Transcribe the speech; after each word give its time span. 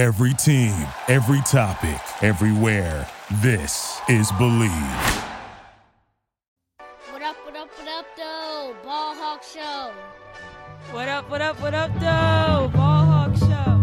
Every 0.00 0.32
team, 0.32 0.72
every 1.08 1.42
topic, 1.42 2.00
everywhere. 2.22 3.06
This 3.42 4.00
is 4.08 4.32
Bleav. 4.32 5.26
What 7.10 7.20
up, 7.20 7.36
what 7.44 7.54
up, 7.54 7.68
what 7.76 7.86
up, 7.86 8.06
though? 8.16 8.74
Ball 8.82 9.14
Hawk 9.14 9.42
Show. 9.42 9.92
What 10.90 11.06
up, 11.06 11.28
what 11.28 11.42
up, 11.42 11.60
what 11.60 11.74
up, 11.74 11.92
though? 12.00 12.70
Ball 12.74 13.04
Hawk 13.12 13.36
Show. 13.36 13.76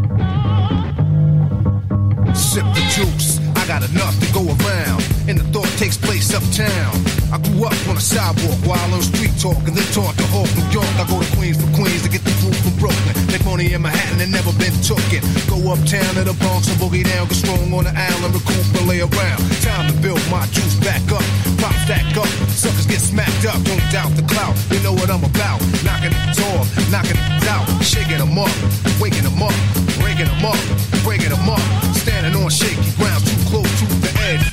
Sip 2.34 2.66
the 2.74 2.82
juice, 2.96 3.40
I 3.56 3.68
got 3.68 3.88
enough 3.88 4.20
to 4.20 4.34
go 4.34 4.42
around. 4.66 5.17
And 5.28 5.36
the 5.36 5.44
thought 5.52 5.68
takes 5.76 6.00
place 6.00 6.32
uptown. 6.32 6.96
I 7.36 7.38
grew 7.44 7.68
up 7.68 7.76
on 7.92 8.00
a 8.00 8.00
sidewalk 8.00 8.56
while 8.64 8.94
on 8.96 9.04
street 9.04 9.36
talk 9.36 9.60
and 9.68 9.76
then 9.76 9.84
taught 9.92 10.16
to 10.16 10.24
Hawk, 10.32 10.48
New 10.56 10.64
York. 10.72 10.88
I 10.96 11.04
go 11.04 11.20
to 11.20 11.28
Queens 11.36 11.60
for 11.60 11.68
Queens 11.76 12.00
to 12.08 12.10
get 12.10 12.24
the 12.24 12.32
food 12.40 12.56
from 12.56 12.72
Brooklyn. 12.80 13.12
Make 13.28 13.44
money 13.44 13.76
in 13.76 13.84
Manhattan 13.84 14.24
and 14.24 14.32
never 14.32 14.56
been 14.56 14.72
tooken. 14.88 15.20
Go 15.52 15.60
uptown 15.68 16.16
to 16.16 16.24
the 16.24 16.32
Bronx 16.40 16.72
and 16.72 16.80
boogie 16.80 17.04
down, 17.04 17.28
get 17.28 17.44
strong 17.44 17.68
on 17.76 17.84
the 17.84 17.92
island, 17.92 18.40
recoup 18.40 18.72
and 18.80 18.88
lay 18.88 19.04
around. 19.04 19.44
Time 19.60 19.92
to 19.92 19.96
build 20.00 20.24
my 20.32 20.48
juice 20.56 20.80
back 20.80 21.04
up, 21.12 21.24
pop 21.60 21.76
stack 21.84 22.08
up. 22.16 22.32
Suckers 22.56 22.88
get 22.88 23.04
smacked 23.04 23.44
up, 23.52 23.60
don't 23.68 23.84
doubt 23.92 24.16
the 24.16 24.24
clout. 24.32 24.56
You 24.72 24.80
know 24.80 24.96
what 24.96 25.12
I'm 25.12 25.28
about. 25.28 25.60
Knocking 25.84 26.16
it 26.16 26.40
off, 26.56 26.72
knocking 26.88 27.20
it 27.20 27.44
out, 27.52 27.68
shaking 27.84 28.24
them 28.24 28.40
up, 28.40 28.56
waking 29.04 29.28
them 29.28 29.44
up, 29.44 29.52
breaking 30.00 30.32
them 30.32 30.48
up, 30.48 30.60
breaking 31.04 31.36
them 31.36 31.52
up. 31.52 31.60
Standing 32.00 32.40
on 32.40 32.48
shaky 32.48 32.96
ground, 32.96 33.27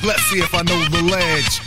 Let's 0.05 0.21
see 0.25 0.37
if 0.37 0.53
I 0.53 0.61
know 0.61 0.87
the 0.89 1.01
ledge. 1.01 1.61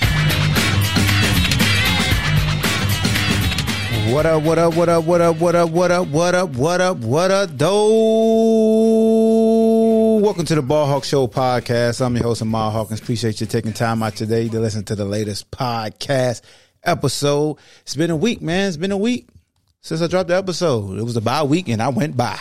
What 4.15 4.27
up, 4.27 4.45
what 4.45 4.59
up, 4.59 4.77
what 4.77 4.89
up, 4.89 5.05
what 5.05 5.21
up, 5.21 5.37
what 5.39 5.57
up, 5.57 5.71
what 5.71 5.91
up, 5.91 6.07
what 6.07 6.35
up, 6.37 6.51
what 6.55 6.81
up, 6.81 6.99
what 6.99 7.31
up, 7.33 7.51
though? 7.59 7.79
Welcome 10.19 10.45
to 10.45 10.55
the 10.55 10.63
Ball 10.63 10.87
Hawk 10.87 11.03
Show 11.03 11.27
podcast. 11.27 12.01
I'm 12.01 12.15
your 12.15 12.23
host, 12.27 12.43
Ahmad 12.43 12.73
Hawkins. 12.75 13.01
Appreciate 13.01 13.41
you 13.41 13.49
taking 13.49 13.73
time 13.73 14.05
out 14.05 14.15
today 14.15 14.49
to 14.49 14.61
listen 14.61 14.85
to 14.85 14.95
the 14.95 15.05
latest 15.05 15.51
podcast 15.51 16.43
episode. 16.85 17.57
It's 17.83 17.97
been 17.97 18.13
a 18.13 18.17
week, 18.17 18.41
man. 18.41 18.69
It's 18.69 18.77
been 18.77 18.93
a 18.93 18.97
week 18.97 19.31
since 19.81 20.01
I 20.01 20.07
dropped 20.07 20.29
the 20.29 20.37
episode. 20.37 20.97
It 20.97 21.03
was 21.03 21.17
a 21.17 21.21
bye 21.21 21.43
week 21.43 21.69
and 21.69 21.83
I 21.83 21.89
went 21.89 22.17
by. 22.17 22.39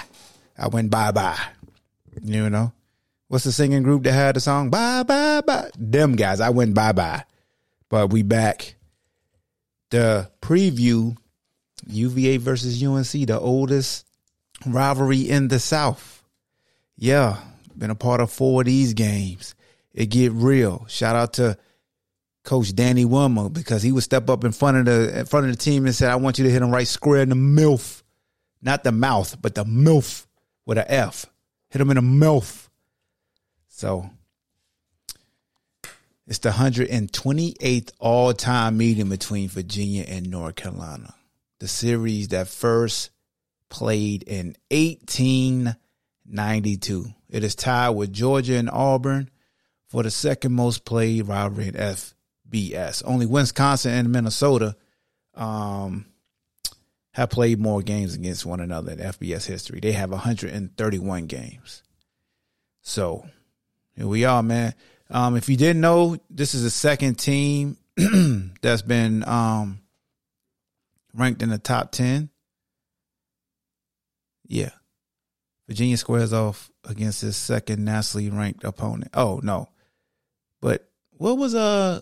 I 0.59 0.67
went 0.67 0.91
bye 0.91 1.11
bye. 1.11 1.39
You 2.23 2.51
know? 2.51 2.71
What's 3.27 3.43
the 3.43 3.51
singing 3.51 3.83
group 3.83 4.03
that 4.03 4.13
had 4.13 4.35
the 4.35 4.39
song 4.39 4.69
Bye 4.69 5.03
Bye 5.03 5.41
Bye? 5.41 5.69
Them 5.77 6.15
guys, 6.15 6.39
I 6.39 6.49
went 6.49 6.73
bye 6.73 6.93
bye. 6.93 7.25
But 7.89 8.11
we 8.11 8.23
back. 8.23 8.75
The 9.89 10.29
preview 10.41 11.15
UVA 11.87 12.37
versus 12.37 12.83
UNC, 12.83 13.27
the 13.27 13.39
oldest 13.39 14.05
rivalry 14.65 15.29
in 15.29 15.47
the 15.47 15.59
South. 15.59 16.23
Yeah, 16.97 17.37
been 17.77 17.91
a 17.91 17.95
part 17.95 18.21
of 18.21 18.31
four 18.31 18.61
of 18.61 18.65
these 18.65 18.93
games. 18.93 19.55
It 19.93 20.07
get 20.07 20.31
real. 20.31 20.85
Shout 20.89 21.15
out 21.15 21.33
to 21.33 21.57
Coach 22.43 22.73
Danny 22.75 23.05
Wilmer 23.05 23.49
because 23.49 23.83
he 23.83 23.91
would 23.91 24.03
step 24.03 24.29
up 24.29 24.43
in 24.43 24.51
front 24.51 24.77
of 24.77 24.85
the 24.85 25.19
in 25.19 25.25
front 25.25 25.47
of 25.47 25.51
the 25.51 25.57
team 25.57 25.85
and 25.85 25.93
said, 25.93 26.09
"I 26.09 26.15
want 26.15 26.37
you 26.37 26.45
to 26.45 26.51
hit 26.51 26.61
him 26.61 26.71
right 26.71 26.87
square 26.87 27.21
in 27.21 27.29
the 27.29 27.35
milf, 27.35 28.03
not 28.61 28.83
the 28.83 28.91
mouth, 28.91 29.41
but 29.41 29.55
the 29.55 29.65
milf 29.65 30.25
with 30.65 30.77
a 30.77 30.91
F. 30.91 31.25
Hit 31.69 31.81
him 31.81 31.91
in 31.91 31.95
the 31.95 32.01
milf." 32.01 32.69
So 33.77 34.09
it's 36.25 36.39
the 36.39 36.49
128th 36.49 37.91
all 37.99 38.33
time 38.33 38.77
meeting 38.77 39.09
between 39.09 39.49
Virginia 39.49 40.03
and 40.07 40.31
North 40.31 40.55
Carolina. 40.55 41.13
The 41.59 41.67
series 41.67 42.29
that 42.29 42.47
first 42.47 43.11
played 43.69 44.23
in 44.23 44.55
1892. 44.71 47.05
It 47.29 47.43
is 47.43 47.53
tied 47.53 47.91
with 47.91 48.11
Georgia 48.11 48.55
and 48.55 48.71
Auburn 48.71 49.29
for 49.89 50.01
the 50.01 50.09
second 50.09 50.53
most 50.53 50.83
played 50.83 51.27
rivalry 51.27 51.67
in 51.67 51.75
FBS. 51.75 53.03
Only 53.05 53.27
Wisconsin 53.27 53.93
and 53.93 54.11
Minnesota 54.11 54.75
um, 55.35 56.07
have 57.11 57.29
played 57.29 57.59
more 57.59 57.83
games 57.83 58.15
against 58.15 58.43
one 58.43 58.59
another 58.59 58.93
in 58.93 58.97
FBS 58.97 59.45
history. 59.45 59.79
They 59.79 59.91
have 59.91 60.09
131 60.09 61.27
games. 61.27 61.83
So 62.81 63.29
here 63.97 64.07
we 64.07 64.25
are, 64.25 64.43
man. 64.43 64.75
Um, 65.09 65.35
if 65.35 65.49
you 65.49 65.57
didn't 65.57 65.81
know, 65.81 66.17
this 66.29 66.53
is 66.53 66.63
the 66.63 66.69
second 66.69 67.15
team 67.15 67.77
that's 68.61 68.83
been 68.83 69.27
um, 69.27 69.79
ranked 71.13 71.41
in 71.41 71.49
the 71.49 71.57
top 71.57 71.91
10. 71.91 72.29
Yeah. 74.45 74.69
Virginia 75.67 75.97
squares 75.97 76.31
off 76.31 76.71
against 76.85 77.21
his 77.21 77.35
second 77.35 77.83
nationally 77.83 78.29
ranked 78.29 78.63
opponent. 78.63 79.11
Oh, 79.13 79.41
no. 79.43 79.67
But 80.61 80.87
what 81.11 81.37
was 81.37 81.55
uh 81.55 82.01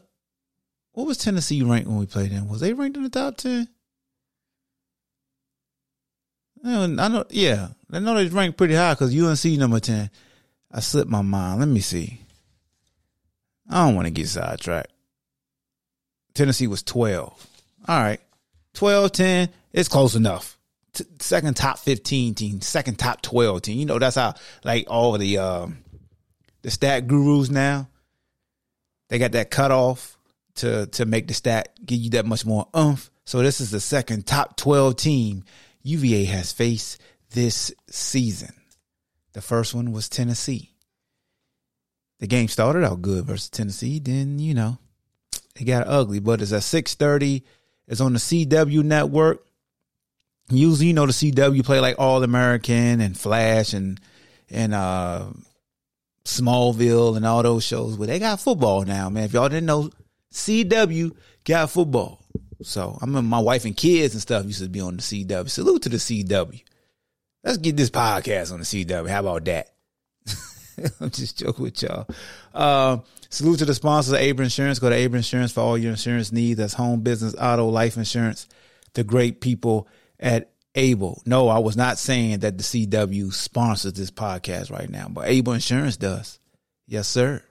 what 0.92 1.08
was 1.08 1.18
Tennessee 1.18 1.64
ranked 1.64 1.88
when 1.88 1.98
we 1.98 2.06
played 2.06 2.32
them? 2.32 2.48
Was 2.48 2.62
they 2.62 2.74
ranked 2.74 2.98
in 2.98 3.04
the 3.04 3.10
top 3.10 3.38
10? 3.38 3.68
I 6.64 6.88
know, 6.88 7.26
yeah. 7.30 7.70
I 7.92 8.00
know 8.00 8.16
they 8.16 8.28
ranked 8.28 8.58
pretty 8.58 8.76
high 8.76 8.94
because 8.94 9.16
UNC 9.16 9.60
number 9.60 9.80
10. 9.80 10.10
I 10.75 10.81
slipped 10.81 11.09
my 11.09 11.22
mind. 11.22 11.62
Let 11.62 11.69
me 11.69 11.80
see. 11.80 12.19
I 13.69 13.86
don't 13.86 13.96
want 13.96 14.08
to 14.08 14.12
get 14.12 14.28
sidetracked. 14.28 14.91
Tennessee 16.34 16.68
was 16.68 16.84
12. 16.84 17.47
All 17.88 18.02
right. 18.02 18.19
12, 18.74 19.12
10, 19.14 19.50
it's 19.72 19.88
close 19.88 20.16
enough. 20.16 20.59
T- 20.91 21.06
second 21.19 21.56
top 21.56 21.80
15 21.80 22.35
team, 22.35 22.59
second 22.59 23.00
top 23.00 23.22
12 23.22 23.62
team. 23.62 23.80
You 23.80 23.85
know, 23.85 24.00
that's 24.00 24.18
how, 24.18 24.34
like, 24.66 24.88
all 24.90 25.18
the, 25.18 25.38
um, 25.38 25.78
the 26.62 26.69
stat 26.69 27.08
gurus 27.08 27.50
now, 27.50 27.88
they 29.08 29.18
got 29.18 29.31
that 29.31 29.50
cutoff 29.50 30.18
to, 30.56 30.88
to 30.88 31.06
make 31.06 31.30
the 31.30 31.34
stat 31.34 31.69
give 31.85 32.00
you 32.00 32.09
that 32.12 32.25
much 32.25 32.46
more 32.46 32.68
umph. 32.74 33.09
So 33.24 33.41
this 33.41 33.62
is 33.62 33.72
the 33.72 33.80
second 33.80 34.28
top 34.28 34.58
12 34.58 34.97
team 34.97 35.46
UVA 35.84 36.25
has 36.25 36.52
faced 36.52 37.02
this 37.30 37.74
season. 37.90 38.53
The 39.35 39.41
first 39.41 39.75
one 39.75 39.91
was 39.91 40.09
Tennessee. 40.09 40.72
The 42.19 42.28
game 42.28 42.47
started 42.47 42.84
out 42.84 43.03
good 43.03 43.25
versus 43.25 43.50
Tennessee, 43.50 44.00
then, 44.00 44.40
you 44.40 44.53
know, 44.53 44.79
it 45.59 45.66
got 45.66 45.88
ugly, 45.88 46.19
but 46.19 46.41
it's 46.41 46.51
at 46.51 46.63
630 46.63 47.46
it's 47.88 48.01
on 48.01 48.13
the 48.13 48.19
CW 48.19 48.84
network. 48.84 49.46
Usually, 50.50 50.88
you 50.88 50.94
know, 50.94 51.06
the 51.06 51.12
CW 51.12 51.63
play 51.63 51.79
like 51.79 51.96
All 51.97 52.23
American 52.23 53.01
and 53.01 53.18
Flash 53.18 53.73
and 53.73 54.00
and 54.50 54.73
uh 54.73 55.28
Smallville 56.23 57.17
and 57.17 57.25
all 57.25 57.44
those 57.44 57.63
shows, 57.63 57.97
but 57.97 58.07
they 58.07 58.17
got 58.17 58.40
football 58.40 58.84
now, 58.84 59.09
man. 59.09 59.25
If 59.25 59.34
y'all 59.34 59.50
didn't 59.50 59.67
know, 59.67 59.91
CW 60.34 61.16
got 61.44 61.69
football. 61.69 62.19
So 62.63 62.97
I 63.00 63.06
remember 63.06 63.28
my 63.28 63.40
wife 63.40 63.66
and 63.66 63.78
kids 63.78 64.16
and 64.16 64.22
stuff 64.22 64.46
used 64.46 64.63
to 64.63 64.69
be 64.69 64.81
on 64.81 64.97
the 64.97 65.03
CW. 65.03 65.50
Salute 65.50 65.84
to 65.84 65.90
the 65.90 65.97
CW. 65.97 66.63
Let's 67.46 67.60
get 67.60 67.78
this 67.78 67.92
podcast 67.92 68.52
on 68.52 68.58
the 68.58 68.66
CW. 68.66 69.08
How 69.08 69.20
about 69.20 69.46
that? 69.46 69.70
I'm 71.00 71.12
just 71.12 71.38
joking 71.38 71.64
with 71.64 71.80
y'all. 71.84 72.08
Uh, 72.52 72.98
salute 73.30 73.60
to 73.60 73.66
the 73.66 73.76
sponsors 73.76 74.14
of 74.14 74.20
Able 74.20 74.44
Insurance. 74.44 74.80
Go 74.80 74.90
to 74.90 74.96
Able 74.96 75.18
Insurance 75.18 75.52
for 75.52 75.62
all 75.62 75.78
your 75.78 75.92
insurance 75.92 76.32
needs. 76.32 76.58
That's 76.58 76.74
home, 76.74 77.02
business, 77.02 77.36
auto, 77.40 77.68
life 77.68 77.98
insurance. 77.98 78.48
The 78.94 79.04
great 79.04 79.42
people 79.42 79.88
at 80.20 80.50
Able. 80.74 81.22
No, 81.28 81.48
I 81.48 81.60
was 81.60 81.78
not 81.78 82.00
saying 82.00 82.40
that 82.40 82.58
the 82.58 82.64
CW 82.64 83.32
sponsors 83.32 83.94
this 83.94 84.10
podcast 84.10 84.72
right 84.72 84.90
now, 84.90 85.08
but 85.08 85.28
Able 85.28 85.54
Insurance 85.54 85.98
does. 85.98 86.40
Yes, 86.88 87.08
sir. 87.08 87.44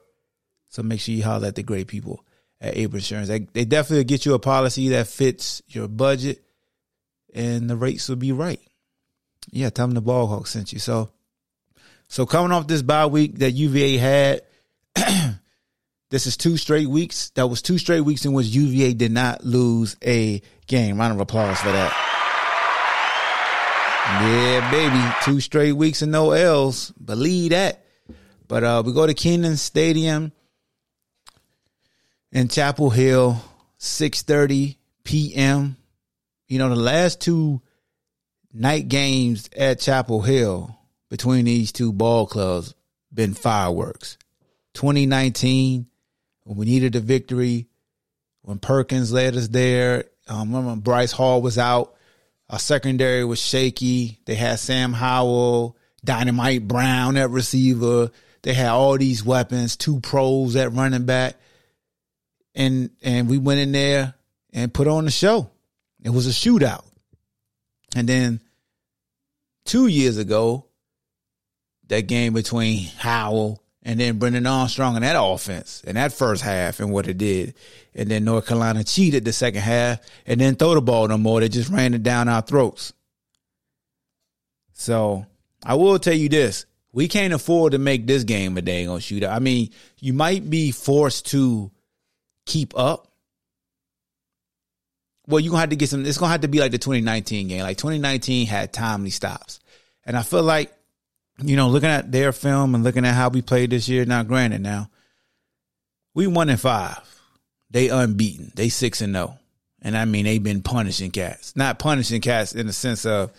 So 0.71 0.83
make 0.83 0.99
sure 0.99 1.15
you 1.15 1.23
holler 1.23 1.47
at 1.47 1.55
the 1.55 1.63
great 1.63 1.87
people 1.87 2.27
at 2.61 2.77
Able 2.77 2.97
Insurance. 2.97 3.29
They, 3.29 3.47
they 3.53 3.65
definitely 3.65 4.05
get 4.05 4.27
you 4.27 4.35
a 4.35 4.41
policy 4.41 4.89
that 4.89 5.07
fits 5.07 5.63
your 5.69 5.87
budget 5.87 6.43
and 7.33 7.71
the 7.71 7.77
rates 7.77 8.09
will 8.09 8.17
be 8.17 8.33
right. 8.33 8.61
Yeah, 9.51 9.71
tell 9.71 9.87
them 9.87 9.95
the 9.95 10.01
ball 10.01 10.27
hawk 10.27 10.47
sent 10.47 10.73
you. 10.73 10.79
So 10.79 11.11
so 12.09 12.27
coming 12.27 12.53
off 12.53 12.67
this 12.67 12.83
bye 12.83 13.07
week 13.07 13.39
that 13.39 13.53
UVA 13.53 13.97
had, 13.97 14.43
this 16.11 16.27
is 16.27 16.37
two 16.37 16.57
straight 16.57 16.89
weeks. 16.89 17.31
That 17.31 17.49
was 17.49 17.63
two 17.63 17.79
straight 17.79 18.03
weeks 18.03 18.25
in 18.25 18.33
which 18.33 18.47
UVA 18.47 18.95
did 18.95 19.13
not 19.13 19.45
lose 19.45 19.97
a 20.05 20.43
game. 20.67 20.99
Round 20.99 21.15
of 21.15 21.21
applause 21.21 21.59
for 21.59 21.73
that. 21.73 22.11
Yeah, 24.23 24.71
baby. 24.71 25.15
Two 25.25 25.41
straight 25.41 25.73
weeks 25.73 26.03
and 26.03 26.13
no 26.13 26.33
L's. 26.33 26.91
Believe 26.93 27.51
that. 27.51 27.85
But 28.47 28.63
uh, 28.63 28.83
we 28.85 28.93
go 28.93 29.07
to 29.07 29.15
Kenan 29.15 29.57
Stadium 29.57 30.31
in 32.31 32.49
Chapel 32.49 32.91
Hill, 32.91 33.43
6.30 33.81 34.77
p.m. 35.05 35.77
You 36.47 36.59
know, 36.59 36.69
the 36.69 36.77
last 36.77 37.23
two 37.23 37.63
night 38.55 38.89
games 38.89 39.51
at 39.57 39.81
Chapel 39.81 40.23
Hill 40.23 40.79
between 41.11 41.45
these 41.45 41.73
two 41.73 41.93
ball 41.93 42.27
clubs 42.27 42.75
been 43.13 43.35
fireworks. 43.35 44.17
2019, 44.75 45.87
when 46.45 46.57
we 46.57 46.67
needed 46.67 46.97
a 46.97 47.01
victory, 47.01 47.67
when 48.43 48.59
Perkins 48.59 49.13
led 49.13 49.37
us 49.37 49.49
there, 49.49 50.05
um, 50.29 50.55
remember 50.55 50.81
Bryce 50.81 51.13
Hall 51.13 51.43
was 51.43 51.59
out. 51.59 51.95
Our 52.49 52.59
secondary 52.59 53.25
was 53.25 53.41
shaky. 53.41 54.21
They 54.27 54.35
had 54.35 54.59
Sam 54.59 54.93
Howell, 54.93 55.77
Dyami 56.07 56.63
Brown 56.63 57.17
at 57.17 57.31
receiver. 57.31 58.11
They 58.43 58.55
had 58.55 58.69
all 58.69 58.99
these 58.99 59.25
weapons, 59.25 59.77
two 59.77 60.01
pros 60.01 60.55
at 60.57 60.73
running 60.73 61.07
back. 61.07 61.37
And 62.55 62.91
and 63.03 63.29
we 63.29 63.39
went 63.39 63.61
in 63.61 63.73
there 63.73 64.15
and 64.53 64.73
put 64.73 64.87
on 64.87 65.07
the 65.07 65.11
show. 65.11 65.51
It 66.03 66.11
was 66.11 66.27
a 66.27 66.31
shootout. 66.31 66.85
And 67.95 68.09
then 68.09 68.41
two 69.65 69.87
years 69.87 70.17
ago, 70.17 70.67
that 71.89 72.03
game 72.03 72.33
between 72.33 72.87
Howell 72.99 73.63
and 73.83 74.01
then 74.01 74.19
Brennan 74.19 74.47
Armstrong 74.47 74.97
and 74.97 75.05
that 75.05 75.17
offense 75.19 75.83
and 75.87 75.97
that 75.97 76.13
first 76.13 76.43
half 76.43 76.81
and 76.81 76.91
what 76.91 77.07
it 77.07 77.19
did. 77.19 77.55
And 77.95 78.11
then 78.11 78.25
North 78.25 78.47
Carolina 78.47 78.83
cheated 78.83 79.25
the 79.25 79.33
second 79.33 79.61
half 79.61 80.01
and 80.27 80.41
then 80.41 80.57
throw 80.57 80.75
the 80.75 80.81
ball 80.81 81.07
no 81.09 81.19
more. 81.19 81.41
They 81.41 81.49
just 81.49 81.71
ran 81.71 81.95
it 81.95 82.03
down 82.03 82.29
our 82.29 82.43
throats. 82.43 82.93
So 84.73 85.27
I 85.63 85.75
will 85.75 85.99
tell 85.99 86.15
you 86.15 86.29
this. 86.29 86.67
We 86.93 87.09
can't 87.09 87.35
afford 87.35 87.73
to 87.73 87.79
make 87.79 88.07
this 88.07 88.25
game 88.25 88.57
a 88.57 88.63
dang 88.63 88.89
on 88.89 89.01
shootout. 89.01 89.31
I 89.31 89.41
mean, 89.41 89.71
you 89.99 90.13
might 90.13 90.49
be 90.49 90.71
forced 90.71 91.27
to 91.33 91.71
keep 92.47 92.73
up. 92.79 93.09
Well, 95.27 95.41
you're 95.41 95.51
gonna 95.51 95.61
have 95.61 95.71
to 95.71 95.77
get 95.77 95.89
some 95.89 96.05
it's 96.05 96.19
gonna 96.19 96.33
have 96.33 96.43
to 96.43 96.49
be 96.49 96.61
like 96.61 96.73
the 96.73 96.79
2019 96.79 97.49
game. 97.49 97.63
Like 97.63 97.79
2019 97.79 98.47
had 98.47 98.73
timely 98.73 99.11
stops. 99.11 99.61
And 100.05 100.17
I 100.17 100.23
feel 100.23 100.43
like 100.43 100.75
you 101.43 101.57
know, 101.57 101.69
looking 101.69 101.91
at 101.91 102.13
their 102.13 102.33
film 102.33 102.75
and 102.75 102.85
looking 102.85 103.05
at 103.05 103.15
how 103.15 103.29
we 103.29 103.43
played 103.43 103.71
this 103.71 103.89
year, 103.89 104.05
now 104.05 104.23
granted 104.23 104.61
now, 104.61 104.89
we 106.15 106.27
one 106.27 106.49
and 106.49 106.61
five. 106.61 107.01
They 107.71 107.89
unbeaten. 107.89 108.53
They 108.55 108.69
six 108.69 109.01
and 109.01 109.13
no. 109.13 109.39
And 109.83 109.97
I 109.97 110.05
mean, 110.05 110.25
they've 110.25 110.43
been 110.43 110.63
punishing 110.63 111.11
cats. 111.11 111.57
Not 111.57 111.79
punishing 111.79 112.21
cats 112.21 112.55
in 112.55 112.67
the 112.67 112.73
sense 112.73 113.05
of 113.05 113.33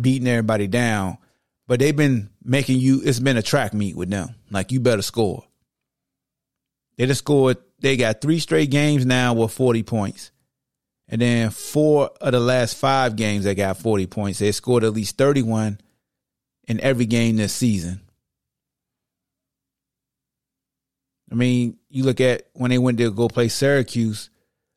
beating 0.00 0.28
everybody 0.28 0.66
down, 0.66 1.18
but 1.66 1.80
they've 1.80 1.96
been 1.96 2.30
making 2.42 2.78
you, 2.78 3.02
it's 3.04 3.20
been 3.20 3.36
a 3.36 3.42
track 3.42 3.74
meet 3.74 3.96
with 3.96 4.08
them. 4.08 4.34
Like, 4.50 4.72
you 4.72 4.80
better 4.80 5.02
score. 5.02 5.44
They 6.96 7.06
just 7.06 7.18
scored, 7.18 7.58
they 7.80 7.96
got 7.96 8.20
three 8.20 8.38
straight 8.38 8.70
games 8.70 9.04
now 9.04 9.34
with 9.34 9.52
40 9.52 9.82
points. 9.82 10.30
And 11.08 11.20
then 11.20 11.50
four 11.50 12.10
of 12.20 12.32
the 12.32 12.40
last 12.40 12.76
five 12.76 13.16
games, 13.16 13.44
they 13.44 13.54
got 13.54 13.78
40 13.78 14.06
points. 14.06 14.38
They 14.38 14.52
scored 14.52 14.84
at 14.84 14.92
least 14.92 15.16
31 15.16 15.78
in 16.66 16.80
every 16.80 17.06
game 17.06 17.36
this 17.36 17.54
season. 17.54 18.02
I 21.30 21.34
mean, 21.34 21.78
you 21.88 22.04
look 22.04 22.20
at 22.20 22.48
when 22.54 22.70
they 22.70 22.78
went 22.78 22.98
to 22.98 23.10
go 23.10 23.28
play 23.28 23.48
Syracuse, 23.48 24.30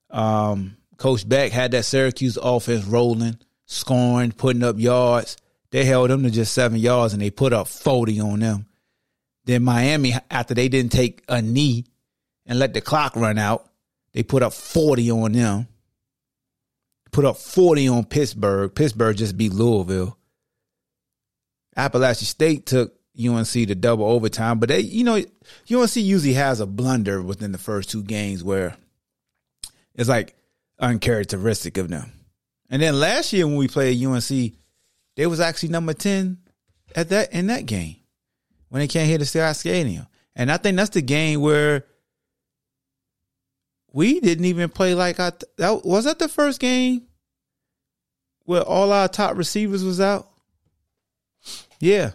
um, 0.10 0.78
Coach 0.98 1.28
Beck 1.28 1.51
had 1.51 1.72
that 1.72 1.86
Syracuse 1.86 2.38
offense 2.42 2.86
rolling, 2.86 3.39
scoring, 3.66 4.31
putting 4.31 4.63
up 4.63 4.80
yards. 4.80 5.38
They 5.72 5.86
held 5.86 6.10
them 6.10 6.24
to 6.24 6.30
just 6.30 6.54
seven 6.54 6.78
yards 6.78 7.13
and 7.13 7.22
they 7.22 7.30
put 7.30 7.54
up 7.54 7.68
40 7.68 8.19
on 8.19 8.39
them. 8.39 8.66
Then 9.45 9.63
Miami, 9.63 10.13
after 10.30 10.54
they 10.54 10.68
didn't 10.68 10.92
take 10.92 11.24
a 11.28 11.42
knee 11.42 11.86
and 12.45 12.60
let 12.60 12.74
the 12.74 12.81
clock 12.81 13.16
run 13.16 13.38
out, 13.38 13.68
they 14.13 14.24
put 14.24 14.44
up 14.44 14.54
40 14.54 15.12
on 15.12 15.31
them. 15.31 15.68
Put 17.11 17.25
up 17.25 17.37
40 17.37 17.87
on 17.89 18.05
Pittsburgh. 18.05 18.73
Pittsburgh 18.73 19.17
just 19.17 19.37
beat 19.37 19.53
Louisville. 19.53 20.17
Appalachian 21.75 22.25
State 22.25 22.65
took 22.65 22.93
UNC 23.19 23.47
to 23.47 23.75
double 23.75 24.05
overtime, 24.05 24.59
but 24.59 24.69
they, 24.69 24.79
you 24.79 25.03
know, 25.03 25.15
UNC 25.15 25.95
usually 25.95 26.33
has 26.33 26.59
a 26.59 26.65
blunder 26.65 27.21
within 27.21 27.51
the 27.51 27.57
first 27.57 27.89
two 27.89 28.03
games 28.03 28.43
where 28.43 28.75
it's 29.95 30.09
like 30.09 30.35
uncharacteristic 30.79 31.77
of 31.77 31.89
them. 31.89 32.11
And 32.69 32.81
then 32.81 32.99
last 32.99 33.33
year 33.33 33.45
when 33.45 33.57
we 33.57 33.67
played 33.67 34.03
UNC, 34.03 34.53
they 35.17 35.27
was 35.27 35.41
actually 35.41 35.69
number 35.69 35.93
ten 35.93 36.37
at 36.95 37.09
that 37.09 37.33
in 37.33 37.47
that 37.47 37.65
game 37.65 37.97
when 38.69 38.79
they 38.79 38.87
can't 38.87 39.09
hit 39.09 39.19
the 39.19 39.25
Scott 39.25 39.57
Stadium. 39.57 40.07
And 40.35 40.51
I 40.51 40.57
think 40.57 40.77
that's 40.77 40.91
the 40.91 41.01
game 41.01 41.41
where 41.41 41.85
we 43.93 44.19
didn't 44.19 44.45
even 44.45 44.69
play 44.69 44.95
like 44.95 45.19
I 45.19 45.31
th- 45.31 45.51
that 45.57 45.85
was 45.85 46.05
that 46.05 46.19
the 46.19 46.27
first 46.27 46.59
game 46.59 47.07
where 48.45 48.61
all 48.61 48.91
our 48.91 49.07
top 49.07 49.38
receivers 49.38 49.83
was 49.83 50.01
out. 50.01 50.29
Yeah. 51.79 52.11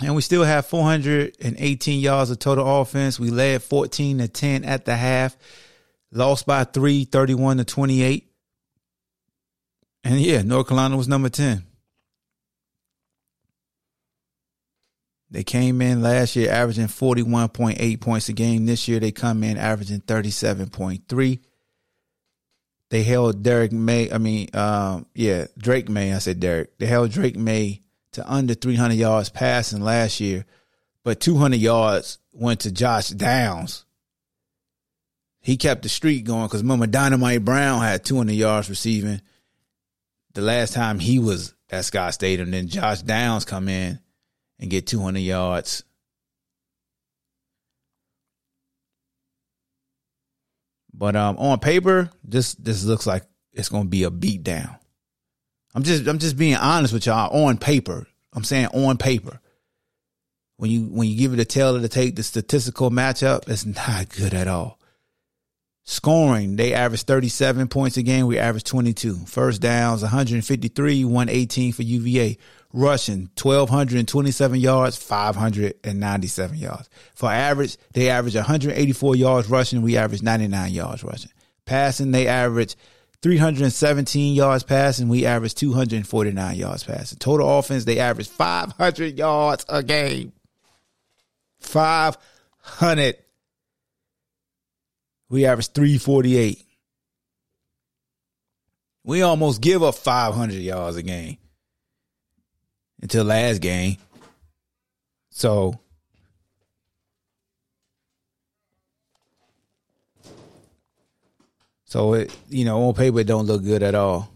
And 0.00 0.14
we 0.14 0.22
still 0.22 0.44
have 0.44 0.66
418 0.66 2.00
yards 2.00 2.30
of 2.30 2.38
total 2.38 2.80
offense. 2.80 3.18
We 3.18 3.30
led 3.30 3.62
14 3.62 4.18
to 4.18 4.28
10 4.28 4.64
at 4.64 4.84
the 4.84 4.94
half, 4.94 5.36
lost 6.12 6.46
by 6.46 6.64
three, 6.64 7.04
31 7.04 7.58
to 7.58 7.64
28. 7.64 8.30
And 10.04 10.20
yeah, 10.20 10.42
North 10.42 10.68
Carolina 10.68 10.96
was 10.96 11.08
number 11.08 11.28
10. 11.28 11.64
They 15.30 15.44
came 15.44 15.82
in 15.82 16.02
last 16.02 16.36
year 16.36 16.50
averaging 16.50 16.86
41.8 16.86 18.00
points 18.00 18.28
a 18.28 18.32
game. 18.32 18.66
This 18.66 18.88
year 18.88 18.98
they 18.98 19.12
come 19.12 19.44
in 19.44 19.58
averaging 19.58 20.00
37.3. 20.00 21.40
They 22.90 23.02
held 23.02 23.42
Derek 23.42 23.70
May, 23.70 24.10
I 24.10 24.16
mean, 24.16 24.48
um, 24.54 25.06
yeah, 25.14 25.46
Drake 25.58 25.90
Maye, 25.90 26.14
I 26.14 26.18
said 26.18 26.40
Derek. 26.40 26.78
They 26.78 26.86
held 26.86 27.10
Drake 27.10 27.36
Maye 27.36 27.82
to 28.12 28.32
under 28.32 28.54
300 28.54 28.94
yards 28.94 29.28
passing 29.28 29.82
last 29.82 30.20
year, 30.20 30.46
but 31.04 31.20
200 31.20 31.56
yards 31.56 32.18
went 32.32 32.60
to 32.60 32.72
Josh 32.72 33.10
Downs. 33.10 33.84
He 35.40 35.58
kept 35.58 35.82
the 35.82 35.90
streak 35.90 36.24
going 36.24 36.46
because 36.46 36.62
remember 36.62 36.86
Dyami 36.86 37.44
Brown 37.44 37.82
had 37.82 38.04
200 38.04 38.32
yards 38.32 38.70
receiving 38.70 39.20
the 40.32 40.40
last 40.40 40.72
time 40.72 40.98
he 40.98 41.18
was 41.18 41.54
at 41.70 41.84
Scott 41.84 42.14
Stadium. 42.14 42.50
Then 42.50 42.68
Josh 42.68 43.02
Downs 43.02 43.44
come 43.44 43.68
in 43.68 43.98
and 44.58 44.70
get 44.70 44.86
200 44.86 45.20
yards. 45.20 45.84
But 50.92 51.14
um, 51.14 51.38
on 51.38 51.60
paper, 51.60 52.10
this 52.24 52.54
this 52.54 52.84
looks 52.84 53.06
like 53.06 53.22
it's 53.52 53.68
going 53.68 53.84
to 53.84 53.88
be 53.88 54.02
a 54.02 54.10
beatdown. 54.10 54.78
I'm 55.74 55.84
just 55.84 56.06
I'm 56.08 56.18
just 56.18 56.36
being 56.36 56.56
honest 56.56 56.92
with 56.92 57.06
y'all 57.06 57.46
on 57.46 57.56
paper. 57.56 58.06
I'm 58.32 58.42
saying 58.42 58.66
on 58.74 58.98
paper. 58.98 59.40
When 60.56 60.72
you 60.72 60.86
when 60.86 61.06
you 61.06 61.16
give 61.16 61.32
it 61.32 61.38
a 61.38 61.44
tail 61.44 61.80
to 61.80 61.88
take 61.88 62.16
the 62.16 62.24
statistical 62.24 62.90
matchup, 62.90 63.48
it's 63.48 63.64
not 63.64 64.08
good 64.08 64.34
at 64.34 64.48
all. 64.48 64.78
Scoring, 65.84 66.56
they 66.56 66.74
average 66.74 67.04
37 67.04 67.68
points 67.68 67.96
a 67.96 68.02
game. 68.02 68.26
We 68.26 68.38
average 68.38 68.64
22. 68.64 69.24
First 69.26 69.62
downs, 69.62 70.02
153, 70.02 71.04
118 71.04 71.72
for 71.72 71.82
UVA. 71.82 72.36
Rushing, 72.74 73.30
1,227 73.40 74.60
yards, 74.60 74.96
597 74.98 76.58
yards. 76.58 76.90
For 77.14 77.30
average, 77.30 77.78
they 77.94 78.10
average 78.10 78.34
184 78.34 79.16
yards 79.16 79.48
rushing. 79.48 79.80
We 79.80 79.96
average 79.96 80.22
99 80.22 80.72
yards 80.72 81.02
rushing. 81.02 81.30
Passing, 81.64 82.10
they 82.10 82.26
average 82.26 82.76
317 83.22 84.34
yards 84.34 84.64
passing. 84.64 85.08
We 85.08 85.24
average 85.24 85.54
249 85.54 86.56
yards 86.56 86.84
passing. 86.84 87.18
Total 87.18 87.58
offense, 87.58 87.86
they 87.86 87.98
average 87.98 88.28
500 88.28 89.16
yards 89.16 89.64
a 89.70 89.82
game. 89.82 90.32
500. 91.60 93.16
We 95.30 95.46
average 95.46 95.68
348. 95.68 96.64
We 99.04 99.22
almost 99.22 99.62
give 99.62 99.82
up 99.82 99.94
500 99.94 100.54
yards 100.56 100.98
a 100.98 101.02
game 101.02 101.38
until 103.00 103.24
last 103.24 103.60
game. 103.60 103.96
So 105.30 105.78
So 111.88 112.12
it, 112.12 112.36
you 112.50 112.66
know, 112.66 112.82
on 112.86 112.92
paper 112.94 113.20
it 113.20 113.26
don't 113.26 113.46
look 113.46 113.64
good 113.64 113.82
at 113.82 113.94
all. 113.94 114.28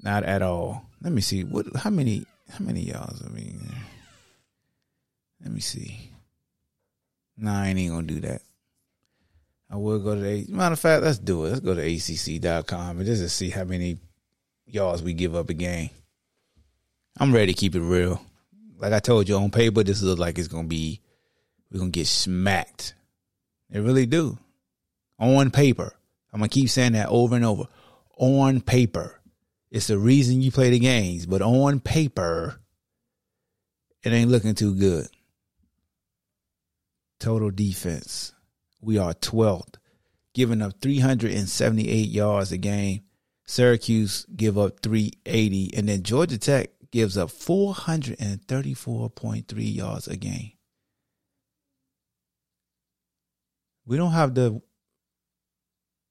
Not 0.00 0.22
at 0.22 0.42
all. 0.42 0.86
Let 1.02 1.12
me 1.12 1.20
see. 1.20 1.42
What? 1.42 1.66
How 1.74 1.90
many? 1.90 2.24
How 2.48 2.64
many 2.64 2.82
yards? 2.82 3.20
I 3.24 3.28
mean, 3.28 3.60
let 5.42 5.52
me 5.52 5.58
see. 5.58 6.12
Nah, 7.36 7.62
I 7.62 7.68
ain't 7.68 7.90
gonna 7.90 8.06
do 8.06 8.20
that. 8.20 8.42
I 9.68 9.76
will 9.76 9.98
go 9.98 10.14
to 10.14 10.20
the 10.20 10.46
matter 10.48 10.74
of 10.74 10.80
fact. 10.80 11.02
Let's 11.02 11.18
do 11.18 11.44
it. 11.44 11.48
Let's 11.48 11.60
go 11.60 11.74
to 11.74 11.82
ACC.com 11.82 12.98
and 12.98 13.06
just 13.06 13.22
to 13.22 13.28
see 13.28 13.50
how 13.50 13.64
many 13.64 13.98
yards 14.74 15.02
we 15.02 15.12
give 15.12 15.34
up 15.34 15.50
a 15.50 15.54
game. 15.54 15.90
I'm 17.18 17.34
ready 17.34 17.52
to 17.52 17.58
keep 17.58 17.74
it 17.74 17.80
real. 17.80 18.20
Like 18.78 18.92
I 18.92 18.98
told 18.98 19.28
you 19.28 19.36
on 19.36 19.50
paper, 19.50 19.82
this 19.82 20.02
looks 20.02 20.20
like 20.20 20.38
it's 20.38 20.48
gonna 20.48 20.68
be. 20.68 21.00
We're 21.70 21.80
gonna 21.80 21.90
get 21.90 22.06
smacked. 22.06 22.94
They 23.68 23.80
really 23.80 24.06
do. 24.06 24.38
On 25.18 25.50
paper. 25.50 25.94
I'm 26.32 26.40
to 26.40 26.48
keep 26.48 26.68
saying 26.68 26.92
that 26.92 27.08
over 27.08 27.36
and 27.36 27.44
over. 27.44 27.64
On 28.16 28.60
paper. 28.60 29.20
It's 29.70 29.86
the 29.86 29.98
reason 29.98 30.42
you 30.42 30.50
play 30.50 30.70
the 30.70 30.78
games, 30.78 31.26
but 31.26 31.42
on 31.42 31.80
paper, 31.80 32.60
it 34.02 34.12
ain't 34.12 34.30
looking 34.30 34.54
too 34.54 34.74
good. 34.74 35.06
Total 37.20 37.50
defense. 37.50 38.32
We 38.80 38.98
are 38.98 39.12
12th, 39.12 39.74
giving 40.34 40.62
up 40.62 40.80
378 40.80 42.08
yards 42.08 42.50
a 42.50 42.56
game. 42.56 43.02
Syracuse 43.50 44.24
give 44.36 44.56
up 44.56 44.78
380, 44.80 45.76
and 45.76 45.88
then 45.88 46.04
Georgia 46.04 46.38
Tech 46.38 46.70
gives 46.92 47.18
up 47.18 47.30
434.3 47.30 49.74
yards 49.74 50.06
a 50.06 50.16
game. 50.16 50.52
We 53.84 53.96
don't 53.96 54.12
have 54.12 54.36
the 54.36 54.62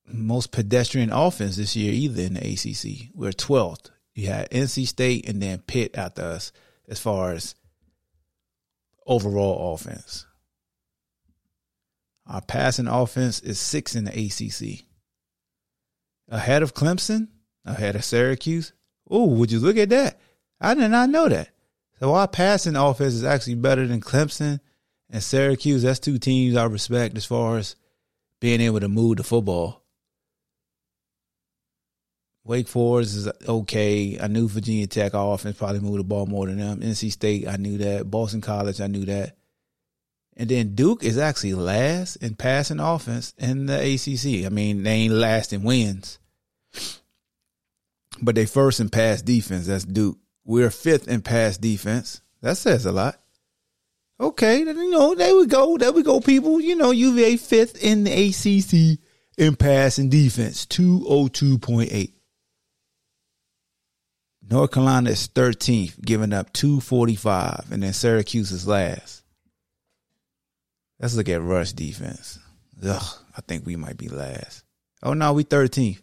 most 0.05 0.51
pedestrian 0.51 1.13
offense 1.13 1.55
this 1.55 1.77
year 1.77 1.93
either 1.93 2.23
in 2.23 2.33
the 2.33 2.41
ACC. 2.41 3.11
We're 3.15 3.31
12th. 3.31 3.89
You 4.13 4.27
had 4.27 4.51
NC 4.51 4.85
State 4.85 5.29
and 5.29 5.41
then 5.41 5.59
Pitt 5.59 5.97
after 5.97 6.23
us 6.23 6.51
as 6.89 6.99
far 6.99 7.31
as 7.31 7.55
overall 9.07 9.73
offense. 9.73 10.25
Our 12.27 12.41
passing 12.41 12.87
offense 12.87 13.39
is 13.39 13.59
six 13.59 13.95
in 13.95 14.03
the 14.03 14.11
ACC. 14.11 14.88
Ahead 16.29 16.63
of 16.63 16.73
Clemson, 16.73 17.27
ahead 17.65 17.95
of 17.95 18.05
Syracuse. 18.05 18.73
Oh, 19.09 19.25
would 19.25 19.51
you 19.51 19.59
look 19.59 19.77
at 19.77 19.89
that? 19.89 20.19
I 20.61 20.75
did 20.75 20.89
not 20.89 21.09
know 21.09 21.27
that. 21.27 21.49
So 21.99 22.13
our 22.13 22.27
passing 22.27 22.75
offense 22.75 23.13
is 23.13 23.23
actually 23.23 23.55
better 23.55 23.85
than 23.85 24.01
Clemson 24.01 24.59
and 25.09 25.23
Syracuse. 25.23 25.83
That's 25.83 25.99
two 25.99 26.17
teams 26.17 26.55
I 26.55 26.65
respect 26.65 27.17
as 27.17 27.25
far 27.25 27.57
as 27.57 27.75
being 28.39 28.61
able 28.61 28.79
to 28.79 28.87
move 28.87 29.17
the 29.17 29.23
football. 29.23 29.83
Wake 32.45 32.67
Forest 32.67 33.15
is 33.15 33.29
okay. 33.47 34.17
I 34.19 34.27
knew 34.27 34.47
Virginia 34.47 34.87
Tech 34.87 35.11
offense 35.13 35.57
probably 35.57 35.81
moved 35.81 35.99
the 35.99 36.03
ball 36.03 36.25
more 36.25 36.47
than 36.47 36.57
them. 36.57 36.79
NC 36.79 37.11
State, 37.11 37.47
I 37.47 37.57
knew 37.57 37.77
that. 37.79 38.09
Boston 38.09 38.41
College, 38.41 38.81
I 38.81 38.87
knew 38.87 39.05
that. 39.05 39.35
And 40.37 40.49
then 40.49 40.73
Duke 40.73 41.03
is 41.03 41.17
actually 41.17 41.53
last 41.53 42.15
in 42.17 42.35
passing 42.35 42.79
offense 42.79 43.33
in 43.37 43.65
the 43.65 43.75
ACC. 43.75 44.45
I 44.45 44.49
mean, 44.49 44.83
they 44.83 44.91
ain't 44.91 45.13
last 45.13 45.51
in 45.51 45.63
wins, 45.63 46.17
but 48.21 48.35
they 48.35 48.45
first 48.45 48.79
in 48.79 48.89
pass 48.89 49.21
defense. 49.21 49.67
That's 49.67 49.85
Duke. 49.85 50.17
We're 50.45 50.71
fifth 50.71 51.07
in 51.07 51.21
pass 51.21 51.57
defense. 51.57 52.21
That 52.41 52.57
says 52.57 52.85
a 52.85 52.91
lot. 52.91 53.19
Okay, 54.19 54.59
you 54.59 54.91
know, 54.91 55.15
there 55.15 55.35
we 55.35 55.45
go. 55.45 55.77
There 55.77 55.93
we 55.93 56.03
go, 56.03 56.19
people. 56.19 56.59
You 56.59 56.75
know, 56.75 56.91
UVA 56.91 57.37
fifth 57.37 57.81
in 57.81 58.03
the 58.03 58.11
ACC 58.11 58.99
in 59.37 59.55
passing 59.55 60.09
defense, 60.09 60.65
202.8. 60.65 62.11
North 64.49 64.71
Carolina 64.71 65.11
is 65.11 65.27
13th, 65.29 66.03
giving 66.03 66.33
up 66.33 66.51
245, 66.51 67.71
and 67.71 67.83
then 67.83 67.93
Syracuse 67.93 68.51
is 68.51 68.67
last. 68.67 69.23
Let's 70.99 71.15
look 71.15 71.29
at 71.29 71.41
rush 71.41 71.71
defense. 71.71 72.39
Ugh, 72.83 73.17
I 73.37 73.41
think 73.41 73.65
we 73.65 73.77
might 73.77 73.97
be 73.97 74.09
last. 74.09 74.63
Oh 75.01 75.13
no, 75.13 75.31
we 75.31 75.45
13th, 75.45 76.01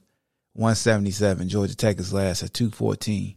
177. 0.57 1.49
Georgia 1.49 1.77
Tech 1.77 1.99
is 1.99 2.13
last 2.13 2.43
at 2.43 2.55
214. 2.55 3.37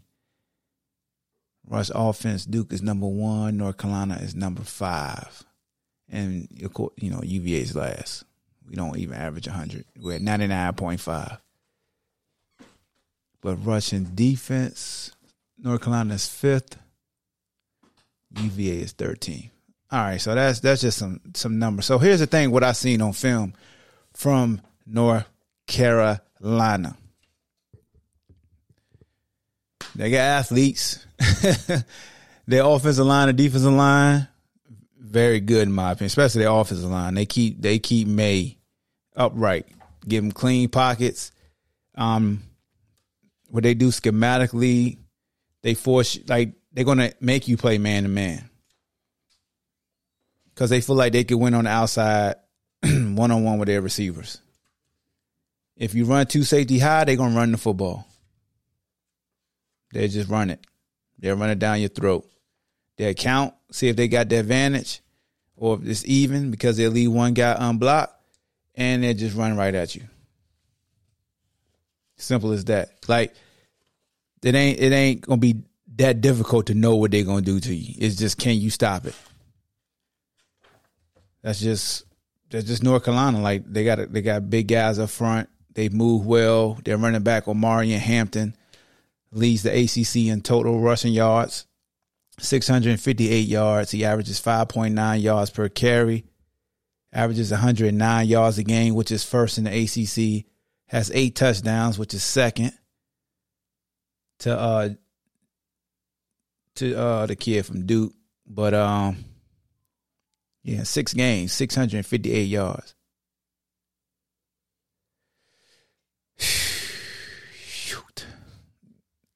Rush 1.68 1.92
offense, 1.94 2.46
Duke 2.46 2.74
is 2.74 2.82
number 2.82 3.08
one. 3.08 3.58
North 3.58 3.78
Carolina 3.78 4.18
is 4.22 4.36
number 4.36 4.64
five. 4.64 5.44
And, 6.10 6.48
of 6.64 6.74
course, 6.74 6.94
you 6.98 7.12
know, 7.12 7.22
UVA 7.22 7.60
is 7.60 7.76
last. 7.76 8.24
We 8.68 8.76
don't 8.76 8.98
even 8.98 9.16
average 9.16 9.48
100. 9.48 9.86
We're 10.00 10.16
at 10.16 10.22
99.5. 10.22 11.40
But 13.42 13.66
rushing 13.66 14.06
defense, 14.16 15.12
North 15.58 15.82
Carolina 15.82 16.16
is 16.16 16.28
fifth. 16.28 16.78
UVA 18.40 18.80
is 18.82 18.94
13. 18.94 19.52
All 19.92 20.00
right, 20.00 20.22
so 20.22 20.36
that's 20.36 20.60
that's 20.60 20.82
just 20.82 21.00
some 21.00 21.20
some 21.34 21.58
numbers. 21.58 21.88
So 21.88 21.98
here's 21.98 22.20
the 22.20 22.28
thing: 22.28 22.52
what 22.52 22.64
I 22.64 22.74
seen 22.74 23.02
on 23.02 23.12
film 23.12 23.56
from 24.14 24.62
North 24.86 25.26
Carolina. 25.66 26.96
They 29.96 30.12
got 30.12 30.20
athletes. 30.20 31.06
their 32.48 32.66
offensive 32.66 33.06
line 33.06 33.30
and 33.30 33.38
defensive 33.38 33.72
line, 33.72 34.28
very 35.00 35.40
good 35.40 35.68
in 35.68 35.74
my 35.74 35.92
opinion, 35.92 36.08
especially 36.08 36.44
their 36.44 36.52
offensive 36.52 36.90
line. 36.90 37.14
They 37.14 37.26
keep 37.26 37.62
they 37.62 37.80
keep 37.80 38.08
Maye 38.08 38.58
upright, 39.16 39.68
give 40.08 40.24
him 40.24 40.32
clean 40.32 40.70
pockets. 40.70 41.32
Um, 41.96 42.44
what 43.50 43.64
they 43.64 43.74
do 43.74 43.90
schematically, 43.90 44.98
they 45.62 45.74
force 45.74 46.18
like 46.28 46.54
they're 46.72 46.86
gonna 46.86 47.12
make 47.20 47.48
you 47.48 47.58
play 47.58 47.78
man 47.78 48.04
to 48.04 48.10
man 48.10 48.50
because 50.54 50.70
they 50.70 50.82
feel 50.82 50.96
like 50.96 51.14
they 51.14 51.24
could 51.24 51.38
win 51.38 51.54
on 51.54 51.66
the 51.66 51.70
outside 51.70 52.36
one 52.84 53.32
on 53.32 53.44
one 53.44 53.60
with 53.60 53.68
their 53.68 53.82
receivers. 53.82 54.42
If 55.76 55.94
you 55.94 56.06
run 56.06 56.26
two 56.26 56.44
safety 56.44 56.80
high, 56.80 57.04
they're 57.04 57.16
gonna 57.16 57.36
run 57.36 57.52
the 57.52 57.58
football. 57.58 58.09
They 59.94 60.08
just 60.08 60.30
run 60.30 60.50
it. 60.50 60.66
They'll 61.18 61.36
run 61.36 61.50
it 61.50 61.60
down 61.60 61.80
your 61.80 61.90
throat. 61.90 62.26
They'll 62.98 63.14
count, 63.14 63.54
see 63.72 63.88
if 63.88 63.96
they 63.96 64.08
got 64.08 64.30
the 64.30 64.38
advantage 64.38 65.02
or 65.56 65.76
if 65.76 65.86
it's 65.86 66.06
even 66.06 66.52
because 66.52 66.78
they'll 66.78 66.92
leave 66.92 67.12
one 67.12 67.34
guy 67.34 67.56
unblocked 67.58 68.14
and 68.76 69.04
they'll 69.04 69.14
just 69.14 69.36
run 69.36 69.58
right 69.58 69.74
at 69.74 69.96
you. 69.96 70.04
Simple 72.18 72.52
as 72.52 72.66
that. 72.66 72.90
Like 73.08 73.34
it 74.44 74.56
ain't 74.56 74.80
it 74.80 74.92
ain't 74.92 75.22
gonna 75.22 75.38
be 75.38 75.64
that 75.96 76.22
difficult 76.22 76.68
to 76.68 76.74
know 76.74 76.96
what 76.96 77.12
they're 77.12 77.24
gonna 77.24 77.42
do 77.42 77.60
to 77.60 77.74
you. 77.74 77.96
It's 77.98 78.16
just 78.16 78.38
can 78.38 78.56
you 78.56 78.70
stop 78.70 79.06
it? 79.06 79.16
That's 81.42 81.60
just 81.60 82.04
that's 82.50 82.66
just 82.66 82.84
North 82.84 83.06
Carolina. 83.06 83.42
Like 83.42 83.64
they 83.66 83.86
got 83.86 84.12
they 84.12 84.22
got 84.22 84.50
big 84.50 84.68
guys 84.68 85.00
up 85.00 85.10
front. 85.10 85.50
They 85.74 85.90
move 85.90 86.26
well. 86.26 86.78
They're 86.84 86.98
running 86.98 87.24
back 87.24 87.46
Omarion 87.46 88.00
Hampton 88.00 88.54
leads 89.32 89.64
the 89.64 89.72
ACC 89.72 90.28
in 90.28 90.42
total 90.42 90.80
rushing 90.80 91.14
yards, 91.14 91.66
658 92.40 93.48
yards. 93.48 93.92
He 93.92 94.06
averages 94.06 94.40
5.9 94.42 95.22
yards 95.22 95.50
per 95.50 95.70
carry, 95.70 96.26
averages 97.14 97.52
109 97.52 98.28
yards 98.28 98.58
a 98.58 98.64
game, 98.64 98.96
which 98.96 99.12
is 99.12 99.24
first 99.24 99.58
in 99.58 99.66
the 99.66 99.84
ACC. 99.84 100.46
Has 100.88 101.12
eight 101.14 101.36
touchdowns, 101.36 102.00
which 102.00 102.16
is 102.16 102.24
second 102.24 102.72
to 104.40 104.58
uh 104.58 104.90
to 106.76 106.98
uh 106.98 107.26
the 107.28 107.36
kid 107.36 107.64
from 107.64 107.86
Duke. 107.86 108.14
But 108.48 108.74
um 108.74 109.24
yeah, 110.64 110.84
six 110.84 111.14
games, 111.14 111.54
658 111.54 112.44
yards. 112.44 112.96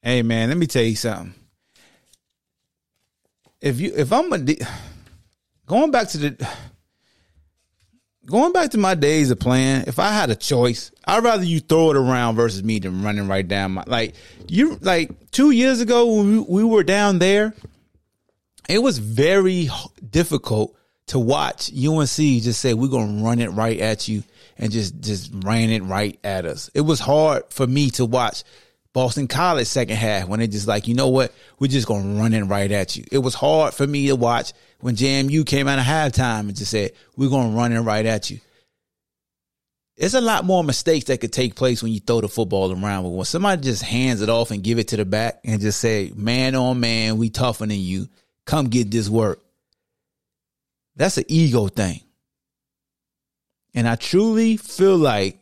Hey 0.05 0.21
man, 0.21 0.49
let 0.49 0.57
me 0.57 0.67
tell 0.67 0.83
you 0.83 0.97
something. 0.97 1.33
If 3.61 3.79
you 3.79 3.93
if 3.95 4.11
I'm 4.11 4.33
a 4.33 4.39
going 5.65 5.91
back 5.91 6.09
to 6.09 6.17
the 6.17 6.49
going 8.25 8.51
back 8.51 8.71
to 8.71 8.77
my 8.77 8.95
days 8.95 9.31
of 9.31 9.39
playing, 9.39 9.85
if 9.87 9.99
I 9.99 10.11
had 10.11 10.29
a 10.29 10.35
choice, 10.35 10.91
I'd 11.05 11.23
rather 11.23 11.45
you 11.45 11.61
throw 11.61 11.91
it 11.91 11.95
around 11.95 12.35
versus 12.35 12.65
me 12.65 12.79
than 12.79 13.01
running 13.01 13.29
right 13.29 13.47
down 13.47 13.71
my 13.71 13.85
like 13.87 14.15
you 14.49 14.77
like 14.81 15.31
two 15.31 15.51
years 15.51 15.79
ago 15.79 16.13
when 16.13 16.31
we, 16.31 16.39
we 16.39 16.63
were 16.65 16.83
down 16.83 17.19
there. 17.19 17.53
It 18.67 18.79
was 18.79 18.97
very 18.97 19.69
difficult 20.09 20.75
to 21.07 21.19
watch 21.19 21.71
UNC 21.71 22.07
just 22.07 22.59
say 22.59 22.73
we're 22.73 22.89
gonna 22.89 23.23
run 23.23 23.39
it 23.39 23.51
right 23.51 23.79
at 23.79 24.09
you 24.09 24.25
and 24.57 24.69
just 24.69 24.99
just 24.99 25.31
ran 25.33 25.69
it 25.69 25.83
right 25.83 26.19
at 26.25 26.43
us. 26.45 26.69
It 26.73 26.81
was 26.81 26.99
hard 26.99 27.43
for 27.51 27.65
me 27.65 27.89
to 27.91 28.05
watch 28.05 28.43
Boston 28.93 29.27
College 29.27 29.67
second 29.67 29.95
half 29.95 30.27
when 30.27 30.39
they 30.39 30.47
just 30.47 30.67
like, 30.67 30.87
you 30.87 30.93
know 30.93 31.09
what, 31.09 31.33
we're 31.59 31.67
just 31.67 31.87
gonna 31.87 32.19
run 32.19 32.33
it 32.33 32.43
right 32.43 32.71
at 32.71 32.95
you. 32.95 33.03
It 33.11 33.17
was 33.17 33.33
hard 33.33 33.73
for 33.73 33.87
me 33.87 34.07
to 34.07 34.15
watch 34.15 34.53
when 34.81 34.95
JMU 34.95 35.45
came 35.45 35.67
out 35.67 35.79
of 35.79 35.85
halftime 35.85 36.41
and 36.41 36.55
just 36.55 36.71
said, 36.71 36.91
we're 37.17 37.29
gonna 37.29 37.55
run 37.55 37.73
it 37.73 37.79
right 37.81 38.05
at 38.05 38.29
you. 38.29 38.39
There's 39.97 40.13
a 40.13 40.21
lot 40.21 40.45
more 40.45 40.63
mistakes 40.63 41.05
that 41.05 41.21
could 41.21 41.33
take 41.33 41.55
place 41.55 41.81
when 41.81 41.91
you 41.91 41.99
throw 41.99 42.21
the 42.21 42.27
football 42.27 42.71
around. 42.71 43.03
But 43.03 43.09
when 43.09 43.25
somebody 43.25 43.61
just 43.61 43.83
hands 43.83 44.21
it 44.21 44.29
off 44.29 44.51
and 44.51 44.63
give 44.63 44.79
it 44.79 44.89
to 44.89 44.97
the 44.97 45.05
back 45.05 45.39
and 45.43 45.61
just 45.61 45.79
say, 45.79 46.11
man 46.15 46.55
on 46.55 46.79
man, 46.79 47.17
we 47.17 47.29
tougher 47.29 47.65
than 47.65 47.79
you. 47.79 48.09
Come 48.45 48.67
get 48.67 48.89
this 48.89 49.07
work. 49.07 49.39
That's 50.95 51.17
an 51.17 51.25
ego 51.27 51.67
thing. 51.67 52.01
And 53.75 53.87
I 53.87 53.95
truly 53.95 54.57
feel 54.57 54.97
like 54.97 55.39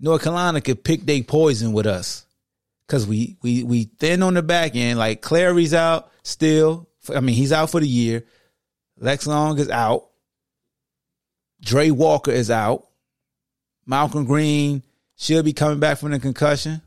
North 0.00 0.22
Carolina 0.22 0.60
could 0.60 0.84
pick 0.84 1.02
their 1.02 1.22
poison 1.22 1.72
with 1.72 1.86
us 1.86 2.25
because 2.86 3.06
we 3.06 3.36
we 3.42 3.62
we 3.64 3.84
thin 3.84 4.22
on 4.22 4.34
the 4.34 4.42
back 4.42 4.76
end. 4.76 4.98
Like 4.98 5.22
Clary's 5.22 5.74
out 5.74 6.10
still. 6.22 6.88
I 7.14 7.20
mean, 7.20 7.34
he's 7.34 7.52
out 7.52 7.70
for 7.70 7.80
the 7.80 7.88
year. 7.88 8.24
Lex 8.98 9.26
Long 9.26 9.58
is 9.58 9.70
out. 9.70 10.08
Dre 11.60 11.90
Walker 11.90 12.30
is 12.30 12.50
out. 12.50 12.86
Malcolm 13.86 14.24
Green 14.24 14.82
should 15.16 15.44
be 15.44 15.52
coming 15.52 15.80
back 15.80 15.98
from 15.98 16.10
the 16.10 16.18
concussion, 16.18 16.82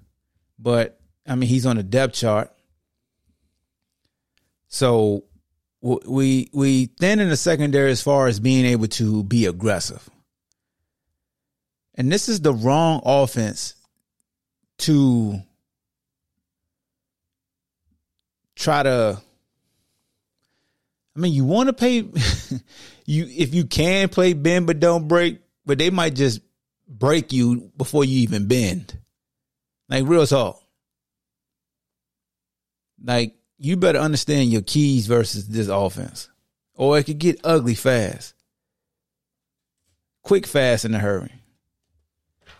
but 0.58 1.00
I 1.28 1.36
mean 1.36 1.50
he's 1.50 1.66
on 1.66 1.78
the 1.78 1.84
depth 1.84 2.16
chart. 2.16 2.52
So 4.68 5.26
we 5.82 6.50
we 6.54 6.86
thin 6.86 7.20
in 7.20 7.30
the 7.30 7.38
secondary 7.38 7.92
as 7.92 8.02
far 8.02 8.28
as 8.28 8.40
being 8.40 8.66
able 8.66 8.88
to 8.88 9.24
be 9.24 9.46
aggressive. 9.46 10.10
And 11.96 12.12
this 12.12 12.30
is 12.30 12.42
the 12.42 12.54
wrong 12.54 13.02
offense 13.04 13.76
to 14.80 15.42
try 18.60 18.84
to 18.84 19.22
I 21.16 21.20
mean, 21.20 21.34
you 21.34 21.44
want 21.44 21.68
to 21.68 21.74
pay 21.74 21.98
you 23.06 23.26
if 23.28 23.54
you 23.54 23.66
can 23.66 24.10
play 24.10 24.34
bend 24.34 24.68
but 24.68 24.80
don't 24.80 25.08
break, 25.08 25.42
but 25.66 25.78
they 25.78 25.90
might 25.90 26.16
just 26.16 26.40
break 26.88 27.34
you 27.34 27.72
before 27.76 28.06
you 28.06 28.20
even 28.20 28.48
bend. 28.48 28.98
Like 29.90 30.06
real 30.06 30.28
talk. 30.28 30.62
Like 33.04 33.36
you 33.58 33.76
better 33.76 34.00
understand 34.00 34.52
your 34.52 34.62
keys 34.62 35.08
versus 35.08 35.48
this 35.48 35.68
offense, 35.68 36.30
or 36.76 36.98
it 36.98 37.04
could 37.04 37.20
get 37.20 37.42
ugly 37.44 37.76
fast, 37.76 38.34
quick, 40.22 40.46
fast, 40.46 40.86
in 40.86 40.94
a 40.94 41.00
hurry. 41.00 41.34
I 42.46 42.52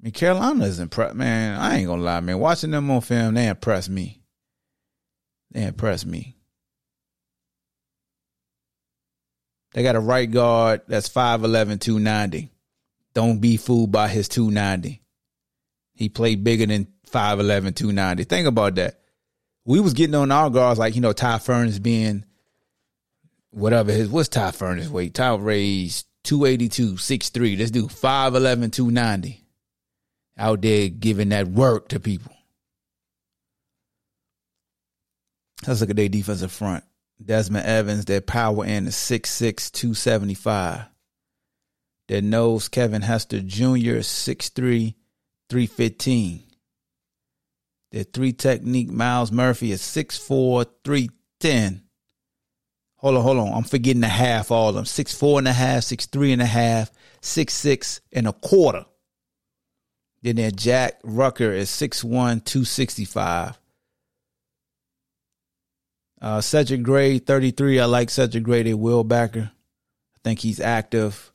mean, 0.00 0.12
Carolina 0.12 0.64
is 0.64 0.80
impressed, 0.80 1.14
man. 1.14 1.60
I 1.60 1.76
ain't 1.76 1.86
gonna 1.86 2.02
lie, 2.02 2.20
man. 2.20 2.38
Watching 2.38 2.70
them 2.70 2.90
on 2.90 3.00
film, 3.02 3.34
they 3.34 3.46
impress 3.46 3.88
me. 3.88 4.21
They 5.52 5.64
impress 5.64 6.04
me. 6.04 6.36
They 9.74 9.82
got 9.82 9.96
a 9.96 10.00
right 10.00 10.30
guard 10.30 10.82
that's 10.86 11.08
5'11, 11.08 11.80
290. 11.80 12.50
Don't 13.14 13.38
be 13.38 13.56
fooled 13.56 13.92
by 13.92 14.08
his 14.08 14.28
290. 14.28 15.02
He 15.94 16.08
played 16.08 16.44
bigger 16.44 16.66
than 16.66 16.88
5'11, 17.10 17.74
290. 17.74 18.24
Think 18.24 18.46
about 18.46 18.74
that. 18.76 19.00
We 19.64 19.80
was 19.80 19.94
getting 19.94 20.14
on 20.14 20.32
our 20.32 20.50
guards 20.50 20.78
like, 20.78 20.94
you 20.94 21.00
know, 21.00 21.12
Ty 21.12 21.38
Furnish 21.38 21.78
being 21.78 22.24
whatever 23.50 23.92
his, 23.92 24.08
what's 24.08 24.28
Ty 24.28 24.50
Furnish 24.50 24.88
weight? 24.88 25.14
Ty 25.14 25.36
Ray's 25.36 26.04
282, 26.24 26.94
6'3. 26.94 27.58
Let's 27.58 27.70
do 27.70 27.86
5'11, 27.86 28.72
290. 28.72 29.44
Out 30.38 30.62
there 30.62 30.88
giving 30.88 31.28
that 31.28 31.48
work 31.48 31.88
to 31.88 32.00
people. 32.00 32.32
Let's 35.66 35.80
look 35.80 35.90
at 35.90 35.96
their 35.96 36.08
defensive 36.08 36.52
front. 36.52 36.84
Desmond 37.24 37.66
Evans, 37.66 38.04
their 38.04 38.20
power 38.20 38.64
end 38.64 38.88
is 38.88 38.94
6'6, 38.94 39.70
275. 39.70 40.86
Their 42.08 42.22
nose, 42.22 42.68
Kevin 42.68 43.02
Hester 43.02 43.40
Jr., 43.40 44.00
6'3, 44.02 44.94
315. 45.48 46.42
Their 47.92 48.04
three 48.04 48.32
technique, 48.32 48.90
Myles 48.90 49.30
Murphy 49.30 49.70
is 49.70 49.82
6'4, 49.82 50.66
310. 50.84 51.82
Hold 52.96 53.16
on, 53.16 53.22
hold 53.22 53.38
on. 53.38 53.52
I'm 53.52 53.64
forgetting 53.64 54.00
the 54.00 54.08
half, 54.08 54.50
all 54.50 54.70
of 54.70 54.74
them. 54.74 54.84
6'4 54.84 55.38
and 55.38 55.48
a 55.48 55.52
half, 55.52 55.82
6'3 55.82 56.32
and 56.32 56.42
a 56.42 56.46
half, 56.46 56.90
6'6 57.20 58.00
and 58.12 58.26
a 58.26 58.32
quarter. 58.32 58.84
Then 60.22 60.36
their 60.36 60.50
Jack 60.50 61.00
Rucker 61.02 61.52
is 61.52 61.68
6'1, 61.68 62.44
265. 62.44 63.58
Uh, 66.22 66.40
Cedric 66.40 66.84
Gray, 66.84 67.18
33. 67.18 67.80
I 67.80 67.84
like 67.86 68.08
Cedric 68.08 68.44
Gray, 68.44 68.62
their 68.62 68.76
Will 68.76 69.02
Backer. 69.02 69.50
I 69.52 70.18
think 70.22 70.38
he's 70.38 70.60
active 70.60 71.32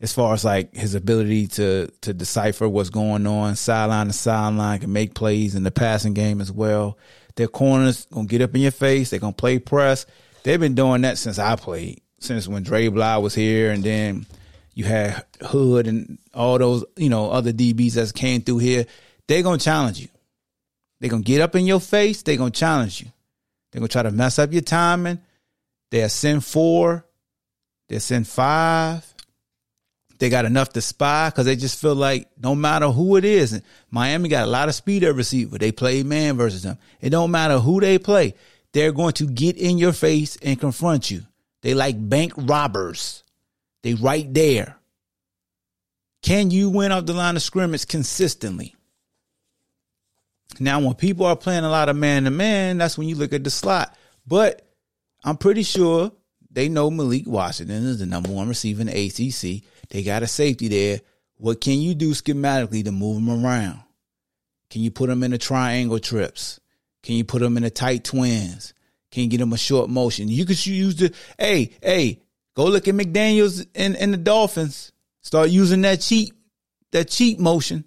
as 0.00 0.12
far 0.12 0.34
as 0.34 0.44
like 0.44 0.74
his 0.74 0.94
ability 0.94 1.46
to 1.48 1.88
to 2.02 2.14
decipher 2.14 2.68
what's 2.68 2.90
going 2.90 3.26
on, 3.26 3.56
sideline 3.56 4.06
to 4.06 4.12
sideline, 4.12 4.80
can 4.80 4.92
make 4.92 5.14
plays 5.14 5.54
in 5.54 5.62
the 5.62 5.70
passing 5.70 6.14
game 6.14 6.40
as 6.40 6.50
well. 6.50 6.98
Their 7.36 7.48
corners 7.48 8.06
gonna 8.06 8.26
get 8.26 8.40
up 8.40 8.54
in 8.54 8.62
your 8.62 8.70
face. 8.70 9.10
They're 9.10 9.20
gonna 9.20 9.32
play 9.32 9.58
press. 9.58 10.06
They've 10.42 10.60
been 10.60 10.74
doing 10.74 11.02
that 11.02 11.18
since 11.18 11.38
I 11.38 11.56
played, 11.56 12.00
since 12.18 12.48
when 12.48 12.62
Dre 12.62 12.88
Bly 12.88 13.18
was 13.18 13.34
here, 13.34 13.70
and 13.70 13.82
then 13.82 14.26
you 14.74 14.84
had 14.84 15.24
Hood 15.42 15.86
and 15.86 16.18
all 16.32 16.58
those 16.58 16.84
you 16.96 17.10
know 17.10 17.30
other 17.30 17.52
DBs 17.52 17.94
that 17.94 18.14
came 18.14 18.42
through 18.42 18.58
here. 18.58 18.86
They're 19.28 19.42
gonna 19.42 19.58
challenge 19.58 20.00
you. 20.00 20.08
They're 21.00 21.10
gonna 21.10 21.22
get 21.22 21.42
up 21.42 21.54
in 21.54 21.66
your 21.66 21.80
face. 21.80 22.22
They're 22.22 22.36
gonna 22.36 22.50
challenge 22.50 23.02
you. 23.02 23.08
They're 23.70 23.80
gonna 23.80 23.88
try 23.88 24.02
to 24.02 24.10
mess 24.10 24.38
up 24.38 24.52
your 24.52 24.62
timing. 24.62 25.20
They'll 25.90 26.08
send 26.08 26.44
four. 26.44 27.06
They'll 27.88 28.00
send 28.00 28.26
five. 28.26 29.14
They 30.18 30.30
got 30.30 30.46
enough 30.46 30.70
to 30.70 30.80
spy 30.80 31.28
because 31.28 31.44
they 31.44 31.56
just 31.56 31.80
feel 31.80 31.94
like 31.94 32.28
no 32.42 32.54
matter 32.54 32.88
who 32.88 33.16
it 33.16 33.24
is, 33.24 33.60
Miami 33.90 34.28
got 34.28 34.46
a 34.46 34.50
lot 34.50 34.68
of 34.68 34.74
speed 34.74 35.04
at 35.04 35.14
receiver. 35.14 35.58
They 35.58 35.72
play 35.72 36.02
man 36.02 36.36
versus 36.36 36.62
them. 36.62 36.78
It 37.00 37.10
don't 37.10 37.30
matter 37.30 37.58
who 37.58 37.80
they 37.80 37.98
play. 37.98 38.34
They're 38.72 38.92
going 38.92 39.12
to 39.14 39.26
get 39.26 39.56
in 39.56 39.78
your 39.78 39.92
face 39.92 40.36
and 40.42 40.60
confront 40.60 41.10
you. 41.10 41.22
They 41.62 41.74
like 41.74 41.96
bank 42.08 42.32
robbers. 42.36 43.24
They 43.82 43.94
right 43.94 44.32
there. 44.32 44.76
Can 46.22 46.50
you 46.50 46.70
win 46.70 46.92
off 46.92 47.06
the 47.06 47.12
line 47.12 47.36
of 47.36 47.42
scrimmage 47.42 47.86
consistently? 47.86 48.75
Now, 50.60 50.80
when 50.80 50.94
people 50.94 51.26
are 51.26 51.36
playing 51.36 51.64
a 51.64 51.70
lot 51.70 51.88
of 51.88 51.96
man 51.96 52.24
to 52.24 52.30
man, 52.30 52.78
that's 52.78 52.96
when 52.96 53.08
you 53.08 53.14
look 53.14 53.32
at 53.32 53.44
the 53.44 53.50
slot. 53.50 53.96
But 54.26 54.62
I'm 55.24 55.36
pretty 55.36 55.62
sure 55.62 56.12
they 56.50 56.68
know 56.68 56.90
Malik 56.90 57.26
Washington 57.26 57.84
is 57.84 57.98
the 57.98 58.06
number 58.06 58.30
one 58.30 58.48
receiver 58.48 58.80
in 58.80 58.86
the 58.86 58.92
ACC. 58.92 59.62
They 59.90 60.02
got 60.02 60.22
a 60.22 60.26
safety 60.26 60.68
there. 60.68 61.00
What 61.36 61.60
can 61.60 61.78
you 61.78 61.94
do 61.94 62.12
schematically 62.12 62.84
to 62.84 62.92
move 62.92 63.16
them 63.16 63.44
around? 63.44 63.80
Can 64.70 64.82
you 64.82 64.90
put 64.90 65.08
them 65.08 65.22
in 65.22 65.30
the 65.30 65.38
triangle 65.38 65.98
trips? 65.98 66.60
Can 67.02 67.14
you 67.14 67.24
put 67.24 67.40
them 67.40 67.56
in 67.56 67.62
the 67.62 67.70
tight 67.70 68.04
twins? 68.04 68.74
Can 69.10 69.24
you 69.24 69.28
get 69.28 69.38
them 69.38 69.52
a 69.52 69.58
short 69.58 69.88
motion? 69.88 70.28
You 70.28 70.44
could 70.44 70.64
use 70.66 70.96
the 70.96 71.14
hey 71.38 71.70
hey 71.82 72.22
go 72.54 72.64
look 72.64 72.88
at 72.88 72.94
McDaniel's 72.94 73.64
and, 73.74 73.96
and 73.96 74.12
the 74.12 74.18
Dolphins. 74.18 74.92
Start 75.20 75.50
using 75.50 75.82
that 75.82 76.00
cheat 76.00 76.32
that 76.92 77.08
cheat 77.08 77.38
motion 77.38 77.84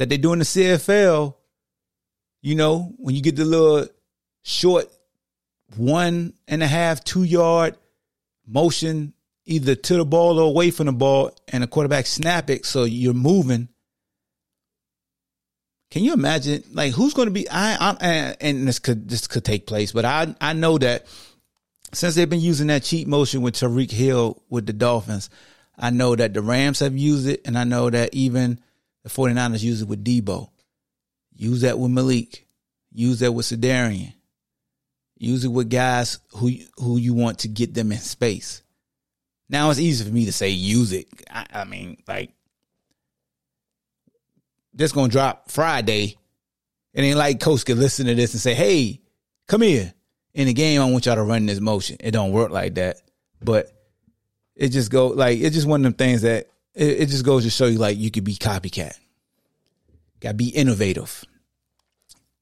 that 0.00 0.08
they 0.08 0.16
do 0.16 0.32
in 0.32 0.38
the 0.38 0.46
CFL. 0.46 1.34
You 2.40 2.54
know 2.54 2.94
when 2.96 3.14
you 3.14 3.20
get 3.20 3.36
the 3.36 3.44
little 3.44 3.86
short 4.42 4.90
one 5.76 6.32
and 6.48 6.62
a 6.62 6.66
half 6.66 7.04
two 7.04 7.22
yard 7.22 7.76
motion 8.46 9.12
either 9.44 9.74
to 9.74 9.96
the 9.98 10.06
ball 10.06 10.38
or 10.38 10.48
away 10.48 10.70
from 10.70 10.86
the 10.86 10.92
ball, 10.92 11.36
and 11.48 11.62
the 11.62 11.66
quarterback 11.66 12.06
snap 12.06 12.48
it 12.48 12.64
so 12.64 12.84
you're 12.84 13.12
moving. 13.12 13.68
Can 15.90 16.02
you 16.02 16.14
imagine? 16.14 16.64
Like, 16.72 16.94
who's 16.94 17.12
going 17.12 17.28
to 17.28 17.32
be? 17.32 17.46
I, 17.50 17.76
I 18.00 18.36
and 18.40 18.66
this 18.66 18.78
could 18.78 19.06
this 19.06 19.26
could 19.26 19.44
take 19.44 19.66
place, 19.66 19.92
but 19.92 20.06
I 20.06 20.34
I 20.40 20.54
know 20.54 20.78
that 20.78 21.04
since 21.92 22.14
they've 22.14 22.30
been 22.30 22.40
using 22.40 22.68
that 22.68 22.84
cheat 22.84 23.06
motion 23.06 23.42
with 23.42 23.54
Tyreek 23.56 23.90
Hill 23.90 24.42
with 24.48 24.64
the 24.64 24.72
Dolphins, 24.72 25.28
I 25.78 25.90
know 25.90 26.16
that 26.16 26.32
the 26.32 26.40
Rams 26.40 26.78
have 26.78 26.96
used 26.96 27.28
it, 27.28 27.42
and 27.44 27.58
I 27.58 27.64
know 27.64 27.90
that 27.90 28.14
even 28.14 28.60
the 29.10 29.22
49ers 29.22 29.62
use 29.62 29.82
it 29.82 29.88
with 29.88 30.04
Deebo. 30.04 30.50
Use 31.34 31.62
that 31.62 31.78
with 31.78 31.90
Malik. 31.90 32.46
Use 32.92 33.20
that 33.20 33.32
with 33.32 33.46
Sedarian. 33.46 34.12
Use 35.16 35.44
it 35.44 35.48
with 35.48 35.68
guys 35.68 36.18
who 36.34 36.50
who 36.76 36.96
you 36.96 37.12
want 37.12 37.40
to 37.40 37.48
get 37.48 37.74
them 37.74 37.92
in 37.92 37.98
space. 37.98 38.62
Now 39.48 39.70
it's 39.70 39.78
easy 39.78 40.04
for 40.04 40.10
me 40.10 40.24
to 40.24 40.32
say 40.32 40.48
use 40.48 40.92
it. 40.92 41.08
I, 41.30 41.46
I 41.52 41.64
mean, 41.64 41.98
like 42.08 42.32
this 44.72 44.92
gonna 44.92 45.08
drop 45.08 45.50
Friday. 45.50 46.16
It 46.94 47.02
ain't 47.02 47.18
like 47.18 47.38
coach 47.38 47.64
could 47.64 47.78
listen 47.78 48.06
to 48.06 48.14
this 48.14 48.32
and 48.32 48.40
say, 48.40 48.54
"Hey, 48.54 49.00
come 49.46 49.62
here." 49.62 49.92
In 50.32 50.46
the 50.46 50.52
game, 50.52 50.80
I 50.80 50.88
want 50.88 51.06
y'all 51.06 51.16
to 51.16 51.22
run 51.24 51.46
this 51.46 51.60
motion. 51.60 51.96
It 51.98 52.12
don't 52.12 52.30
work 52.30 52.50
like 52.50 52.76
that, 52.76 52.98
but 53.42 53.72
it 54.54 54.68
just 54.68 54.90
go 54.90 55.08
like 55.08 55.40
it's 55.40 55.54
just 55.54 55.66
one 55.66 55.80
of 55.80 55.84
them 55.84 55.94
things 55.94 56.22
that 56.22 56.46
it, 56.74 57.00
it 57.00 57.06
just 57.06 57.24
goes 57.24 57.44
to 57.44 57.50
show 57.50 57.66
you 57.66 57.78
like 57.78 57.98
you 57.98 58.10
could 58.10 58.24
be 58.24 58.34
copycat. 58.34 58.96
Got 60.20 60.30
to 60.30 60.34
be 60.34 60.48
innovative. 60.48 61.24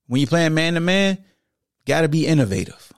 When 0.06 0.20
you're 0.20 0.28
playing 0.28 0.54
man 0.54 0.74
to 0.74 0.80
man, 0.80 1.18
got 1.86 2.02
to 2.02 2.08
be 2.08 2.26
innovative. 2.26 2.92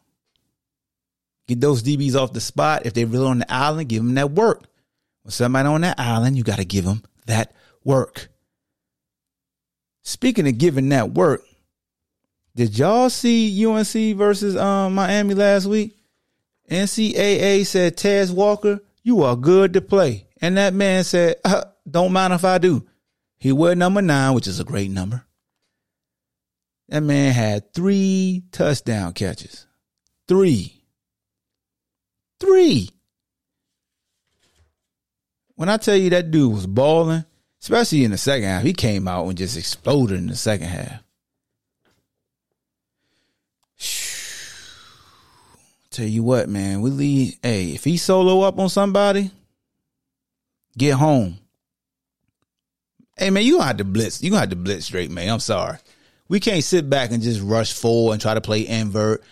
Get 1.49 1.61
those 1.61 1.83
DBs 1.83 2.15
off 2.15 2.33
the 2.33 2.41
spot. 2.41 2.87
If 2.87 2.95
they're 2.95 3.07
really 3.07 3.27
on 3.27 3.41
the 3.41 3.53
island, 3.53 3.89
give 3.89 4.03
them 4.03 4.15
that 4.15 4.31
work. 4.31 4.65
When 5.23 5.33
somebody 5.33 5.69
on 5.69 5.81
that 5.83 5.99
island, 5.99 6.37
you 6.37 6.45
got 6.45 6.59
to 6.59 6.65
give 6.65 6.85
them 6.85 7.03
that 7.27 7.53
work. 7.85 8.29
Speaking 10.03 10.49
of 10.49 10.59
giving 10.59 10.89
that 10.91 11.11
work, 11.11 11.43
did 12.55 12.79
y'all 12.79 13.11
see 13.11 13.67
UNC 13.67 14.17
versus 14.17 14.57
um, 14.57 14.95
Miami 14.95 15.35
last 15.35 15.67
week? 15.67 15.97
NCAA 16.71 17.67
said 17.67 17.97
Tez 17.97 18.33
Walker, 18.33 18.81
you 19.03 19.23
are 19.25 19.37
good 19.37 19.73
to 19.73 19.81
play. 19.81 20.27
And 20.41 20.57
that 20.57 20.75
man 20.75 21.05
said, 21.05 21.37
uh, 21.45 21.65
don't 21.89 22.13
mind 22.13 22.33
if 22.33 22.45
I 22.45 22.59
do. 22.59 22.87
He 23.39 23.53
wore 23.53 23.75
number 23.75 24.03
nine, 24.03 24.35
which 24.35 24.47
is 24.47 24.61
a 24.61 24.65
great 24.65 24.91
number. 24.91 25.25
That 26.89 27.03
man 27.03 27.33
had 27.33 27.73
three 27.73 28.43
touchdown 28.53 29.13
catches. 29.13 29.67
Three. 30.27 30.83
Three. 32.39 32.91
When 35.55 35.69
I 35.69 35.77
tell 35.77 35.97
you 35.97 36.11
that 36.11 36.31
dude 36.31 36.53
was 36.53 36.67
balling, 36.67 37.25
especially 37.61 38.05
in 38.05 38.11
the 38.11 38.19
second 38.19 38.49
half, 38.49 38.63
he 38.63 38.73
came 38.73 39.07
out 39.07 39.27
and 39.27 39.37
just 39.37 39.57
exploded 39.57 40.19
in 40.19 40.27
the 40.27 40.37
second 40.37 40.69
half. 40.69 41.03
Tell 45.91 46.07
you 46.07 46.23
what, 46.23 46.49
man, 46.49 46.81
we 46.81 46.91
leave. 46.91 47.39
Hey, 47.43 47.73
if 47.73 47.85
he 47.85 47.97
solo 47.97 48.43
up 48.43 48.59
on 48.59 48.69
somebody, 48.69 49.31
get 50.81 50.95
home. 50.95 51.39
Hey 53.17 53.31
man, 53.31 53.45
you 53.45 53.57
gonna 53.57 53.67
have 53.67 53.77
to 53.77 53.85
blitz. 53.85 54.23
You 54.23 54.31
gonna 54.31 54.41
have 54.41 54.51
to 54.51 54.57
blitz 54.57 54.87
straight, 54.87 55.11
man. 55.11 55.29
I'm 55.29 55.41
sorry. 55.41 55.77
We 56.29 56.41
can't 56.41 56.65
sit 56.65 56.89
back 56.89 57.11
and 57.11 57.23
just 57.23 57.43
rush 57.43 57.75
forward 57.75 58.15
and 58.15 58.23
try 58.23 58.35
to 58.35 58.41
play 58.41 58.67
invert 58.67 59.23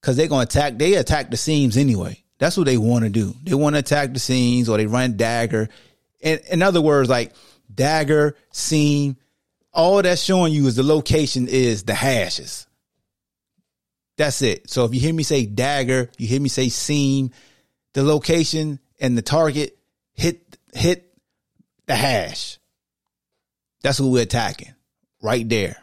because 0.00 0.16
they're 0.16 0.26
gonna 0.26 0.42
attack. 0.42 0.78
They 0.78 0.94
attack 0.94 1.30
the 1.30 1.36
seams 1.36 1.76
anyway. 1.76 2.22
That's 2.38 2.56
what 2.56 2.66
they 2.66 2.76
want 2.76 3.04
to 3.04 3.10
do. 3.10 3.34
They 3.44 3.54
want 3.54 3.76
to 3.76 3.80
attack 3.80 4.12
the 4.12 4.18
seams 4.18 4.68
or 4.68 4.78
they 4.78 4.86
run 4.86 5.16
dagger. 5.16 5.68
In, 6.20 6.40
in 6.50 6.62
other 6.62 6.80
words, 6.80 7.08
like 7.08 7.34
dagger, 7.72 8.36
seam, 8.50 9.16
all 9.72 10.02
that's 10.02 10.22
showing 10.22 10.52
you 10.52 10.66
is 10.66 10.74
the 10.74 10.82
location 10.82 11.46
is 11.48 11.84
the 11.84 11.94
hashes. 11.94 12.66
That's 14.16 14.42
it. 14.42 14.68
So 14.70 14.86
if 14.86 14.94
you 14.94 15.00
hear 15.00 15.14
me 15.14 15.22
say 15.22 15.46
dagger, 15.46 16.10
you 16.18 16.26
hear 16.26 16.40
me 16.40 16.48
say 16.48 16.68
seam, 16.68 17.30
the 17.92 18.02
location 18.02 18.80
and 18.98 19.16
the 19.16 19.22
target 19.22 19.78
hit 20.14 20.49
hit 20.74 21.12
the 21.86 21.94
hash. 21.94 22.58
That's 23.82 24.00
what 24.00 24.10
we're 24.10 24.22
attacking. 24.22 24.74
Right 25.22 25.48
there. 25.48 25.76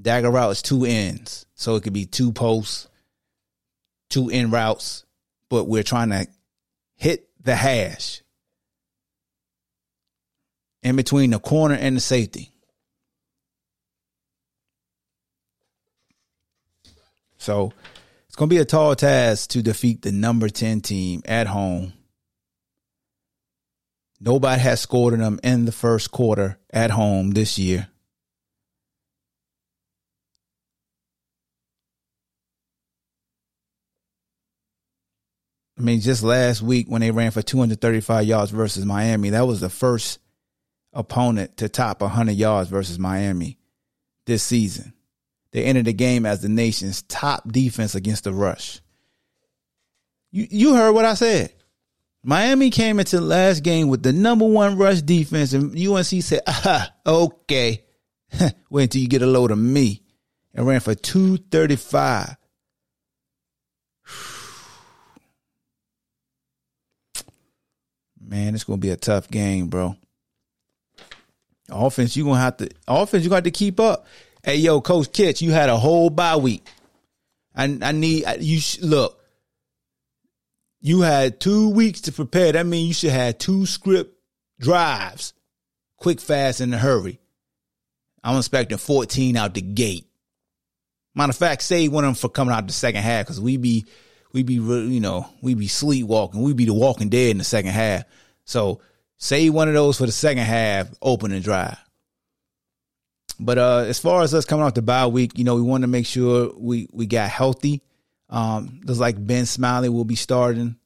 Dagger 0.00 0.30
route 0.30 0.52
is 0.52 0.62
two 0.62 0.84
ends. 0.84 1.46
So 1.54 1.76
it 1.76 1.82
could 1.82 1.92
be 1.92 2.06
two 2.06 2.32
posts, 2.32 2.88
two 4.08 4.30
end 4.30 4.52
routes, 4.52 5.04
but 5.48 5.64
we're 5.64 5.82
trying 5.82 6.10
to 6.10 6.26
hit 6.96 7.28
the 7.42 7.54
hash 7.54 8.22
in 10.82 10.96
between 10.96 11.30
the 11.30 11.38
corner 11.38 11.74
and 11.74 11.96
the 11.96 12.00
safety. 12.00 12.50
So 17.36 17.72
it's 18.26 18.36
going 18.36 18.48
to 18.48 18.54
be 18.54 18.60
a 18.60 18.64
tall 18.64 18.94
task 18.94 19.50
to 19.50 19.62
defeat 19.62 20.02
the 20.02 20.12
number 20.12 20.48
10 20.48 20.82
team 20.82 21.22
at 21.24 21.46
home. 21.46 21.92
Nobody 24.20 24.60
has 24.60 24.80
scored 24.80 25.14
on 25.14 25.20
them 25.20 25.40
in 25.42 25.64
the 25.64 25.72
first 25.72 26.10
quarter 26.10 26.58
at 26.70 26.90
home 26.90 27.30
this 27.30 27.58
year. 27.58 27.88
I 35.78 35.82
mean, 35.82 36.00
just 36.00 36.22
last 36.22 36.60
week 36.60 36.88
when 36.88 37.00
they 37.00 37.10
ran 37.10 37.30
for 37.30 37.40
235 37.40 38.26
yards 38.26 38.50
versus 38.50 38.84
Miami, 38.84 39.30
that 39.30 39.46
was 39.46 39.60
the 39.60 39.70
first 39.70 40.18
opponent 40.92 41.56
to 41.56 41.70
top 41.70 42.02
100 42.02 42.32
yards 42.32 42.68
versus 42.68 42.98
Miami 42.98 43.56
this 44.26 44.42
season. 44.42 44.92
They 45.52 45.64
entered 45.64 45.86
the 45.86 45.94
game 45.94 46.26
as 46.26 46.42
the 46.42 46.50
nation's 46.50 47.00
top 47.02 47.50
defense 47.50 47.94
against 47.94 48.24
the 48.24 48.32
rush. 48.34 48.82
You 50.30 50.46
you 50.50 50.74
heard 50.74 50.92
what 50.92 51.06
I 51.06 51.14
said. 51.14 51.54
Miami 52.22 52.70
came 52.70 53.00
into 53.00 53.16
the 53.16 53.22
last 53.22 53.62
game 53.62 53.88
with 53.88 54.02
the 54.02 54.12
number 54.12 54.46
one 54.46 54.76
rush 54.76 55.00
defense, 55.00 55.52
and 55.54 55.74
UNC 55.76 56.22
said, 56.22 56.42
"Ah, 56.46 56.92
okay, 57.06 57.84
wait 58.70 58.82
until 58.84 59.00
you 59.00 59.08
get 59.08 59.22
a 59.22 59.26
load 59.26 59.50
of 59.50 59.58
me," 59.58 60.02
and 60.54 60.66
ran 60.66 60.80
for 60.80 60.94
two 60.94 61.38
thirty 61.38 61.76
five. 61.76 62.36
Man, 68.20 68.54
it's 68.54 68.64
gonna 68.64 68.78
be 68.78 68.90
a 68.90 68.96
tough 68.96 69.28
game, 69.28 69.68
bro. 69.68 69.96
Offense, 71.70 72.16
you're 72.16 72.26
gonna 72.26 72.38
have 72.38 72.58
to 72.58 72.68
offense, 72.86 73.24
you're 73.24 73.30
got 73.30 73.44
to 73.44 73.50
keep 73.50 73.80
up. 73.80 74.06
Hey, 74.42 74.56
yo, 74.56 74.80
Coach 74.80 75.10
Kitch, 75.12 75.40
you 75.40 75.52
had 75.52 75.68
a 75.70 75.76
whole 75.76 76.10
bye 76.10 76.36
week. 76.36 76.66
I 77.54 77.64
I 77.82 77.92
need 77.92 78.24
you 78.40 78.60
look. 78.82 79.19
You 80.80 81.02
had 81.02 81.40
two 81.40 81.68
weeks 81.70 82.02
to 82.02 82.12
prepare. 82.12 82.52
That 82.52 82.66
means 82.66 82.88
you 82.88 82.94
should 82.94 83.18
have 83.18 83.38
two 83.38 83.66
script 83.66 84.14
drives, 84.58 85.34
quick, 85.96 86.20
fast, 86.20 86.60
in 86.60 86.72
a 86.72 86.78
hurry. 86.78 87.18
I'm 88.24 88.38
expecting 88.38 88.78
14 88.78 89.36
out 89.36 89.54
the 89.54 89.60
gate. 89.60 90.06
Matter 91.14 91.30
of 91.30 91.36
fact, 91.36 91.62
save 91.62 91.92
one 91.92 92.04
of 92.04 92.08
them 92.08 92.14
for 92.14 92.28
coming 92.28 92.54
out 92.54 92.66
the 92.66 92.72
second 92.72 93.02
half 93.02 93.26
because 93.26 93.40
we 93.40 93.56
be 93.56 93.86
we 94.32 94.42
be 94.42 94.54
you 94.54 95.00
know 95.00 95.28
we 95.42 95.54
be 95.54 95.66
sleepwalking. 95.66 96.40
We 96.40 96.54
be 96.54 96.66
the 96.66 96.74
Walking 96.74 97.08
Dead 97.08 97.30
in 97.30 97.38
the 97.38 97.44
second 97.44 97.72
half. 97.72 98.04
So 98.44 98.80
save 99.16 99.52
one 99.52 99.68
of 99.68 99.74
those 99.74 99.98
for 99.98 100.06
the 100.06 100.12
second 100.12 100.44
half, 100.44 100.88
open 101.02 101.32
and 101.32 101.42
drive. 101.42 101.78
But 103.40 103.58
uh, 103.58 103.78
as 103.88 103.98
far 103.98 104.22
as 104.22 104.34
us 104.34 104.44
coming 104.44 104.64
off 104.64 104.74
the 104.74 104.82
bye 104.82 105.06
week, 105.06 105.36
you 105.36 105.44
know, 105.44 105.56
we 105.56 105.62
want 105.62 105.82
to 105.82 105.88
make 105.88 106.06
sure 106.06 106.52
we 106.56 106.88
we 106.92 107.06
got 107.06 107.28
healthy. 107.28 107.82
Um, 108.30 108.80
looks 108.84 109.00
like 109.00 109.24
Ben 109.24 109.44
Smiley 109.44 109.88
will 109.88 110.04
be 110.04 110.14
starting. 110.14 110.76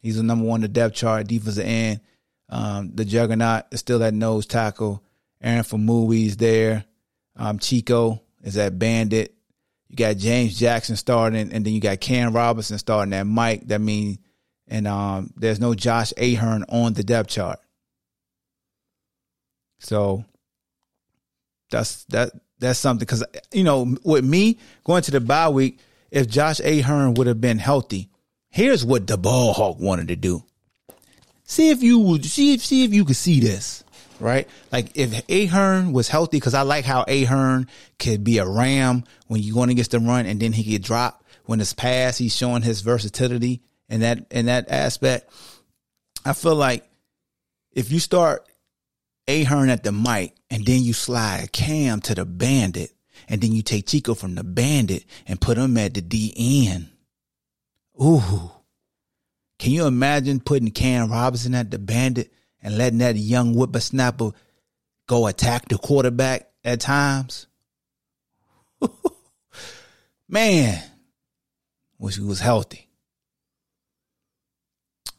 He's 0.00 0.16
the 0.16 0.22
number 0.22 0.46
one 0.46 0.60
the 0.60 0.68
depth 0.68 0.94
chart, 0.94 1.26
defensive 1.26 1.66
end. 1.66 2.00
Um, 2.48 2.92
the 2.94 3.04
juggernaut 3.04 3.64
is 3.70 3.80
still 3.80 4.02
at 4.02 4.14
nose 4.14 4.46
tackle. 4.46 5.02
Aaron 5.40 5.64
Faumui's 5.64 6.36
there. 6.36 6.84
Um, 7.36 7.58
Chico 7.58 8.22
is 8.42 8.56
at 8.56 8.78
bandit. 8.78 9.34
You 9.88 9.96
got 9.96 10.16
James 10.16 10.58
Jackson 10.58 10.96
starting, 10.96 11.52
and 11.52 11.64
then 11.64 11.72
you 11.72 11.80
got 11.80 12.00
Cam 12.00 12.32
Robinson 12.32 12.78
starting 12.78 13.12
at 13.12 13.26
Mike. 13.26 13.66
That 13.68 13.80
means, 13.80 14.18
and 14.68 14.86
um, 14.86 15.32
there's 15.36 15.60
no 15.60 15.74
Josh 15.74 16.12
Ahern 16.16 16.64
on 16.68 16.94
the 16.94 17.02
depth 17.02 17.30
chart. 17.30 17.58
So 19.80 20.24
that's 21.70 22.04
that 22.04 22.30
that's 22.58 22.78
something 22.78 23.00
because 23.00 23.24
you 23.52 23.64
know 23.64 23.96
with 24.04 24.24
me 24.24 24.58
going 24.84 25.02
to 25.02 25.10
the 25.10 25.20
bye 25.20 25.48
week, 25.48 25.78
if 26.12 26.28
Josh 26.28 26.60
Ahern 26.60 27.14
would 27.14 27.26
have 27.26 27.40
been 27.40 27.58
healthy, 27.58 28.10
here's 28.50 28.84
what 28.84 29.06
the 29.06 29.16
ball 29.16 29.54
hawk 29.54 29.80
wanted 29.80 30.08
to 30.08 30.16
do. 30.16 30.44
See 31.44 31.70
if 31.70 31.82
you 31.82 31.98
would 31.98 32.24
see 32.24 32.54
if 32.54 32.64
see 32.64 32.84
if 32.84 32.92
you 32.92 33.04
could 33.04 33.16
see 33.16 33.40
this 33.40 33.82
right. 34.20 34.46
Like 34.70 34.90
if 34.94 35.28
Ahern 35.28 35.92
was 35.92 36.08
healthy, 36.08 36.36
because 36.36 36.54
I 36.54 36.62
like 36.62 36.84
how 36.84 37.04
Ahern 37.08 37.66
could 37.98 38.22
be 38.22 38.38
a 38.38 38.46
ram 38.46 39.04
when 39.26 39.40
you're 39.42 39.54
going 39.54 39.70
against 39.70 39.90
the 39.90 39.98
run, 39.98 40.26
and 40.26 40.38
then 40.38 40.52
he 40.52 40.70
could 40.70 40.82
drop 40.82 41.24
when 41.46 41.60
it's 41.60 41.72
pass. 41.72 42.18
He's 42.18 42.36
showing 42.36 42.62
his 42.62 42.82
versatility 42.82 43.62
in 43.88 44.00
that 44.00 44.26
in 44.30 44.46
that 44.46 44.70
aspect. 44.70 45.32
I 46.24 46.34
feel 46.34 46.54
like 46.54 46.88
if 47.72 47.90
you 47.90 47.98
start 47.98 48.46
Ahern 49.26 49.70
at 49.70 49.82
the 49.82 49.92
mic, 49.92 50.34
and 50.50 50.64
then 50.64 50.82
you 50.82 50.92
slide 50.92 51.44
a 51.44 51.48
Cam 51.48 52.00
to 52.02 52.14
the 52.14 52.26
bandit, 52.26 52.91
and 53.28 53.40
then 53.40 53.52
you 53.52 53.62
take 53.62 53.86
Chico 53.86 54.14
from 54.14 54.34
the 54.34 54.44
bandit 54.44 55.04
and 55.26 55.40
put 55.40 55.58
him 55.58 55.76
at 55.76 55.94
the 55.94 56.02
DN. 56.02 56.88
Ooh. 58.02 58.50
Can 59.58 59.72
you 59.72 59.86
imagine 59.86 60.40
putting 60.40 60.70
Cam 60.70 61.10
Robinson 61.10 61.54
at 61.54 61.70
the 61.70 61.78
bandit 61.78 62.32
and 62.60 62.76
letting 62.76 62.98
that 62.98 63.16
young 63.16 63.54
whippersnapper 63.54 64.32
go 65.06 65.26
attack 65.26 65.68
the 65.68 65.78
quarterback 65.78 66.48
at 66.64 66.80
times? 66.80 67.46
Man, 70.28 70.82
wish 71.98 72.16
he 72.16 72.22
was 72.22 72.40
healthy. 72.40 72.88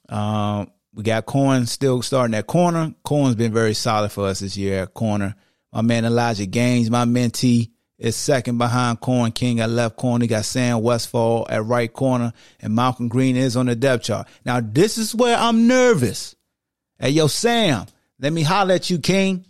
Um, 0.10 0.72
we 0.94 1.04
got 1.04 1.26
Corn 1.26 1.66
still 1.66 2.02
starting 2.02 2.36
at 2.36 2.46
corner. 2.48 2.94
Corn's 3.04 3.36
been 3.36 3.54
very 3.54 3.74
solid 3.74 4.12
for 4.12 4.28
us 4.28 4.42
this 4.42 4.58
year 4.58 4.84
at 4.84 4.94
corner. 4.94 5.36
My 5.72 5.82
man 5.82 6.06
Elijah 6.06 6.46
Gaines, 6.46 6.92
my 6.92 7.06
mentee, 7.06 7.72
is 8.04 8.18
second 8.18 8.58
behind 8.58 9.00
Corn 9.00 9.32
King 9.32 9.62
at 9.62 9.70
left 9.70 9.96
corner. 9.96 10.24
He 10.24 10.28
got 10.28 10.44
Sam 10.44 10.82
Westfall 10.82 11.48
at 11.50 11.64
right 11.64 11.92
corner, 11.92 12.34
and 12.60 12.76
Malcolm 12.76 13.08
Green 13.08 13.38
is 13.38 13.56
on 13.56 13.68
the 13.68 13.76
depth 13.76 14.04
chart. 14.04 14.28
Now, 14.46 14.60
this 14.60 14.98
is 14.98 15.16
where 15.16 15.38
I'm 15.38 15.68
nervous. 15.68 16.36
Hey, 17.00 17.12
yo, 17.12 17.28
Sam, 17.28 17.86
let 18.20 18.34
me 18.34 18.44
holler 18.44 18.76
at 18.76 18.90
you, 18.90 19.00
King. 19.00 19.46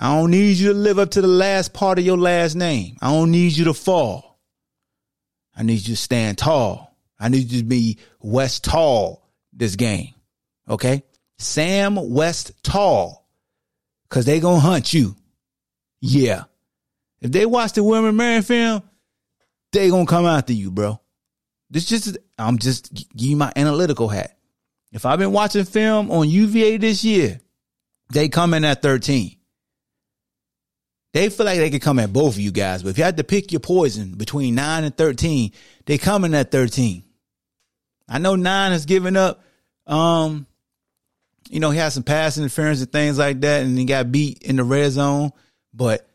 I 0.00 0.14
don't 0.14 0.30
need 0.30 0.58
you 0.58 0.68
to 0.68 0.78
live 0.78 1.00
up 1.00 1.10
to 1.12 1.20
the 1.20 1.26
last 1.26 1.74
part 1.74 1.98
of 1.98 2.04
your 2.04 2.18
last 2.18 2.54
name. 2.54 2.96
I 3.02 3.10
don't 3.10 3.32
need 3.32 3.56
you 3.56 3.64
to 3.64 3.74
fall. 3.74 4.38
I 5.56 5.64
need 5.64 5.88
you 5.88 5.94
to 5.94 5.96
stand 5.96 6.38
tall. 6.38 6.96
I 7.18 7.28
need 7.28 7.50
you 7.50 7.62
to 7.62 7.66
be 7.66 7.98
West 8.20 8.62
tall 8.62 9.28
this 9.52 9.74
game. 9.74 10.14
Okay? 10.68 11.02
Sam 11.38 11.96
West 12.10 12.52
tall. 12.62 13.26
Cause 14.08 14.24
they 14.24 14.38
gonna 14.38 14.60
hunt 14.60 14.94
you. 14.94 15.16
Yeah. 16.00 16.44
If 17.26 17.32
they 17.32 17.44
watch 17.44 17.72
the 17.72 17.82
William 17.82 18.06
and 18.06 18.16
Mary 18.16 18.40
film, 18.40 18.82
they 19.72 19.90
gonna 19.90 20.06
come 20.06 20.26
after 20.26 20.52
you, 20.52 20.70
bro. 20.70 21.00
This 21.68 21.86
just 21.86 22.16
I'm 22.38 22.58
just 22.58 22.94
give 22.94 23.28
you 23.30 23.36
my 23.36 23.52
analytical 23.56 24.08
hat. 24.08 24.38
If 24.92 25.04
I've 25.04 25.18
been 25.18 25.32
watching 25.32 25.64
film 25.64 26.12
on 26.12 26.28
UVA 26.30 26.76
this 26.76 27.02
year, 27.02 27.40
they 28.12 28.28
come 28.28 28.54
in 28.54 28.64
at 28.64 28.80
13. 28.80 29.36
They 31.14 31.28
feel 31.28 31.46
like 31.46 31.58
they 31.58 31.70
could 31.70 31.82
come 31.82 31.98
at 31.98 32.12
both 32.12 32.34
of 32.34 32.40
you 32.40 32.52
guys, 32.52 32.84
but 32.84 32.90
if 32.90 32.98
you 32.98 33.02
had 33.02 33.16
to 33.16 33.24
pick 33.24 33.50
your 33.50 33.60
poison 33.60 34.12
between 34.12 34.54
9 34.54 34.84
and 34.84 34.96
13, 34.96 35.50
they 35.86 35.98
come 35.98 36.24
in 36.24 36.34
at 36.34 36.52
13. 36.52 37.02
I 38.08 38.18
know 38.18 38.36
9 38.36 38.70
has 38.70 38.86
given 38.86 39.16
up 39.16 39.42
um, 39.88 40.46
you 41.50 41.58
know, 41.58 41.70
he 41.70 41.78
had 41.78 41.88
some 41.88 42.04
pass 42.04 42.38
interference 42.38 42.80
and 42.80 42.92
things 42.92 43.18
like 43.18 43.40
that, 43.40 43.64
and 43.64 43.76
he 43.76 43.84
got 43.84 44.12
beat 44.12 44.44
in 44.44 44.56
the 44.56 44.64
red 44.64 44.92
zone. 44.92 45.32
But 45.74 46.08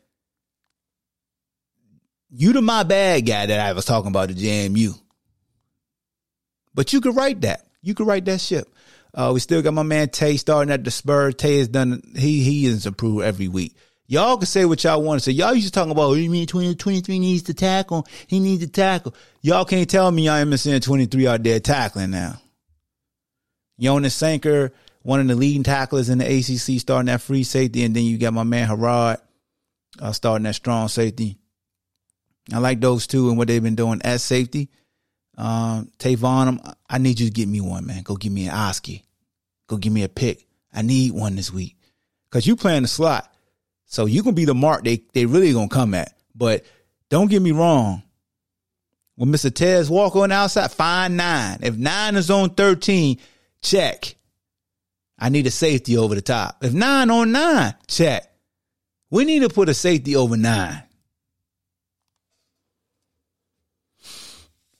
you 2.34 2.52
the 2.52 2.62
my 2.62 2.82
bad 2.82 3.26
guy 3.26 3.46
that 3.46 3.60
I 3.60 3.72
was 3.74 3.84
talking 3.84 4.08
about 4.08 4.28
the 4.28 4.34
JMU. 4.34 4.98
But 6.74 6.92
you 6.92 7.00
could 7.00 7.14
write 7.14 7.42
that. 7.42 7.66
You 7.82 7.94
could 7.94 8.06
write 8.06 8.24
that 8.24 8.40
ship. 8.40 8.74
Uh, 9.14 9.30
we 9.34 9.40
still 9.40 9.60
got 9.60 9.74
my 9.74 9.82
man 9.82 10.08
Tay 10.08 10.38
starting 10.38 10.72
at 10.72 10.84
the 10.84 10.90
Spurs. 10.90 11.34
Tay 11.34 11.58
has 11.58 11.68
done 11.68 12.02
he 12.16 12.42
he 12.42 12.64
is 12.64 12.86
improved 12.86 13.24
every 13.24 13.48
week. 13.48 13.76
Y'all 14.06 14.36
can 14.38 14.46
say 14.46 14.64
what 14.64 14.82
y'all 14.82 15.02
want 15.02 15.20
to 15.20 15.24
say. 15.24 15.32
Y'all 15.32 15.54
used 15.54 15.68
to 15.68 15.72
talking 15.72 15.92
about, 15.92 16.10
oh, 16.10 16.14
you 16.14 16.28
mean 16.28 16.46
2023 16.46 17.18
needs 17.18 17.44
to 17.44 17.54
tackle? 17.54 18.06
He 18.26 18.40
needs 18.40 18.64
to 18.64 18.70
tackle. 18.70 19.14
Y'all 19.42 19.64
can't 19.64 19.88
tell 19.88 20.10
me 20.10 20.28
I 20.28 20.40
am 20.40 20.54
seeing 20.56 20.80
23 20.80 21.26
out 21.26 21.42
there 21.42 21.60
tackling 21.60 22.10
now. 22.10 22.40
Jonas 23.80 24.14
Sanker, 24.14 24.72
one 25.02 25.20
of 25.20 25.28
the 25.28 25.34
leading 25.34 25.62
tacklers 25.62 26.08
in 26.08 26.18
the 26.18 26.26
ACC, 26.26 26.80
starting 26.80 27.06
that 27.06 27.20
free 27.22 27.42
safety. 27.42 27.84
And 27.84 27.96
then 27.96 28.04
you 28.04 28.18
got 28.18 28.34
my 28.34 28.44
man 28.44 28.68
Harrod 28.68 29.18
uh, 29.98 30.12
starting 30.12 30.44
that 30.44 30.54
strong 30.56 30.88
safety. 30.88 31.38
I 32.52 32.58
like 32.58 32.80
those 32.80 33.06
two 33.06 33.28
and 33.28 33.38
what 33.38 33.48
they've 33.48 33.62
been 33.62 33.74
doing 33.74 34.00
at 34.02 34.20
safety. 34.20 34.70
Um, 35.36 35.90
Tavon, 35.98 36.74
I 36.88 36.98
need 36.98 37.20
you 37.20 37.26
to 37.26 37.32
get 37.32 37.48
me 37.48 37.60
one, 37.60 37.86
man. 37.86 38.02
Go 38.02 38.16
give 38.16 38.32
me 38.32 38.46
an 38.48 38.54
Oski. 38.54 39.04
Go 39.68 39.76
give 39.76 39.92
me 39.92 40.02
a 40.02 40.08
pick. 40.08 40.46
I 40.72 40.82
need 40.82 41.12
one 41.12 41.36
this 41.36 41.52
week. 41.52 41.76
Cause 42.30 42.46
you 42.46 42.56
playing 42.56 42.82
the 42.82 42.88
slot. 42.88 43.32
So 43.86 44.06
you 44.06 44.22
can 44.22 44.34
be 44.34 44.46
the 44.46 44.54
mark 44.54 44.84
they, 44.84 45.02
they 45.12 45.26
really 45.26 45.52
gonna 45.52 45.68
come 45.68 45.94
at. 45.94 46.14
But 46.34 46.64
don't 47.10 47.30
get 47.30 47.42
me 47.42 47.52
wrong. 47.52 48.02
When 49.16 49.30
Mr. 49.30 49.54
Tez 49.54 49.90
walk 49.90 50.16
on 50.16 50.30
the 50.30 50.34
outside, 50.34 50.72
fine 50.72 51.16
nine. 51.16 51.58
If 51.62 51.76
nine 51.76 52.16
is 52.16 52.30
on 52.30 52.50
13, 52.50 53.18
check. 53.60 54.16
I 55.18 55.28
need 55.28 55.46
a 55.46 55.50
safety 55.50 55.96
over 55.98 56.14
the 56.14 56.22
top. 56.22 56.64
If 56.64 56.72
nine 56.72 57.10
on 57.10 57.32
nine, 57.32 57.74
check. 57.86 58.32
We 59.10 59.24
need 59.26 59.42
to 59.42 59.50
put 59.50 59.68
a 59.68 59.74
safety 59.74 60.16
over 60.16 60.36
nine. 60.36 60.82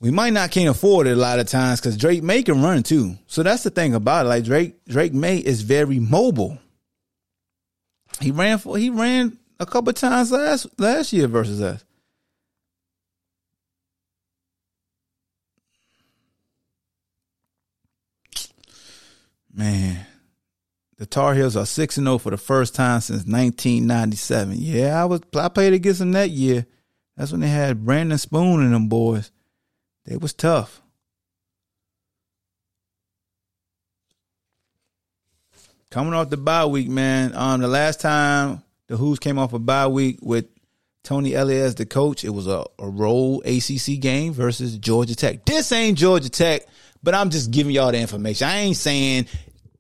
We 0.03 0.11
might 0.11 0.33
not 0.33 0.51
can't 0.51 0.69
afford 0.69 1.07
it 1.07 1.13
a 1.13 1.21
lot 1.21 1.39
of 1.39 1.47
times 1.47 1.81
because 1.81 1.97
Drake 1.97 2.25
Maye 2.25 2.43
can 2.43 2.61
run 2.61 2.83
too. 2.83 3.17
So 3.29 3.45
that's 3.45 3.63
the 3.63 3.71
thing 3.71 3.95
about 3.95 4.27
it. 4.27 4.31
Like 4.31 4.43
Drake, 4.43 4.85
Drake 4.85 5.15
Maye 5.15 5.39
is 5.39 5.63
very 5.63 6.01
mobile. 6.01 6.59
He 8.21 8.33
ran 8.33 8.59
for 8.59 8.77
he 8.77 8.91
ran 8.91 9.39
a 9.61 9.65
couple 9.65 9.93
times 9.93 10.33
last 10.33 10.67
last 10.77 11.13
year 11.13 11.29
versus 11.29 11.63
us. 11.63 11.85
Man, 19.55 20.05
the 20.99 21.07
Tar 21.07 21.35
Heels 21.35 21.57
are 21.57 21.65
six 21.65 21.97
and 21.97 22.09
zero 22.09 22.19
for 22.19 22.31
the 22.31 22.37
first 22.37 22.75
time 22.75 23.01
since 23.03 23.21
1997. 23.21 24.57
Yeah, 24.59 25.01
I 25.01 25.05
was 25.05 25.21
I 25.37 25.49
played 25.49 25.75
against 25.75 26.01
them 26.01 26.11
that 26.13 26.31
year. 26.31 26.67
That's 27.17 27.31
when 27.31 27.41
they 27.43 27.49
had 27.49 27.85
Brandon 27.85 28.19
Spoon 28.19 28.63
and 28.63 28.75
them 28.75 28.89
boys. 28.89 29.31
They 30.05 30.17
was 30.17 30.33
tough. 30.33 30.81
Coming 35.91 36.15
off 36.15 36.31
the 36.31 36.37
bye 36.37 36.65
week, 36.65 36.89
man. 36.89 37.33
Um, 37.35 37.61
the 37.61 37.69
last 37.69 38.01
time 38.01 38.63
the 38.87 38.97
Hoos 38.97 39.19
came 39.19 39.39
off 39.39 39.53
a 39.53 39.59
bye 39.59 39.89
week 39.89 40.19
with 40.23 40.47
Tony 41.05 41.35
Elliott 41.35 41.63
as 41.63 41.75
the 41.75 41.85
coach, 41.85 42.25
it 42.25 42.31
was 42.31 42.47
a, 42.47 42.65
a 42.79 42.89
roll 42.89 43.43
ACC 43.45 44.01
game 44.01 44.33
versus 44.33 44.79
Georgia 44.79 45.15
Tech. 45.15 45.45
This 45.45 45.71
ain't 45.73 45.99
Georgia 45.99 46.31
Tech, 46.31 46.63
but 47.03 47.15
I'm 47.15 47.31
just 47.31 47.51
giving 47.51 47.75
y'all 47.75 47.93
the 47.93 47.99
information. 47.99 48.49
I 48.49 48.59
ain't 48.59 48.77
saying 48.77 49.27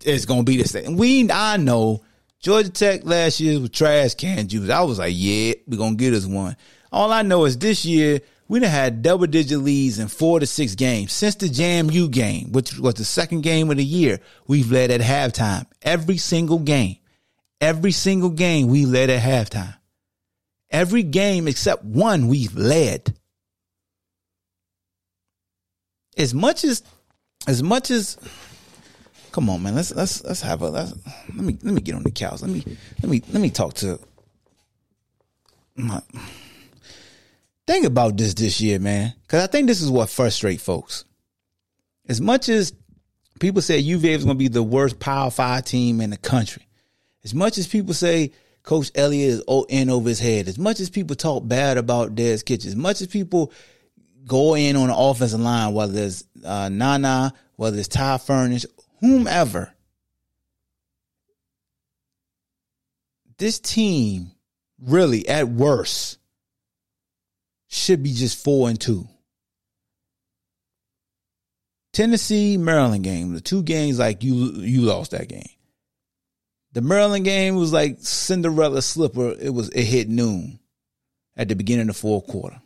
it's 0.04 0.26
gonna 0.26 0.42
be 0.42 0.56
the 0.56 0.68
same. 0.68 0.96
We, 0.96 1.30
I 1.30 1.56
know 1.56 2.02
Georgia 2.40 2.70
Tech 2.70 3.04
last 3.04 3.40
year 3.40 3.58
was 3.60 3.70
trash 3.70 4.14
can 4.14 4.48
juice. 4.48 4.68
I 4.68 4.82
was 4.82 4.98
like, 4.98 5.14
yeah, 5.16 5.54
we 5.66 5.76
gonna 5.76 5.94
get 5.94 6.12
us 6.12 6.26
one. 6.26 6.56
All 6.90 7.12
I 7.12 7.22
know 7.22 7.44
is 7.44 7.56
this 7.56 7.84
year 7.84 8.20
we 8.52 8.60
done 8.60 8.68
had 8.68 9.00
double 9.00 9.26
digit 9.26 9.60
leads 9.60 9.98
in 9.98 10.08
four 10.08 10.38
to 10.38 10.44
six 10.44 10.74
games 10.74 11.14
since 11.14 11.36
the 11.36 11.46
JMU 11.46 12.10
game, 12.10 12.52
which 12.52 12.78
was 12.78 12.96
the 12.96 13.04
second 13.06 13.40
game 13.40 13.70
of 13.70 13.78
the 13.78 13.84
year. 13.84 14.20
We've 14.46 14.70
led 14.70 14.90
at 14.90 15.00
halftime 15.00 15.64
every 15.80 16.18
single 16.18 16.58
game. 16.58 16.98
Every 17.62 17.92
single 17.92 18.28
game 18.28 18.66
we 18.66 18.84
led 18.84 19.08
at 19.08 19.22
halftime. 19.22 19.74
Every 20.68 21.02
game 21.02 21.48
except 21.48 21.82
one 21.82 22.28
we've 22.28 22.54
led. 22.54 23.16
As 26.18 26.34
much 26.34 26.62
as, 26.62 26.82
as 27.46 27.62
much 27.62 27.90
as, 27.90 28.18
come 29.30 29.48
on, 29.48 29.62
man. 29.62 29.76
Let's 29.76 29.94
let's 29.94 30.22
let's 30.24 30.42
have 30.42 30.60
a 30.60 30.68
let's, 30.68 30.92
let 31.34 31.42
me 31.46 31.56
let 31.62 31.72
me 31.72 31.80
get 31.80 31.94
on 31.94 32.02
the 32.02 32.10
couch. 32.10 32.42
Let 32.42 32.50
me 32.50 32.62
let 33.00 33.10
me 33.10 33.22
let 33.32 33.40
me 33.40 33.48
talk 33.48 33.72
to 33.76 33.98
my 35.74 36.02
think 37.66 37.86
about 37.86 38.16
this 38.16 38.34
this 38.34 38.60
year, 38.60 38.78
man, 38.78 39.14
because 39.22 39.42
I 39.42 39.46
think 39.46 39.66
this 39.66 39.80
is 39.80 39.90
what 39.90 40.10
frustrates 40.10 40.62
folks. 40.62 41.04
As 42.08 42.20
much 42.20 42.48
as 42.48 42.72
people 43.40 43.62
say 43.62 43.78
UVA 43.78 44.12
is 44.12 44.24
going 44.24 44.36
to 44.36 44.38
be 44.38 44.48
the 44.48 44.62
worst 44.62 44.98
Power 44.98 45.30
Five 45.30 45.64
team 45.64 46.00
in 46.00 46.10
the 46.10 46.16
country, 46.16 46.66
as 47.24 47.34
much 47.34 47.58
as 47.58 47.66
people 47.66 47.94
say 47.94 48.32
Coach 48.62 48.90
Elliott 48.94 49.44
is 49.48 49.64
in 49.68 49.90
over 49.90 50.08
his 50.08 50.20
head, 50.20 50.48
as 50.48 50.58
much 50.58 50.80
as 50.80 50.90
people 50.90 51.16
talk 51.16 51.46
bad 51.46 51.78
about 51.78 52.14
Des 52.14 52.38
Kitchings, 52.38 52.66
as 52.72 52.76
much 52.76 53.00
as 53.00 53.06
people 53.08 53.52
go 54.24 54.54
in 54.54 54.76
on 54.76 54.88
the 54.88 54.96
offensive 54.96 55.40
line, 55.40 55.74
whether 55.74 56.00
it's 56.00 56.24
uh, 56.44 56.68
Nana, 56.68 57.32
whether 57.56 57.78
it's 57.78 57.88
Ty 57.88 58.18
Furnish, 58.18 58.66
whomever, 59.00 59.72
this 63.38 63.58
team 63.58 64.30
really, 64.80 65.28
at 65.28 65.48
worst, 65.48 66.18
should 67.72 68.02
be 68.02 68.12
just 68.12 68.44
four 68.44 68.68
and 68.68 68.78
two. 68.78 69.08
Tennessee 71.94 72.58
Maryland 72.58 73.02
game, 73.02 73.32
the 73.32 73.40
two 73.40 73.62
games 73.62 73.98
like 73.98 74.22
you 74.22 74.52
you 74.60 74.82
lost 74.82 75.12
that 75.12 75.28
game. 75.28 75.48
The 76.72 76.82
Maryland 76.82 77.24
game 77.24 77.56
was 77.56 77.72
like 77.72 77.96
Cinderella 78.00 78.82
slipper. 78.82 79.34
It 79.40 79.50
was 79.50 79.70
it 79.70 79.84
hit 79.84 80.08
noon 80.08 80.58
at 81.34 81.48
the 81.48 81.56
beginning 81.56 81.88
of 81.88 81.94
the 81.96 82.00
fourth 82.00 82.26
quarter. 82.26 82.60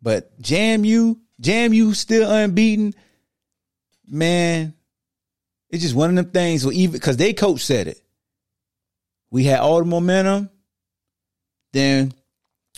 But 0.00 0.40
JMU, 0.40 1.18
jam 1.38 1.74
you 1.74 1.94
still 1.94 2.30
unbeaten. 2.30 2.94
Man, 4.08 4.74
it's 5.68 5.82
just 5.82 5.94
one 5.94 6.10
of 6.10 6.16
them 6.16 6.32
things 6.32 6.64
where 6.64 6.74
even 6.74 6.92
because 6.92 7.18
they 7.18 7.34
coach 7.34 7.60
said 7.60 7.88
it. 7.88 8.00
We 9.30 9.44
had 9.44 9.60
all 9.60 9.78
the 9.80 9.84
momentum. 9.84 10.50
Then 11.72 12.12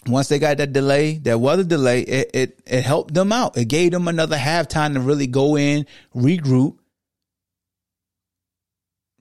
once 0.07 0.29
they 0.29 0.39
got 0.39 0.59
that 0.59 0.73
delay, 0.73 1.19
that 1.19 1.39
weather 1.39 1.65
delay, 1.65 2.01
it, 2.01 2.31
it, 2.35 2.61
it 2.67 2.85
helped 2.85 3.15
them 3.15 3.33
out. 3.33 3.57
It 3.57 3.67
gave 3.67 3.93
them 3.93 4.09
another 4.09 4.37
halftime 4.37 4.95
to 4.95 5.01
really 5.01 5.27
go 5.27 5.57
in, 5.57 5.87
regroup, 6.15 6.79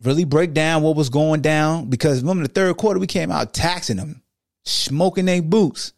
really 0.03 0.25
break 0.25 0.53
down 0.53 0.83
what 0.83 0.95
was 0.95 1.09
going 1.09 1.41
down. 1.41 1.89
Because 1.89 2.21
remember, 2.21 2.43
the 2.47 2.53
third 2.53 2.77
quarter, 2.77 2.99
we 2.99 3.07
came 3.07 3.31
out 3.31 3.53
taxing 3.53 3.97
them, 3.97 4.21
smoking 4.65 5.25
their 5.25 5.41
boots. 5.41 5.93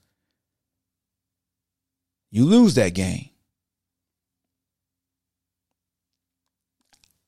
You 2.32 2.46
lose 2.46 2.76
that 2.76 2.94
game. 2.94 3.30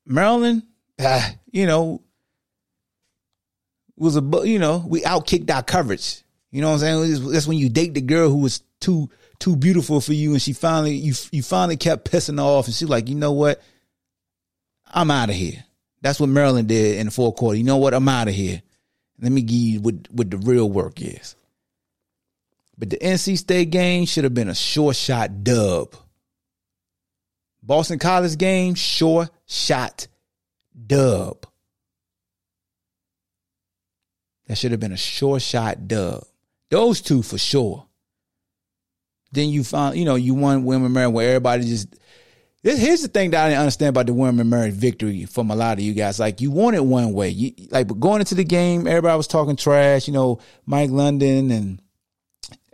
Maryland, 0.06 0.64
ah, 1.00 1.34
you 1.52 1.66
know, 1.66 2.02
was 3.98 4.16
a 4.16 4.22
you 4.46 4.60
know 4.60 4.86
we 4.88 5.02
outkicked 5.02 5.50
our 5.50 5.64
coverage 5.64 6.24
you 6.52 6.62
know 6.62 6.70
what 6.70 6.84
I'm 6.84 7.10
saying? 7.10 7.32
That's 7.32 7.48
when 7.48 7.58
you 7.58 7.70
date 7.70 7.94
the 7.94 8.02
girl 8.02 8.30
who 8.30 8.38
was 8.38 8.62
too 8.80 9.10
too 9.40 9.56
beautiful 9.56 10.02
for 10.02 10.14
you, 10.14 10.32
and 10.34 10.42
she 10.42 10.54
finally 10.54 10.96
you 10.96 11.14
you 11.32 11.44
finally 11.44 11.78
kept 11.78 12.10
pissing 12.10 12.38
her 12.38 12.44
off, 12.44 12.68
and 12.68 12.76
she's 12.76 12.90
like, 12.90 13.10
you 13.10 13.16
know 13.16 13.34
what? 13.34 13.62
I'm 14.86 15.12
out 15.12 15.30
of 15.30 15.36
here. 15.36 15.64
That's 16.02 16.20
what 16.20 16.30
Maryland 16.30 16.70
did 16.70 17.00
in 17.00 17.08
the 17.08 17.12
fourth 17.12 17.36
quarter. 17.36 17.58
You 17.58 17.64
know 17.64 17.78
what? 17.78 17.94
I'm 17.94 18.08
out 18.08 18.28
of 18.28 18.34
here. 18.34 18.62
Let 19.20 19.32
me 19.32 19.42
give 19.42 19.58
you 19.58 19.82
what 19.82 19.96
what 20.12 20.32
the 20.32 20.38
real 20.38 20.70
work 20.70 21.02
is. 21.02 21.36
But 22.78 22.92
the 22.92 22.98
NC 22.98 23.38
State 23.38 23.72
game 23.72 24.06
should 24.06 24.24
have 24.24 24.36
been 24.36 24.50
a 24.50 24.56
short 24.56 24.96
shot 24.96 25.44
dub. 25.44 25.96
Boston 27.64 28.00
College 28.00 28.38
game, 28.38 28.76
short 28.76 29.30
shot 29.46 30.08
dub. 30.86 31.46
That 34.48 34.58
should 34.58 34.72
have 34.72 34.80
been 34.80 34.94
a 34.94 34.98
short 34.98 35.42
shot 35.42 35.88
dub. 35.88 36.24
Those 36.70 37.02
two 37.02 37.22
for 37.22 37.38
sure. 37.38 37.86
Then 39.32 39.50
you 39.50 39.64
find, 39.64 39.98
you 39.98 40.06
know, 40.06 40.16
you 40.16 40.34
won 40.34 40.64
William 40.64 40.86
and 40.86 40.94
Mary 40.94 41.08
where 41.08 41.30
everybody 41.30 41.66
just. 41.66 41.96
Here's 42.64 43.02
the 43.02 43.08
thing 43.08 43.32
that 43.32 43.46
I 43.46 43.50
didn't 43.50 43.62
understand 43.62 43.90
about 43.90 44.08
the 44.08 44.14
William 44.14 44.40
and 44.40 44.50
Mary 44.50 44.72
victory 44.72 45.26
from 45.26 45.52
a 45.52 45.56
lot 45.56 45.78
of 45.78 45.84
you 45.84 45.94
guys. 45.94 46.20
Like 46.20 46.42
you 46.42 46.52
it 46.70 46.84
one 46.84 47.14
way. 47.14 47.30
You, 47.30 47.54
like, 47.72 47.88
but 47.88 48.00
going 48.00 48.20
into 48.20 48.36
the 48.36 48.44
game, 48.44 48.88
everybody 48.88 49.16
was 49.16 49.28
talking 49.28 49.56
trash. 49.56 50.08
You 50.08 50.14
know, 50.14 50.40
Mike 50.66 50.90
London 50.90 51.52
and 51.52 51.82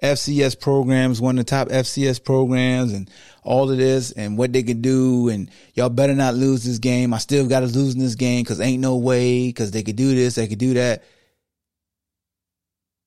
FCS 0.02 0.60
programs, 0.60 1.22
one 1.22 1.38
of 1.38 1.46
the 1.46 1.50
top 1.50 1.70
FCS 1.70 2.24
programs, 2.24 2.92
and 2.92 3.10
all 3.44 3.72
of 3.72 3.78
this, 3.78 4.12
and 4.12 4.38
what 4.38 4.52
they 4.52 4.64
could 4.64 4.82
do, 4.82 5.30
and 5.30 5.50
y'all 5.76 5.90
better 5.90 6.16
not 6.16 6.34
lose 6.34 6.64
this 6.64 6.80
game. 6.80 7.14
I 7.14 7.20
still 7.20 7.48
got 7.48 7.60
to 7.60 7.68
lose 7.68 7.94
in 7.94 8.00
this 8.00 8.16
game 8.16 8.44
because 8.44 8.60
ain't 8.60 8.82
no 8.82 8.98
way 8.98 9.48
because 9.48 9.72
they 9.72 9.84
could 9.84 9.96
do 9.96 10.14
this, 10.14 10.36
they 10.36 10.48
could 10.48 10.60
do 10.60 10.74
that. 10.74 11.04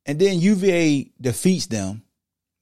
And 0.07 0.19
then 0.19 0.40
UVA 0.40 1.11
defeats 1.21 1.66
them 1.66 2.03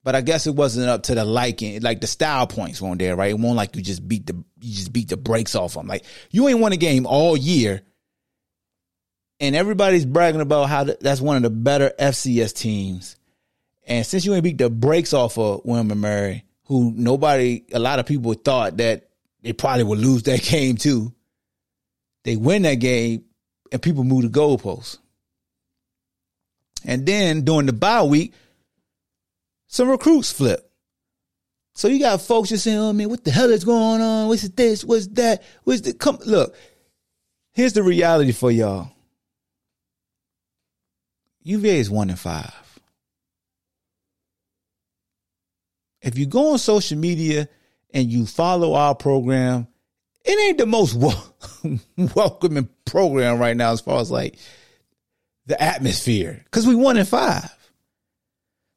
but 0.04 0.14
I 0.14 0.20
guess 0.20 0.46
it 0.46 0.54
wasn't 0.54 0.88
up 0.88 1.04
to 1.04 1.14
the 1.14 1.24
liking. 1.24 1.80
Like 1.80 2.02
the 2.02 2.06
style 2.06 2.46
points 2.46 2.80
weren't 2.80 2.98
there, 2.98 3.16
right? 3.16 3.30
It 3.30 3.38
won't 3.38 3.56
like 3.56 3.74
you 3.74 3.82
just 3.82 4.06
beat 4.06 4.26
the 4.26 4.34
you 4.60 4.74
just 4.74 4.92
beat 4.92 5.08
the 5.08 5.16
brakes 5.16 5.54
off 5.54 5.74
them. 5.74 5.86
Like 5.86 6.04
you 6.30 6.46
ain't 6.46 6.60
won 6.60 6.72
a 6.72 6.76
game 6.76 7.06
all 7.06 7.36
year, 7.36 7.80
and 9.40 9.56
everybody's 9.56 10.04
bragging 10.04 10.42
about 10.42 10.68
how 10.68 10.84
th- 10.84 10.98
that's 11.00 11.22
one 11.22 11.38
of 11.38 11.42
the 11.42 11.50
better 11.50 11.90
FCS 11.98 12.54
teams. 12.54 13.16
And 13.86 14.06
since 14.06 14.24
you 14.24 14.34
ain't 14.34 14.44
beat 14.44 14.58
the 14.58 14.70
brakes 14.70 15.14
off 15.14 15.38
of 15.38 15.62
William 15.64 15.90
and 15.90 16.00
Mary, 16.00 16.44
who 16.66 16.92
nobody, 16.94 17.64
a 17.72 17.78
lot 17.78 17.98
of 17.98 18.06
people 18.06 18.34
thought 18.34 18.76
that 18.76 19.08
they 19.42 19.54
probably 19.54 19.84
would 19.84 19.98
lose 19.98 20.22
that 20.24 20.42
game 20.50 20.76
too. 20.76 21.14
They 22.24 22.36
win 22.36 22.62
that 22.62 22.74
game, 22.74 23.24
and 23.72 23.80
people 23.80 24.04
move 24.04 24.22
the 24.22 24.28
goalposts. 24.28 24.98
And 26.84 27.06
then 27.06 27.42
during 27.42 27.66
the 27.66 27.72
bye 27.72 28.02
week, 28.02 28.34
some 29.66 29.88
recruits 29.88 30.32
flip. 30.32 30.70
So 31.74 31.88
you 31.88 31.98
got 31.98 32.20
folks 32.22 32.50
just 32.50 32.64
saying, 32.64 32.78
"Oh 32.78 32.92
man, 32.92 33.08
what 33.08 33.24
the 33.24 33.30
hell 33.30 33.50
is 33.50 33.64
going 33.64 34.00
on? 34.00 34.28
What's 34.28 34.48
this? 34.50 34.84
What's 34.84 35.08
that? 35.08 35.42
What's 35.64 35.80
the 35.80 35.92
come?" 35.92 36.18
Look, 36.24 36.54
here's 37.52 37.72
the 37.72 37.82
reality 37.82 38.32
for 38.32 38.50
y'all. 38.50 38.90
UVA 41.42 41.78
is 41.78 41.90
one 41.90 42.10
in 42.10 42.16
five. 42.16 42.52
If 46.00 46.18
you 46.18 46.26
go 46.26 46.52
on 46.52 46.58
social 46.58 46.98
media 46.98 47.48
and 47.92 48.10
you 48.10 48.26
follow 48.26 48.74
our 48.74 48.94
program, 48.94 49.66
it 50.24 50.38
ain't 50.38 50.58
the 50.58 50.66
most 50.66 50.94
wel- 50.94 51.34
welcoming 52.14 52.68
program 52.84 53.38
right 53.38 53.56
now 53.56 53.72
as 53.72 53.80
far 53.80 54.00
as 54.00 54.10
like 54.10 54.38
the 55.46 55.60
atmosphere 55.60 56.42
because 56.44 56.66
we 56.66 56.74
won 56.74 56.96
in 56.96 57.04
five. 57.04 57.50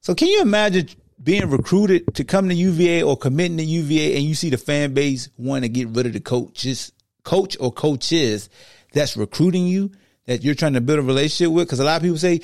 So 0.01 0.15
can 0.15 0.27
you 0.27 0.41
imagine 0.41 0.89
being 1.21 1.49
recruited 1.49 2.15
to 2.15 2.23
come 2.23 2.49
to 2.49 2.56
UVA 2.56 3.03
or 3.03 3.17
committing 3.17 3.58
to 3.58 3.63
UVA 3.63 4.15
and 4.15 4.23
you 4.23 4.36
see 4.36 4.49
the 4.49 4.58
fan 4.58 4.93
base 4.93 5.30
want 5.38 5.63
to 5.63 5.69
get 5.69 5.88
rid 5.89 6.06
of 6.06 6.13
the 6.13 6.19
coaches, 6.19 6.91
coach 7.23 7.58
or 7.60 7.71
coaches 7.71 8.49
that's 8.93 9.17
recruiting 9.17 9.65
you 9.65 9.91
that 10.25 10.43
you're 10.43 10.56
trying 10.56 10.73
to 10.73 10.82
build 10.82 10.99
a 10.99 11.01
relationship 11.01 11.53
with? 11.53 11.67
Because 11.67 11.80
a 11.80 11.86
lot 11.86 11.97
of 11.97 12.03
people 12.03 12.17
say, 12.17 12.41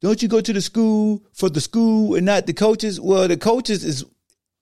don't 0.00 0.22
you 0.22 0.28
go 0.28 0.40
to 0.40 0.52
the 0.52 0.60
school 0.60 1.22
for 1.32 1.48
the 1.48 1.60
school 1.60 2.14
and 2.14 2.26
not 2.26 2.46
the 2.46 2.52
coaches? 2.52 3.00
Well, 3.00 3.26
the 3.26 3.36
coaches 3.36 3.84
is 3.84 4.04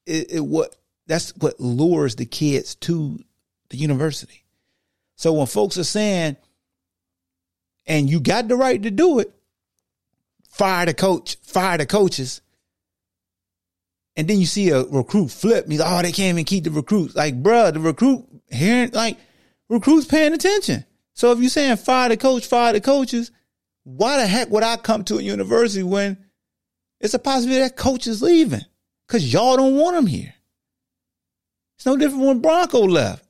it, 0.07 0.33
it 0.33 0.41
what 0.41 0.77
that's 1.07 1.37
what 1.37 1.59
lures 1.59 2.15
the 2.15 2.27
kids 2.27 2.75
to 2.77 3.19
the 3.71 3.77
university. 3.77 4.45
So 5.17 5.33
when 5.33 5.47
folks 5.47 5.79
are 5.79 5.85
saying, 5.85 6.37
and 7.87 8.09
you 8.09 8.21
got 8.21 8.49
the 8.49 8.57
right 8.57 8.83
to 8.83 8.91
do 8.91 9.19
it, 9.19 9.33
fire 10.51 10.87
the 10.87 10.95
coach, 10.95 11.37
fire 11.43 11.79
the 11.79 11.87
coaches. 11.87 12.41
And 14.17 14.29
then 14.29 14.39
you 14.39 14.47
see 14.47 14.71
a 14.71 14.85
recruit 14.85 15.29
flip. 15.29 15.67
He's 15.69 15.81
like, 15.81 15.91
oh, 15.91 16.03
they 16.03 16.13
can't 16.13 16.35
even 16.35 16.45
keep 16.45 16.65
the 16.65 16.71
recruits. 16.71 17.15
Like, 17.15 17.43
bruh, 17.43 17.73
the 17.73 17.81
recruit 17.81 18.27
hearing, 18.51 18.91
like, 18.91 19.17
recruits 19.69 20.07
paying 20.07 20.35
attention. 20.35 20.85
So 21.15 21.33
if 21.33 21.41
you're 21.41 21.49
saying 21.49 21.77
fire 21.77 22.11
the 22.11 22.17
coach, 22.17 22.47
fire 22.47 22.73
the 22.73 22.81
coaches, 22.81 23.31
why 23.85 24.19
the 24.19 24.27
heck 24.27 24.51
would 24.51 24.63
I 24.63 24.77
come 24.77 25.05
to 25.05 25.19
a 25.19 25.23
university 25.23 25.83
when 25.83 26.19
it's 27.01 27.15
a 27.15 27.19
possibility 27.19 27.63
that 27.63 27.77
coach 27.77 28.07
is 28.07 28.23
leaving? 28.23 28.61
Because 29.07 29.33
y'all 29.33 29.57
don't 29.57 29.77
want 29.77 29.97
him 29.97 30.07
here. 30.07 30.35
It's 31.77 31.87
no 31.87 31.97
different 31.97 32.25
when 32.25 32.41
Bronco 32.41 32.81
left. 32.81 33.25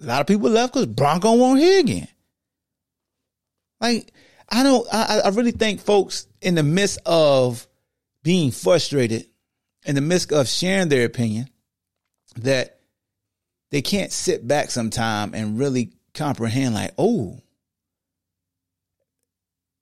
A 0.00 0.06
lot 0.06 0.20
of 0.20 0.26
people 0.26 0.50
left 0.50 0.72
because 0.72 0.86
Bronco 0.86 1.34
won't 1.34 1.60
here 1.60 1.80
again. 1.80 2.08
Like, 3.80 4.12
I 4.48 4.62
don't, 4.62 4.86
I, 4.92 5.20
I 5.24 5.28
really 5.30 5.52
think 5.52 5.80
folks 5.80 6.26
in 6.40 6.54
the 6.54 6.62
midst 6.62 6.98
of 7.04 7.66
being 8.22 8.50
frustrated, 8.50 9.26
in 9.84 9.94
the 9.94 10.00
midst 10.00 10.32
of 10.32 10.48
sharing 10.48 10.88
their 10.88 11.04
opinion, 11.04 11.48
that 12.36 12.80
they 13.70 13.82
can't 13.82 14.12
sit 14.12 14.46
back 14.46 14.70
sometime 14.70 15.34
and 15.34 15.58
really 15.58 15.92
comprehend, 16.14 16.74
like, 16.74 16.92
oh, 16.98 17.40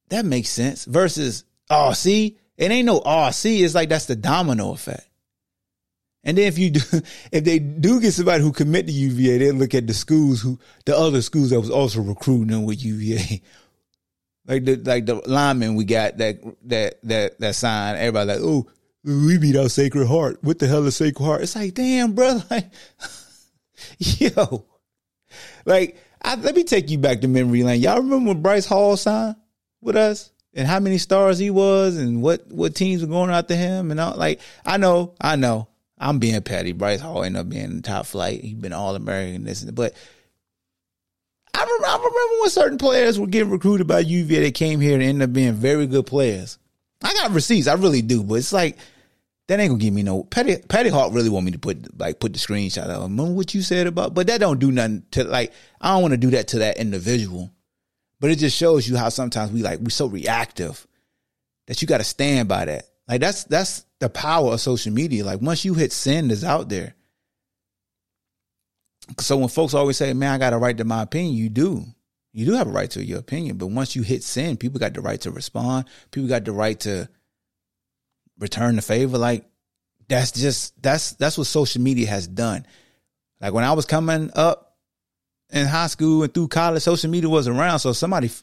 that 0.09 0.25
makes 0.25 0.49
sense. 0.49 0.85
Versus, 0.85 1.45
oh, 1.71 1.93
see, 1.93 2.39
it 2.57 2.71
ain't 2.71 2.87
no 2.87 3.03
oh, 3.05 3.31
see, 3.31 3.63
it's 3.63 3.75
like 3.75 3.89
that's 3.89 4.07
the 4.07 4.17
domino 4.17 4.73
effect. 4.73 5.09
And 6.23 6.39
then 6.39 6.47
if 6.47 6.59
you 6.59 6.71
do, 6.71 6.81
if 7.33 7.45
they 7.45 7.59
do 7.59 8.01
get 8.01 8.13
somebody 8.13 8.43
who 8.43 8.53
commit 8.53 8.87
to 8.87 8.93
UVA, 8.93 9.39
they 9.39 9.53
look 9.53 9.75
at 9.75 9.87
the 9.87 9.95
schools 9.95 10.41
who 10.41 10.59
the 10.87 10.97
other 10.97 11.23
schools 11.23 11.51
that 11.51 11.61
was 11.61 11.71
also 11.71 12.01
recruiting 12.01 12.49
them 12.49 12.65
with 12.65 12.85
UVA. 12.85 13.43
Like 14.47 14.65
the 14.65 14.77
like 14.77 15.07
the 15.07 15.23
lineman 15.27 15.75
we 15.75 15.85
got 15.85 16.19
that 16.19 16.41
that 16.65 17.01
that 17.05 17.41
that 17.41 17.55
sign, 17.55 17.97
everybody 17.97 18.33
like, 18.33 18.41
oh, 18.43 18.67
we 19.03 19.39
beat 19.39 19.57
our 19.57 19.69
Sacred 19.69 20.07
Heart. 20.07 20.43
What 20.43 20.59
the 20.59 20.67
hell 20.67 20.87
is 20.87 20.97
Sacred 20.97 21.25
Heart? 21.25 21.43
It's 21.43 21.57
like, 21.57 21.75
damn, 21.75 22.13
brother, 22.13 22.45
like, 22.51 22.71
yo, 23.99 24.67
like, 25.65 25.97
I, 26.23 26.35
let 26.37 26.55
me 26.55 26.65
take 26.65 26.91
you 26.91 26.99
back 26.99 27.23
to 27.23 27.29
memory 27.29 27.63
lane. 27.63 27.81
Y'all 27.81 27.99
remember 27.99 28.29
when 28.29 28.43
Bryce 28.43 28.67
Hall 28.67 28.97
signed 28.97 29.37
with 29.81 29.97
us? 29.97 30.31
And 30.57 30.69
how 30.69 30.79
many 30.79 30.99
stars 30.99 31.39
he 31.39 31.51
was, 31.51 31.97
and 31.97 32.23
what 32.23 32.47
what 32.47 32.77
teams 32.77 33.03
were 33.03 33.09
going 33.09 33.31
after 33.31 33.57
him, 33.57 33.91
and 33.91 33.99
all. 33.99 34.17
Like 34.17 34.41
I 34.65 34.77
know, 34.77 35.15
I 35.21 35.35
know, 35.35 35.67
I'm 35.99 36.21
being 36.21 36.41
petty. 36.43 36.71
Bryce 36.71 37.01
Hall 37.01 37.25
ended 37.25 37.41
up 37.41 37.49
being 37.49 37.65
in 37.65 37.83
top 37.83 38.07
flight. 38.07 38.41
He's 38.41 38.55
been 38.55 38.73
all 38.73 38.95
American, 38.95 39.43
this, 39.43 39.63
and, 39.63 39.75
but 39.75 39.95
I 41.65 41.97
remember 41.97 42.41
when 42.41 42.51
certain 42.51 42.79
players 42.79 43.19
were 43.19 43.27
getting 43.27 43.51
recruited 43.51 43.87
by 43.87 44.01
UVA. 44.01 44.41
They 44.41 44.53
came 44.53 44.81
here 44.81 44.95
and 44.95 45.03
ended 45.03 45.29
up 45.29 45.33
being 45.33 45.55
very 45.55 45.87
good 45.87 46.07
players. 46.07 46.59
I 47.03 47.13
got 47.15 47.33
receipts, 47.33 47.67
I 47.67 47.75
really 47.75 48.03
do, 48.03 48.23
but 48.23 48.35
it's 48.35 48.53
like 48.53 48.79
that 49.47 49.61
ain't 49.61 49.71
gonna 49.71 49.81
give 49.81 49.93
me 49.93 50.03
no 50.03 50.25
Petty. 50.25 50.57
Petty 50.57 50.89
Hawk 50.89 51.13
really 51.13 51.29
want 51.29 51.45
me 51.45 51.53
to 51.53 51.59
put 51.59 51.99
like 51.99 52.19
put 52.19 52.33
the 52.33 52.39
screenshot 52.39 52.87
of. 52.87 53.03
Remember 53.03 53.33
what 53.33 53.55
you 53.55 53.63
said 53.63 53.87
about, 53.87 54.15
but 54.15 54.27
that 54.29 54.41
don't 54.41 54.59
do 54.59 54.73
nothing 54.73 55.05
to 55.13 55.25
like. 55.25 55.53
I 55.81 55.93
don't 55.93 56.03
want 56.03 56.13
to 56.13 56.19
do 56.19 56.31
that 56.31 56.49
to 56.49 56.61
that 56.61 56.79
individual, 56.79 57.51
but 58.21 58.31
it 58.31 58.37
just 58.37 58.57
shows 58.57 58.89
you 58.89 58.97
how 58.97 59.11
sometimes 59.11 59.53
we 59.53 59.63
like 59.63 59.81
we 59.81 59.91
so 59.91 60.07
reactive 60.07 60.87
that 61.67 61.83
you 61.83 61.89
got 61.89 61.99
to 61.99 62.05
stand 62.05 62.49
by 62.49 62.65
that. 62.65 62.89
Like 63.07 63.21
that's 63.21 63.45
that's 63.45 63.85
the 63.99 64.09
power 64.09 64.55
of 64.55 64.61
social 64.61 64.93
media. 64.93 65.25
Like 65.25 65.43
once 65.43 65.65
you 65.65 65.75
hit 65.75 65.93
send, 65.93 66.33
is 66.33 66.45
out 66.45 66.71
there. 66.71 66.95
So 69.19 69.37
when 69.37 69.49
folks 69.49 69.75
always 69.75 69.97
say, 69.97 70.13
"Man, 70.13 70.33
I 70.33 70.39
got 70.39 70.53
a 70.53 70.59
right 70.59 70.77
to 70.77 70.85
my 70.85 71.03
opinion," 71.03 71.35
you 71.35 71.49
do. 71.49 71.85
You 72.33 72.47
do 72.47 72.53
have 72.53 72.67
a 72.67 72.73
right 72.73 72.91
to 72.93 73.05
your 73.05 73.21
opinion, 73.21 73.59
but 73.59 73.69
once 73.69 73.95
you 73.95 74.03
hit 74.03 74.25
send, 74.25 74.59
people 74.59 74.81
got 74.81 74.95
the 74.95 75.01
right 75.01 75.21
to 75.21 75.31
respond. 75.31 75.87
People 76.11 76.29
got 76.29 76.45
the 76.45 76.53
right 76.53 76.79
to 76.81 77.09
return 78.39 78.77
the 78.77 78.83
favor. 78.83 79.19
Like 79.19 79.45
that's 80.09 80.33
just 80.33 80.81
that's 80.83 81.13
that's 81.13 81.39
what 81.39 81.47
social 81.47 81.81
media 81.83 82.09
has 82.09 82.27
done. 82.27 82.67
Like 83.41 83.53
when 83.53 83.65
I 83.65 83.73
was 83.73 83.87
coming 83.87 84.31
up 84.35 84.77
in 85.51 85.67
high 85.67 85.87
school 85.87 86.23
and 86.23 86.33
through 86.33 86.49
college, 86.49 86.83
social 86.83 87.11
media 87.11 87.29
was 87.29 87.47
around. 87.47 87.79
So 87.79 87.93
somebody 87.93 88.27
f- 88.27 88.43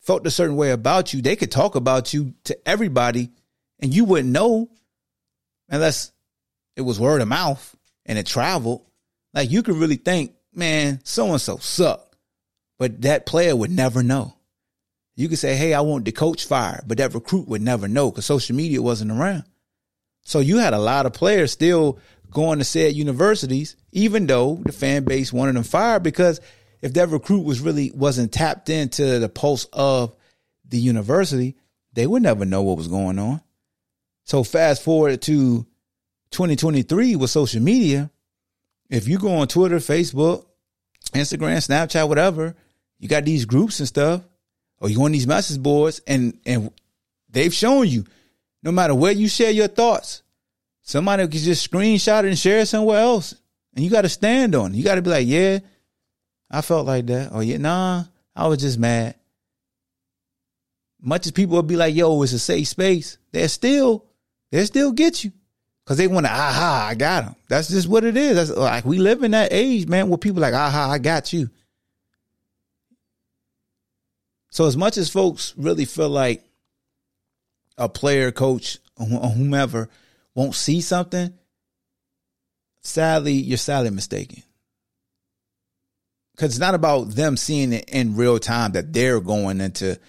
felt 0.00 0.26
a 0.26 0.30
certain 0.30 0.56
way 0.56 0.70
about 0.70 1.12
you, 1.12 1.22
they 1.22 1.36
could 1.36 1.50
talk 1.50 1.74
about 1.74 2.12
you 2.12 2.34
to 2.44 2.68
everybody, 2.68 3.30
and 3.80 3.92
you 3.92 4.04
wouldn't 4.04 4.32
know 4.32 4.68
unless 5.68 6.12
it 6.76 6.82
was 6.82 7.00
word 7.00 7.22
of 7.22 7.28
mouth 7.28 7.76
and 8.06 8.18
it 8.18 8.26
traveled. 8.26 8.84
Like 9.34 9.50
you 9.50 9.62
could 9.62 9.76
really 9.76 9.96
think, 9.96 10.34
man, 10.54 11.00
so 11.04 11.30
and 11.32 11.40
so 11.40 11.56
suck, 11.58 12.16
but 12.78 13.02
that 13.02 13.26
player 13.26 13.56
would 13.56 13.70
never 13.70 14.02
know. 14.02 14.34
You 15.14 15.28
could 15.28 15.38
say, 15.38 15.56
hey, 15.56 15.74
I 15.74 15.82
want 15.82 16.04
the 16.04 16.12
coach 16.12 16.46
fired, 16.46 16.84
but 16.86 16.98
that 16.98 17.14
recruit 17.14 17.48
would 17.48 17.62
never 17.62 17.88
know 17.88 18.10
because 18.10 18.26
social 18.26 18.56
media 18.56 18.80
wasn't 18.80 19.12
around. 19.12 19.44
So 20.22 20.40
you 20.40 20.58
had 20.58 20.72
a 20.72 20.78
lot 20.78 21.06
of 21.06 21.12
players 21.12 21.52
still 21.52 21.98
going 22.30 22.58
to 22.58 22.64
said 22.64 22.94
universities, 22.94 23.76
even 23.92 24.26
though 24.26 24.60
the 24.64 24.72
fan 24.72 25.04
base 25.04 25.32
wanted 25.32 25.56
them 25.56 25.64
fired 25.64 26.02
because 26.02 26.40
if 26.80 26.94
that 26.94 27.10
recruit 27.10 27.44
was 27.44 27.60
really 27.60 27.90
wasn't 27.94 28.32
tapped 28.32 28.68
into 28.68 29.18
the 29.18 29.28
pulse 29.28 29.66
of 29.72 30.14
the 30.66 30.78
university, 30.78 31.56
they 31.92 32.06
would 32.06 32.22
never 32.22 32.44
know 32.44 32.62
what 32.62 32.78
was 32.78 32.88
going 32.88 33.18
on. 33.18 33.40
So 34.24 34.44
fast 34.44 34.82
forward 34.82 35.20
to 35.22 35.66
2023 36.30 37.16
with 37.16 37.30
social 37.30 37.60
media, 37.60 38.10
if 38.92 39.08
you 39.08 39.18
go 39.18 39.36
on 39.36 39.48
Twitter, 39.48 39.78
Facebook, 39.78 40.44
Instagram, 41.12 41.56
Snapchat, 41.56 42.06
whatever, 42.06 42.54
you 42.98 43.08
got 43.08 43.24
these 43.24 43.46
groups 43.46 43.78
and 43.80 43.88
stuff, 43.88 44.22
or 44.80 44.90
you 44.90 45.02
on 45.02 45.12
these 45.12 45.26
message 45.26 45.60
boards, 45.60 46.00
and 46.06 46.38
and 46.44 46.70
they've 47.30 47.54
shown 47.54 47.88
you, 47.88 48.04
no 48.62 48.70
matter 48.70 48.94
where 48.94 49.12
you 49.12 49.28
share 49.28 49.50
your 49.50 49.68
thoughts, 49.68 50.22
somebody 50.82 51.26
can 51.26 51.40
just 51.40 51.68
screenshot 51.70 52.24
it 52.24 52.26
and 52.26 52.38
share 52.38 52.60
it 52.60 52.66
somewhere 52.66 53.00
else, 53.00 53.34
and 53.74 53.82
you 53.82 53.90
got 53.90 54.02
to 54.02 54.10
stand 54.10 54.54
on 54.54 54.72
it. 54.72 54.76
You 54.76 54.84
got 54.84 54.96
to 54.96 55.02
be 55.02 55.10
like, 55.10 55.26
yeah, 55.26 55.60
I 56.50 56.60
felt 56.60 56.86
like 56.86 57.06
that, 57.06 57.32
or 57.32 57.42
yeah, 57.42 57.56
nah, 57.56 58.04
I 58.36 58.46
was 58.46 58.58
just 58.58 58.78
mad. 58.78 59.14
Much 61.00 61.26
as 61.26 61.32
people 61.32 61.56
will 61.56 61.62
be 61.62 61.76
like, 61.76 61.94
yo, 61.94 62.22
it's 62.22 62.34
a 62.34 62.38
safe 62.38 62.68
space, 62.68 63.16
they 63.32 63.48
still 63.48 64.04
they 64.50 64.64
still 64.66 64.92
get 64.92 65.24
you. 65.24 65.32
Cause 65.92 65.98
they 65.98 66.06
want 66.08 66.24
to, 66.24 66.32
aha, 66.32 66.86
I 66.88 66.94
got 66.94 67.24
him. 67.24 67.34
That's 67.48 67.68
just 67.68 67.86
what 67.86 68.02
it 68.02 68.16
is. 68.16 68.34
That's 68.34 68.58
like 68.58 68.86
we 68.86 68.96
live 68.96 69.22
in 69.22 69.32
that 69.32 69.52
age, 69.52 69.86
man, 69.86 70.08
where 70.08 70.16
people 70.16 70.40
like, 70.40 70.54
aha, 70.54 70.90
I 70.90 70.96
got 70.96 71.34
you. 71.34 71.50
So 74.48 74.64
as 74.64 74.74
much 74.74 74.96
as 74.96 75.10
folks 75.10 75.52
really 75.54 75.84
feel 75.84 76.08
like 76.08 76.42
a 77.76 77.90
player, 77.90 78.32
coach, 78.32 78.78
or 78.96 79.04
whomever 79.04 79.90
won't 80.34 80.54
see 80.54 80.80
something, 80.80 81.34
sadly, 82.80 83.34
you're 83.34 83.58
sadly 83.58 83.90
mistaken. 83.90 84.42
Because 86.34 86.52
it's 86.52 86.58
not 86.58 86.74
about 86.74 87.10
them 87.10 87.36
seeing 87.36 87.74
it 87.74 87.90
in 87.90 88.16
real 88.16 88.38
time 88.38 88.72
that 88.72 88.94
they're 88.94 89.20
going 89.20 89.60
into 89.60 90.00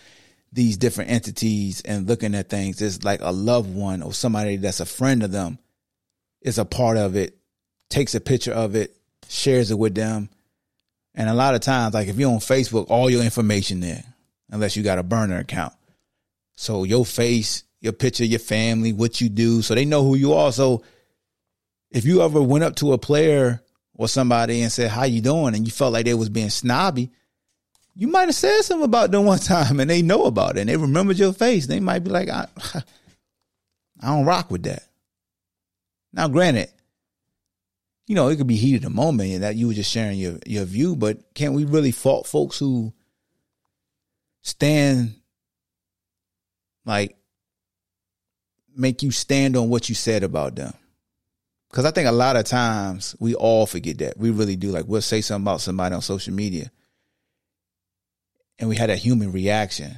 these 0.53 0.77
different 0.77 1.11
entities 1.11 1.81
and 1.81 2.07
looking 2.07 2.35
at 2.35 2.49
things. 2.49 2.81
It's 2.81 3.03
like 3.03 3.19
a 3.21 3.33
loved 3.33 3.75
one 3.75 4.01
or 4.01 4.13
somebody 4.13 4.55
that's 4.55 4.79
a 4.79 4.85
friend 4.85 5.23
of 5.23 5.33
them 5.33 5.59
is 6.43 6.59
a 6.59 6.65
part 6.65 6.97
of 6.97 7.15
it, 7.15 7.37
takes 7.89 8.13
a 8.13 8.21
picture 8.21 8.53
of 8.53 8.75
it, 8.75 8.95
shares 9.29 9.71
it 9.71 9.79
with 9.79 9.95
them. 9.95 10.29
And 11.15 11.29
a 11.29 11.33
lot 11.33 11.55
of 11.55 11.61
times, 11.61 11.93
like 11.93 12.07
if 12.07 12.17
you're 12.17 12.31
on 12.31 12.39
Facebook, 12.39 12.87
all 12.89 13.09
your 13.09 13.23
information 13.23 13.79
there, 13.79 14.03
unless 14.51 14.75
you 14.75 14.83
got 14.83 14.99
a 14.99 15.03
burner 15.03 15.39
account. 15.39 15.73
So 16.55 16.83
your 16.83 17.05
face, 17.05 17.63
your 17.79 17.93
picture, 17.93 18.25
your 18.25 18.39
family, 18.39 18.93
what 18.93 19.21
you 19.21 19.29
do, 19.29 19.61
so 19.61 19.73
they 19.73 19.85
know 19.85 20.03
who 20.03 20.15
you 20.15 20.33
are. 20.33 20.51
So 20.51 20.83
if 21.91 22.05
you 22.05 22.21
ever 22.21 22.41
went 22.41 22.63
up 22.63 22.75
to 22.77 22.93
a 22.93 22.97
player 22.97 23.61
or 23.95 24.07
somebody 24.07 24.61
and 24.61 24.71
said, 24.71 24.89
How 24.89 25.05
you 25.05 25.21
doing? 25.21 25.55
and 25.55 25.65
you 25.65 25.71
felt 25.71 25.93
like 25.93 26.05
they 26.05 26.13
was 26.13 26.29
being 26.29 26.49
snobby, 26.49 27.11
you 27.95 28.07
might 28.07 28.25
have 28.25 28.35
said 28.35 28.61
something 28.61 28.85
about 28.85 29.11
them 29.11 29.25
one 29.25 29.39
time 29.39 29.79
and 29.79 29.89
they 29.89 30.01
know 30.01 30.25
about 30.25 30.57
it 30.57 30.61
and 30.61 30.69
they 30.69 30.77
remembered 30.77 31.17
your 31.17 31.33
face. 31.33 31.67
They 31.67 31.79
might 31.79 32.03
be 32.03 32.09
like, 32.09 32.29
I, 32.29 32.47
I 34.01 34.07
don't 34.07 34.25
rock 34.25 34.51
with 34.51 34.63
that. 34.63 34.83
Now, 36.13 36.27
granted, 36.27 36.69
you 38.05 38.15
know, 38.15 38.27
it 38.27 38.37
could 38.37 38.47
be 38.47 38.55
heat 38.55 38.75
of 38.75 38.81
the 38.83 38.89
moment 38.89 39.31
and 39.31 39.43
that 39.43 39.55
you 39.55 39.67
were 39.67 39.73
just 39.73 39.91
sharing 39.91 40.19
your, 40.19 40.37
your 40.45 40.65
view, 40.65 40.95
but 40.95 41.33
can't 41.33 41.53
we 41.53 41.65
really 41.65 41.91
fault 41.91 42.27
folks 42.27 42.59
who 42.59 42.93
stand 44.41 45.15
like 46.85 47.15
make 48.75 49.03
you 49.03 49.11
stand 49.11 49.55
on 49.55 49.69
what 49.69 49.89
you 49.89 49.95
said 49.95 50.23
about 50.23 50.55
them? 50.55 50.73
Because 51.71 51.85
I 51.85 51.91
think 51.91 52.07
a 52.07 52.11
lot 52.11 52.35
of 52.35 52.45
times 52.45 53.15
we 53.19 53.33
all 53.33 53.65
forget 53.65 53.97
that. 53.97 54.17
We 54.17 54.29
really 54.29 54.55
do. 54.55 54.69
Like 54.69 54.85
we'll 54.85 55.01
say 55.01 55.21
something 55.21 55.45
about 55.45 55.61
somebody 55.61 55.95
on 55.95 56.01
social 56.01 56.33
media 56.33 56.71
and 58.59 58.69
we 58.69 58.75
had 58.75 58.89
a 58.89 58.95
human 58.95 59.31
reaction. 59.31 59.97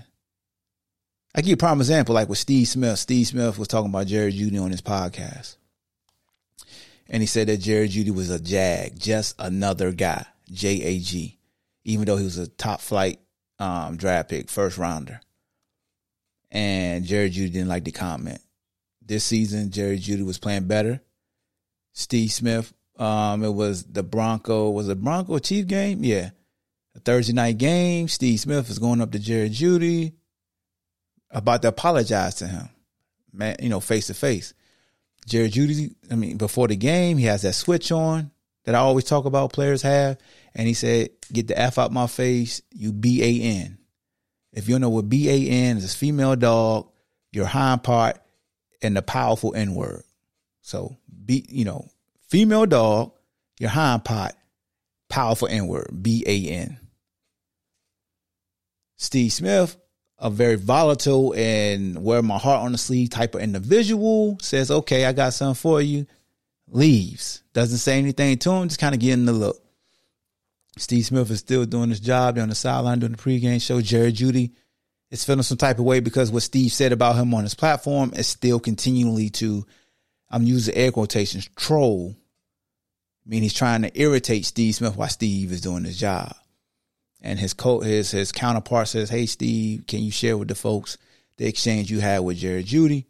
I 1.36 1.42
give 1.42 1.50
you 1.50 1.54
a 1.56 1.58
prime 1.58 1.82
example, 1.82 2.16
like 2.16 2.30
with 2.30 2.38
Steve 2.38 2.68
Smith. 2.68 2.98
Steve 2.98 3.28
Smith 3.28 3.60
was 3.60 3.68
talking 3.68 3.90
about 3.90 4.08
Jerry 4.08 4.32
Jeudy 4.32 4.62
on 4.62 4.72
his 4.72 4.82
podcast. 4.82 5.58
And 7.10 7.22
he 7.22 7.28
said 7.28 7.48
that 7.48 7.58
Jerry 7.58 7.88
Jeudy 7.88 8.14
was 8.14 8.30
a 8.30 8.40
jag, 8.40 8.98
just 8.98 9.36
another 9.38 9.92
guy, 9.92 10.26
J 10.52 10.82
A 10.82 11.00
G, 11.00 11.38
even 11.84 12.06
though 12.06 12.18
he 12.18 12.24
was 12.24 12.38
a 12.38 12.48
top 12.48 12.82
flight 12.82 13.20
um, 13.60 13.98
draft 13.98 14.30
pick, 14.30 14.50
first 14.50 14.78
rounder. 14.78 15.22
And 16.50 17.06
Jerry 17.06 17.30
Jeudy 17.30 17.52
didn't 17.52 17.68
like 17.68 17.84
the 17.84 17.92
comment. 17.92 18.40
This 19.06 19.24
season, 19.24 19.70
Jerry 19.70 20.00
Jeudy 20.00 20.26
was 20.26 20.40
playing 20.40 20.68
better. 20.68 21.02
Steve 21.94 22.32
Smith, 22.32 22.74
um, 22.98 23.44
it 23.44 23.54
was 23.54 23.84
the 23.84 24.02
Bronco, 24.04 24.72
was 24.72 24.90
it 24.90 25.02
Bronco 25.02 25.38
Chief 25.40 25.68
game? 25.68 26.04
Yeah. 26.04 26.32
A 26.96 27.00
Thursday 27.00 27.34
night 27.34 27.58
game. 27.58 28.08
Steve 28.08 28.40
Smith 28.40 28.70
is 28.70 28.80
going 28.80 29.02
up 29.02 29.12
to 29.12 29.20
Jerry 29.20 29.50
Jeudy 29.50 30.14
about 31.30 31.62
to 31.62 31.68
apologize 31.68 32.36
to 32.36 32.48
him, 32.48 32.70
man, 33.34 33.58
you 33.62 33.70
know, 33.70 33.80
face 33.82 34.08
to 34.08 34.14
face. 34.14 34.54
Jerry 35.26 35.50
Jeudy, 35.50 35.96
I 36.12 36.16
mean, 36.16 36.38
before 36.38 36.68
the 36.68 36.76
game, 36.76 37.18
he 37.18 37.26
has 37.26 37.42
that 37.42 37.54
switch 37.54 37.92
on 37.92 38.32
that 38.66 38.76
I 38.76 38.80
always 38.80 39.06
talk 39.06 39.26
about 39.26 39.54
players 39.54 39.82
have. 39.82 40.18
And 40.54 40.68
he 40.68 40.74
said, 40.74 41.10
get 41.32 41.48
the 41.48 41.60
F 41.60 41.78
out 41.78 41.92
my 41.92 42.08
face, 42.08 42.62
you 42.72 42.94
B 42.94 43.24
A 43.24 43.44
N. 43.64 43.78
If 44.54 44.68
you 44.68 44.76
don't 44.76 44.82
know 44.82 44.90
what 44.90 45.10
B 45.10 45.30
A 45.30 45.50
N 45.50 45.78
is, 45.78 45.84
it's 45.84 45.96
female 45.96 46.36
dog, 46.36 46.90
your 47.32 47.46
hind 47.46 47.84
part, 47.84 48.20
and 48.82 48.96
the 48.96 49.02
powerful 49.02 49.54
N 49.56 49.76
word. 49.76 50.04
So 50.62 50.96
be 51.26 51.46
you 51.50 51.66
know, 51.66 51.90
female 52.30 52.66
dog, 52.66 53.12
your 53.60 53.70
hind 53.70 54.06
part, 54.06 54.34
powerful 55.10 55.48
N 55.48 55.68
word, 55.68 55.90
B 56.02 56.24
A 56.26 56.50
N. 56.50 56.80
Steve 58.98 59.34
Smith, 59.34 59.76
a 60.18 60.30
very 60.30 60.56
volatile 60.56 61.34
and 61.34 62.02
wear 62.04 62.22
my 62.22 62.38
heart 62.38 62.64
on 62.64 62.72
the 62.72 62.78
sleeve 62.78 63.10
type 63.10 63.36
of 63.36 63.42
individual, 63.42 64.38
says, 64.42 64.72
okay, 64.72 65.06
I 65.06 65.14
got 65.14 65.34
something 65.34 65.60
for 65.60 65.82
you, 65.82 66.06
leaves. 66.68 67.44
Doesn't 67.54 67.80
say 67.80 67.98
anything 67.98 68.38
to 68.38 68.52
him, 68.52 68.68
just 68.68 68.80
kind 68.80 68.96
of 68.96 69.02
getting 69.02 69.26
the 69.26 69.34
look. 69.34 69.62
Steve 70.78 71.06
Smith 71.06 71.32
is 71.32 71.40
still 71.40 71.66
doing 71.66 71.90
his 71.90 72.00
job. 72.00 72.38
On 72.38 72.50
the 72.50 72.56
sideline 72.56 73.00
doing 73.00 73.14
the 73.14 73.18
pregame 73.18 73.62
show. 73.62 73.80
Jerry 73.80 74.12
Jeudy 74.12 74.52
is 75.10 75.24
feeling 75.24 75.44
some 75.44 75.58
type 75.58 75.80
of 75.80 75.86
way 75.86 76.02
because 76.02 76.32
what 76.32 76.44
Steve 76.44 76.74
said 76.74 76.92
about 76.92 77.16
him 77.16 77.34
on 77.34 77.44
his 77.44 77.56
platform 77.56 78.12
is 78.14 78.28
still 78.28 78.60
continually 78.60 79.30
to, 79.30 79.66
I'm 80.30 80.44
using 80.44 80.76
air 80.76 80.92
quotations, 80.92 81.50
troll. 81.56 82.14
I 83.26 83.30
mean, 83.30 83.42
he's 83.42 83.54
trying 83.54 83.84
to 83.84 84.00
irritate 84.00 84.46
Steve 84.46 84.76
Smith 84.76 84.98
while 84.98 85.08
Steve 85.08 85.52
is 85.52 85.62
doing 85.62 85.86
his 85.86 85.98
job 85.98 86.36
and 87.26 87.40
his 87.40 87.54
co 87.54 87.80
his 87.80 88.12
his 88.12 88.32
counterpart 88.32 88.88
says, 88.88 89.10
"Hey 89.10 89.26
Steve, 89.26 89.86
can 89.88 90.02
you 90.02 90.12
share 90.12 90.38
with 90.38 90.48
the 90.48 90.56
folks 90.56 90.98
the 91.38 91.48
exchange 91.48 91.92
you 91.92 92.00
had 92.00 92.20
with 92.20 92.38
Jerry 92.38 92.64
Jeudy?" 92.64 93.06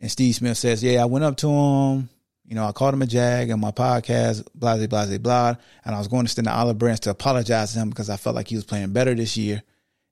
And 0.00 0.10
Steve 0.10 0.34
Smith 0.34 0.58
says, 0.58 0.82
"Yeah, 0.82 1.02
I 1.02 1.06
went 1.06 1.24
up 1.24 1.36
to 1.38 1.48
him. 1.48 2.10
You 2.44 2.54
know, 2.54 2.66
I 2.66 2.72
called 2.72 2.94
him 2.94 3.02
a 3.02 3.06
jag 3.06 3.50
on 3.50 3.60
my 3.60 3.70
podcast, 3.70 4.44
blah 4.54 4.76
blah 4.76 4.86
blah 4.86 5.18
blah, 5.18 5.54
and 5.84 5.94
I 5.94 5.98
was 5.98 6.08
going 6.08 6.26
to 6.26 6.30
stand 6.30 6.48
the 6.48 6.52
olive 6.52 6.78
branch 6.78 7.00
to 7.00 7.10
apologize 7.10 7.72
to 7.72 7.78
him 7.78 7.90
because 7.90 8.10
I 8.10 8.16
felt 8.16 8.36
like 8.36 8.48
he 8.48 8.56
was 8.56 8.64
playing 8.64 8.92
better 8.92 9.14
this 9.14 9.36
year, 9.36 9.62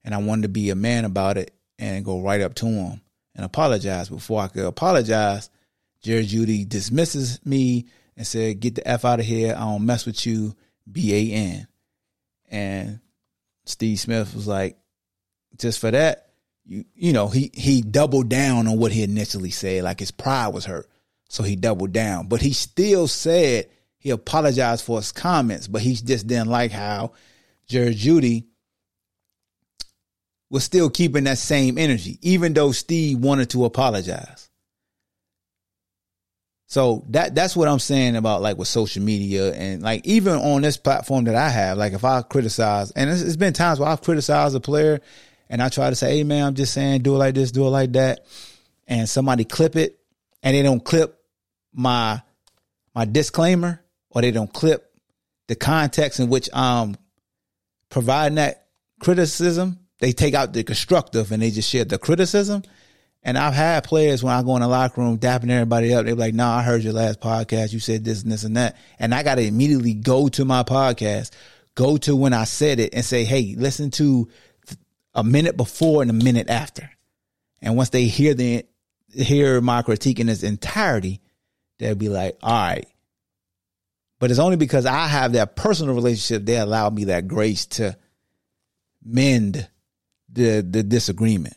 and 0.05 0.14
I 0.14 0.18
wanted 0.18 0.42
to 0.42 0.49
be 0.49 0.70
a 0.70 0.76
man 0.76 1.05
about 1.05 1.36
it 1.36 1.53
and 1.78 2.05
go 2.05 2.20
right 2.20 2.40
up 2.40 2.55
to 2.57 2.66
him 2.66 3.01
and 3.34 3.45
apologize. 3.45 4.09
Before 4.09 4.40
I 4.40 4.49
could 4.49 4.64
apologize, 4.64 5.51
Jerry 6.01 6.26
Jeudy 6.26 6.64
dismisses 6.64 7.45
me 7.45 7.86
and 8.16 8.26
said, 8.26 8.61
"Get 8.61 8.76
the 8.76 8.86
f 8.86 9.05
out 9.05 9.20
of 9.20 9.26
here. 9.26 9.55
I 9.57 9.61
don't 9.61 9.84
mess 9.84 10.07
with 10.07 10.24
you." 10.24 10.55
B 10.90 11.14
A 11.14 11.34
N. 11.34 11.66
And 12.51 13.01
Steve 13.64 13.99
Smith 14.01 14.34
was 14.34 14.47
like, 14.47 14.76
just 15.59 15.78
for 15.78 15.90
that, 15.90 16.30
you 16.64 16.84
you 16.95 17.12
know, 17.12 17.28
he 17.28 17.51
he 17.55 17.82
doubled 17.82 18.28
down 18.28 18.66
on 18.66 18.78
what 18.78 18.92
he 18.92 19.03
initially 19.03 19.51
said. 19.51 19.84
Like 19.84 20.01
his 20.01 20.11
pride 20.11 20.49
was 20.49 20.64
hurt. 20.64 20.88
So 21.28 21.42
he 21.42 21.57
doubled 21.57 21.92
down. 21.92 22.28
But 22.28 22.40
he 22.40 22.53
still 22.53 23.09
said 23.09 23.68
he 23.99 24.11
apologized 24.11 24.84
for 24.84 24.99
his 24.99 25.12
comments, 25.12 25.66
but 25.68 25.82
he 25.82 25.95
just 25.95 26.26
didn't 26.26 26.49
like 26.49 26.70
how 26.70 27.12
Jerry 27.66 27.95
Jeudy 27.95 28.45
was 30.51 30.64
still 30.64 30.90
keeping 30.90 31.24
that 31.24 31.38
same 31.38 31.78
energy, 31.78 32.18
even 32.22 32.53
though 32.53 32.72
Steve 32.72 33.18
wanted 33.18 33.51
to 33.51 33.64
apologize. 33.64 34.51
So 36.75 37.05
that 37.11 37.37
that's 37.37 37.55
what 37.55 37.68
I'm 37.68 37.79
saying 37.79 38.16
about 38.16 38.43
like 38.43 38.59
with 38.59 38.66
social 38.66 39.01
media 39.01 39.53
and 39.53 39.81
like 39.81 40.05
even 40.05 40.35
on 40.35 40.61
this 40.61 40.77
platform 40.77 41.22
that 41.27 41.37
I 41.37 41.49
have, 41.49 41.79
like 41.79 41.93
if 41.93 42.05
I 42.05 42.20
criticize, 42.22 42.91
and 42.91 43.09
it's, 43.09 43.22
it's 43.22 43.37
been 43.37 43.53
times 43.53 43.79
where 43.79 43.89
I've 43.89 44.03
criticized 44.03 44.57
a 44.57 44.61
player, 44.61 45.01
and 45.49 45.62
I 45.62 45.68
try 45.68 45.89
to 45.89 45.95
say, 45.95 46.16
hey 46.16 46.25
man, 46.25 46.45
I'm 46.45 46.55
just 46.57 46.75
saying, 46.75 47.03
do 47.03 47.14
it 47.14 47.18
like 47.18 47.37
this, 47.37 47.53
do 47.53 47.64
it 47.64 47.70
like 47.70 47.93
that, 47.93 48.27
and 48.89 49.09
somebody 49.09 49.45
clip 49.45 49.77
it, 49.77 50.01
and 50.43 50.57
they 50.57 50.62
don't 50.62 50.85
clip 50.85 51.16
my 51.72 52.20
my 52.93 53.05
disclaimer, 53.05 53.81
or 54.11 54.22
they 54.22 54.33
don't 54.33 54.53
clip 54.53 54.93
the 55.47 55.55
context 55.55 56.18
in 56.18 56.29
which 56.29 56.51
I'm 56.53 56.97
providing 57.89 58.35
that 58.35 58.66
criticism. 58.99 59.79
They 60.01 60.11
take 60.11 60.35
out 60.35 60.53
the 60.53 60.64
constructive 60.64 61.31
and 61.31 61.41
they 61.41 61.53
just 61.53 61.70
share 61.70 61.85
the 61.85 61.99
criticism 61.99 62.64
and 63.25 63.39
I've 63.39 63.55
had 63.55 63.85
players 63.85 64.22
when 64.22 64.35
I 64.35 64.43
go 64.43 64.55
in 64.55 64.62
the 64.62 64.68
locker 64.68 65.01
room 65.01 65.18
dapping 65.18 65.51
everybody 65.51 65.95
up. 65.95 66.05
They're 66.05 66.14
like, 66.14 66.35
"No, 66.35 66.45
nah, 66.45 66.59
I 66.59 66.62
heard 66.62 66.83
your 66.83 66.93
last 66.93 67.20
podcast. 67.20 67.72
You 67.72 67.81
said 67.81 68.05
this 68.05 68.22
and 68.22 68.31
this 68.31 68.45
and 68.45 68.57
that," 68.57 68.77
and 68.99 69.14
I 69.14 69.22
got 69.22 69.37
to 69.37 69.43
immediately 69.43 69.95
go 69.95 70.29
to 70.29 70.45
my 70.45 70.62
podcast, 70.62 71.31
go 71.75 71.97
to 71.99 72.14
when 72.14 72.35
I 72.35 72.45
said 72.45 72.79
it, 72.79 72.95
and 72.95 73.05
say, 73.05 73.25
"Hey, 73.25 73.55
listen 73.57 73.91
to 73.93 74.29
a 75.14 75.25
minute 75.25 75.57
before 75.57 76.03
and 76.03 76.11
a 76.11 76.14
minute 76.14 76.51
after." 76.51 76.91
And 77.62 77.77
once 77.77 77.89
they 77.89 78.05
hear 78.05 78.35
the 78.35 78.66
hear 79.14 79.61
my 79.61 79.81
critique 79.83 80.20
in 80.20 80.29
its 80.29 80.43
entirety, 80.43 81.22
they'll 81.79 81.95
be 81.95 82.11
like, 82.11 82.37
"All 82.43 82.53
right." 82.53 82.87
But 84.20 84.31
it's 84.31 84.41
only 84.41 84.57
because 84.57 84.85
I 84.85 85.07
have 85.07 85.33
that 85.33 85.57
personal 85.57 85.95
relationship 85.95 86.45
they 86.45 86.59
allow 86.59 86.91
me 86.91 87.05
that 87.05 87.27
grace 87.27 87.64
to 87.66 87.97
mend 89.03 89.66
the 90.31 90.61
the 90.61 90.83
disagreement. 90.83 91.57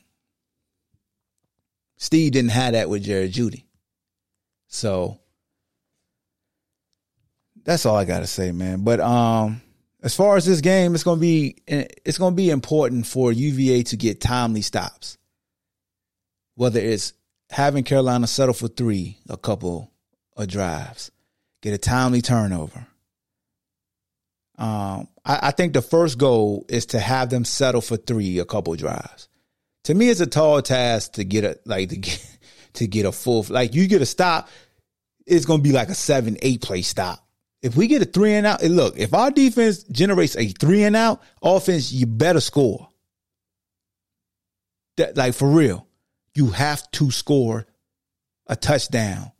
Steve 1.97 2.31
didn't 2.31 2.51
have 2.51 2.73
that 2.73 2.89
with 2.89 3.03
Jerry 3.03 3.29
Jeudy. 3.29 3.65
So 4.67 5.19
that's 7.63 7.85
all 7.85 7.95
I 7.95 8.05
got 8.05 8.19
to 8.19 8.27
say, 8.27 8.51
man. 8.51 8.83
But 8.83 8.99
um, 8.99 9.61
as 10.01 10.15
far 10.15 10.37
as 10.37 10.45
this 10.45 10.61
game, 10.61 10.93
it's 10.93 11.03
gonna 11.03 11.19
be 11.19 11.57
it's 11.67 12.17
gonna 12.17 12.35
be 12.35 12.49
important 12.49 13.07
for 13.07 13.31
UVA 13.31 13.83
to 13.83 13.97
get 13.97 14.21
timely 14.21 14.61
stops. 14.61 15.17
Whether 16.55 16.79
it's 16.79 17.13
having 17.49 17.83
Carolina 17.83 18.27
settle 18.27 18.53
for 18.53 18.67
three, 18.67 19.17
a 19.29 19.37
couple 19.37 19.91
of 20.35 20.47
drives, 20.47 21.11
get 21.61 21.73
a 21.73 21.77
timely 21.77 22.21
turnover. 22.21 22.85
Um, 24.57 25.07
I, 25.23 25.39
I 25.43 25.51
think 25.51 25.73
the 25.73 25.83
first 25.83 26.17
goal 26.17 26.65
is 26.67 26.87
to 26.87 26.99
have 26.99 27.29
them 27.29 27.45
settle 27.45 27.81
for 27.81 27.95
three, 27.95 28.39
a 28.39 28.45
couple 28.45 28.75
drives 28.75 29.29
to 29.87 29.93
me, 29.93 30.09
it's 30.09 30.19
a 30.19 30.27
tall 30.27 30.61
task 30.61 31.13
to 31.13 31.23
get 31.23 31.45
a 31.45 31.57
like 31.63 31.87
to 31.89 31.95
get 31.95 32.37
to 32.73 32.87
get 32.87 33.05
a 33.05 33.11
full 33.13 33.45
like 33.47 33.73
you 33.73 33.87
get 33.87 34.01
a 34.01 34.05
stop, 34.05 34.49
it's 35.25 35.45
gonna 35.45 35.63
be 35.63 35.71
like 35.71 35.87
a 35.87 35.95
seven, 35.95 36.35
eight 36.41 36.61
play 36.61 36.81
stop. 36.81 37.25
If 37.61 37.77
we 37.77 37.87
get 37.87 38.01
a 38.01 38.05
three 38.05 38.33
and 38.33 38.45
out, 38.45 38.61
and 38.61 38.75
look, 38.75 38.97
if 38.97 39.13
our 39.13 39.31
defense 39.31 39.83
generates 39.83 40.35
a 40.35 40.49
three 40.49 40.83
and 40.83 40.93
out 40.93 41.21
offense, 41.41 41.93
you 41.93 42.05
better 42.05 42.41
score. 42.41 42.89
That 44.97 45.15
like 45.15 45.35
for 45.35 45.47
real, 45.47 45.87
you 46.33 46.47
have 46.47 46.91
to 46.91 47.09
score 47.09 47.65
a 48.45 48.57
touchdown 48.57 49.31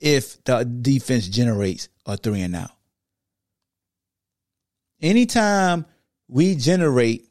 if 0.00 0.42
the 0.44 0.64
defense 0.64 1.28
generates 1.28 1.90
a 2.06 2.16
three 2.16 2.40
and 2.40 2.56
out. 2.56 2.70
Anytime 5.02 5.84
we 6.26 6.54
generate 6.54 7.29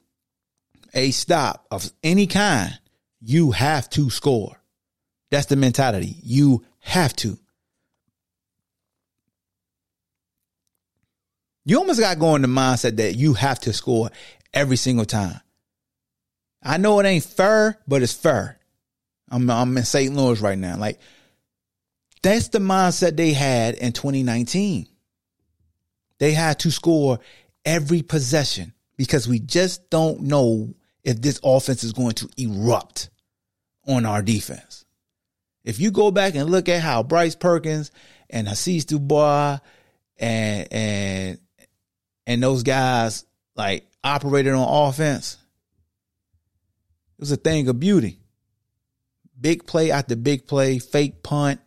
a 0.94 1.12
stop 1.12 1.68
of 1.72 1.92
any 2.04 2.28
kind, 2.28 2.78
you 3.22 3.52
have 3.52 3.90
to 3.92 4.10
score. 4.10 4.62
That's 5.32 5.48
the 5.48 5.56
mentality. 5.56 6.18
You 6.24 6.66
have 6.80 7.16
to. 7.18 7.38
You 11.66 11.78
almost 11.78 12.00
got 12.00 12.18
going 12.18 12.42
the 12.42 12.48
mindset 12.48 12.98
that 12.98 13.16
you 13.16 13.34
have 13.34 13.60
to 13.62 13.74
score 13.74 14.10
every 14.54 14.78
single 14.78 15.06
time. 15.06 15.40
I 16.64 16.78
know 16.78 17.00
it 17.00 17.06
ain't 17.06 17.24
fair, 17.24 17.80
but 17.88 18.02
it's 18.02 18.14
fair. 18.14 18.58
I'm 19.30 19.50
I'm 19.50 19.78
in 19.78 19.84
St. 19.84 20.14
Louis 20.14 20.42
right 20.42 20.58
now. 20.58 20.78
Like 20.78 21.00
that's 22.22 22.50
the 22.50 22.60
mindset 22.60 23.16
they 23.16 23.34
had 23.34 23.76
in 23.76 23.92
2019. 23.92 24.88
They 26.18 26.32
had 26.34 26.60
to 26.60 26.72
score 26.72 27.20
every 27.64 28.02
possession 28.02 28.74
because 28.98 29.28
we 29.28 29.40
just 29.40 29.90
don't 29.90 30.22
know 30.22 30.74
if 31.04 31.22
this 31.22 31.40
offense 31.44 31.84
is 31.84 31.94
going 31.94 32.14
to 32.14 32.30
erupt 32.38 33.10
on 33.88 34.06
our 34.06 34.22
defense. 34.22 34.86
If 35.64 35.80
you 35.80 35.92
go 35.92 36.12
back 36.12 36.36
and 36.36 36.50
look 36.50 36.70
at 36.70 36.82
how 36.82 37.04
Bryce 37.04 37.36
Perkins 37.36 37.92
and 38.30 38.48
Hasise 38.48 38.86
Dubois 38.86 39.60
and 40.18 40.68
and 40.72 41.40
and 42.26 42.44
those 42.44 42.64
guys 42.64 43.26
like 43.56 43.88
operated 44.04 44.54
on 44.54 44.90
offense, 44.90 45.38
it 47.18 47.22
was 47.22 47.32
a 47.32 47.38
thing 47.38 47.68
of 47.68 47.80
beauty. 47.80 48.20
Big 49.40 49.66
play 49.66 49.92
after 49.92 50.16
big 50.16 50.48
play, 50.48 50.80
fake 50.80 51.24
punt. 51.24 51.60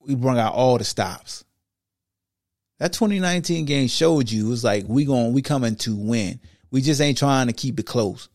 We 0.00 0.14
brought 0.14 0.38
out 0.38 0.54
all 0.54 0.78
the 0.78 0.84
stops. 0.84 1.44
That 2.78 2.92
2019 2.92 3.64
game 3.64 3.88
showed 3.88 4.30
you 4.30 4.46
it 4.46 4.50
was 4.50 4.64
like 4.64 4.84
we 4.86 5.04
going 5.04 5.32
we 5.32 5.42
coming 5.42 5.76
to 5.76 5.96
win. 5.96 6.40
We 6.70 6.80
just 6.80 7.00
ain't 7.00 7.18
trying 7.18 7.46
to 7.46 7.52
keep 7.52 7.78
it 7.80 7.86
close. 7.86 8.28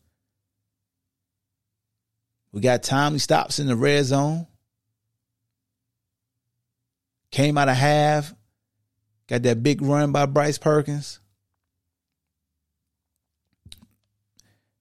We 2.52 2.60
got 2.60 2.82
timely 2.82 3.18
stops 3.18 3.58
in 3.58 3.66
the 3.66 3.76
red 3.76 4.04
zone. 4.04 4.46
Came 7.30 7.56
out 7.56 7.68
of 7.68 7.76
half. 7.76 8.34
Got 9.26 9.42
that 9.44 9.62
big 9.62 9.80
run 9.80 10.12
by 10.12 10.26
Bryce 10.26 10.58
Perkins. 10.58 11.18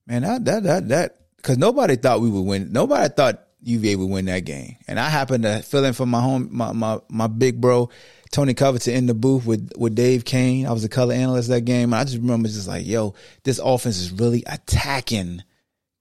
Man, 0.05 0.23
that 0.23 0.43
that 0.43 0.63
that 0.63 0.89
that 0.89 1.17
because 1.37 1.57
nobody 1.57 1.95
thought 1.95 2.19
we 2.19 2.29
would 2.29 2.41
win. 2.41 2.73
Nobody 2.73 3.07
thought 3.13 3.47
UVA 3.63 3.95
would 3.95 4.09
win 4.09 4.25
that 4.25 4.39
game. 4.39 4.75
And 4.87 4.99
I 4.99 5.07
happened 5.07 5.43
to 5.43 5.61
fill 5.61 5.85
in 5.85 5.93
for 5.93 6.05
my 6.05 6.19
home 6.19 6.49
my 6.51 6.73
my, 6.73 6.99
my 7.07 7.27
big 7.27 7.61
bro 7.61 7.89
Tony 8.31 8.53
Covington 8.53 8.93
in 8.93 9.05
the 9.07 9.13
booth 9.13 9.45
with 9.45 9.71
with 9.75 9.93
Dave 9.93 10.23
Koehn. 10.23 10.65
I 10.65 10.71
was 10.71 10.83
a 10.83 10.89
color 10.89 11.13
analyst 11.13 11.49
that 11.49 11.65
game. 11.65 11.93
I 11.93 12.03
just 12.03 12.17
remember 12.17 12.47
just 12.47 12.67
like, 12.67 12.87
yo, 12.87 13.13
this 13.43 13.59
offense 13.59 13.99
is 13.99 14.11
really 14.11 14.43
attacking 14.47 15.43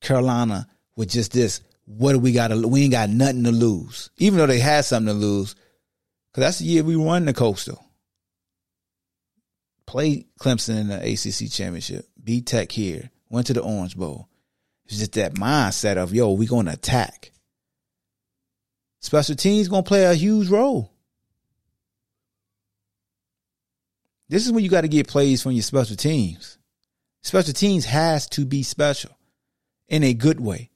Carolina 0.00 0.68
with 0.96 1.10
just 1.10 1.32
this. 1.32 1.60
What 1.86 2.12
do 2.12 2.20
we 2.20 2.32
got 2.32 2.48
to? 2.48 2.68
We 2.68 2.82
ain't 2.82 2.92
got 2.92 3.10
nothing 3.10 3.44
to 3.44 3.50
lose, 3.50 4.10
even 4.18 4.38
though 4.38 4.46
they 4.46 4.60
had 4.60 4.84
something 4.84 5.12
to 5.12 5.18
lose. 5.18 5.54
Cause 6.32 6.42
that's 6.42 6.58
the 6.60 6.66
year 6.66 6.84
we 6.84 6.94
won 6.94 7.24
the 7.24 7.34
Coastal. 7.34 7.84
Played 9.86 10.26
Clemson 10.38 10.80
in 10.82 10.86
the 10.86 10.98
ACC 10.98 11.50
championship. 11.50 12.06
Beat 12.22 12.46
Tech 12.46 12.70
here. 12.70 13.10
Went 13.28 13.48
to 13.48 13.54
the 13.54 13.62
Orange 13.62 13.96
Bowl. 13.96 14.28
It's 14.84 14.98
just 14.98 15.14
that 15.14 15.34
mindset 15.34 15.96
of 15.96 16.14
yo, 16.14 16.30
we 16.32 16.46
going 16.46 16.66
to 16.66 16.72
attack. 16.72 17.32
Special 19.00 19.34
teams 19.34 19.66
gonna 19.66 19.82
play 19.82 20.04
a 20.04 20.14
huge 20.14 20.48
role. 20.48 20.89
This 24.30 24.46
is 24.46 24.52
when 24.52 24.62
you 24.62 24.70
got 24.70 24.82
to 24.82 24.88
get 24.88 25.08
plays 25.08 25.42
from 25.42 25.52
your 25.52 25.62
special 25.62 25.96
teams. 25.96 26.56
Special 27.24 27.52
teams 27.52 27.84
has 27.84 28.28
to 28.28 28.46
be 28.46 28.62
special 28.62 29.10
in 29.88 30.04
a 30.04 30.14
good 30.14 30.38
way. 30.38 30.70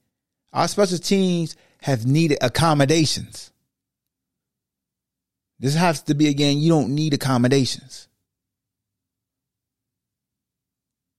Our 0.53 0.67
special 0.67 0.99
teams 0.99 1.55
have 1.81 2.05
needed 2.05 2.39
accommodations. 2.43 3.53
This 5.61 5.77
has 5.77 6.03
to 6.03 6.15
be 6.17 6.27
again, 6.27 6.59
you 6.59 6.69
don't 6.69 6.97
need 6.97 7.15
accommodations. 7.15 8.09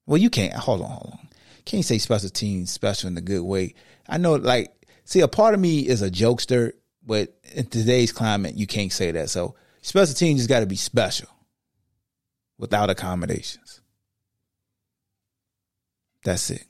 Well, 0.05 0.17
you 0.17 0.29
can't 0.29 0.53
hold 0.53 0.81
on, 0.81 0.89
hold 0.89 1.13
on. 1.13 1.29
Can't 1.63 1.85
say 1.85 1.99
special 1.99 2.29
teams 2.29 2.69
special 2.69 3.07
in 3.07 3.17
a 3.17 3.21
good 3.21 3.43
way. 3.43 3.75
I 4.09 4.17
know 4.17 4.35
like 4.35 4.73
see 5.05 5.21
a 5.21 5.29
part 5.29 5.53
of 5.53 5.61
me 5.61 5.87
is 5.87 6.01
a 6.01 6.11
jokester, 6.11 6.73
but 7.01 7.33
in 7.53 7.67
today's 7.67 8.11
climate, 8.11 8.55
you 8.55 8.67
can't 8.67 8.91
say 8.91 9.11
that. 9.11 9.29
So 9.29 9.55
special 9.81 10.13
teams 10.13 10.41
just 10.41 10.49
gotta 10.49 10.65
be 10.65 10.75
special 10.75 11.29
without 12.57 12.89
accommodations. 12.89 13.81
That's 16.23 16.49
it. 16.49 16.65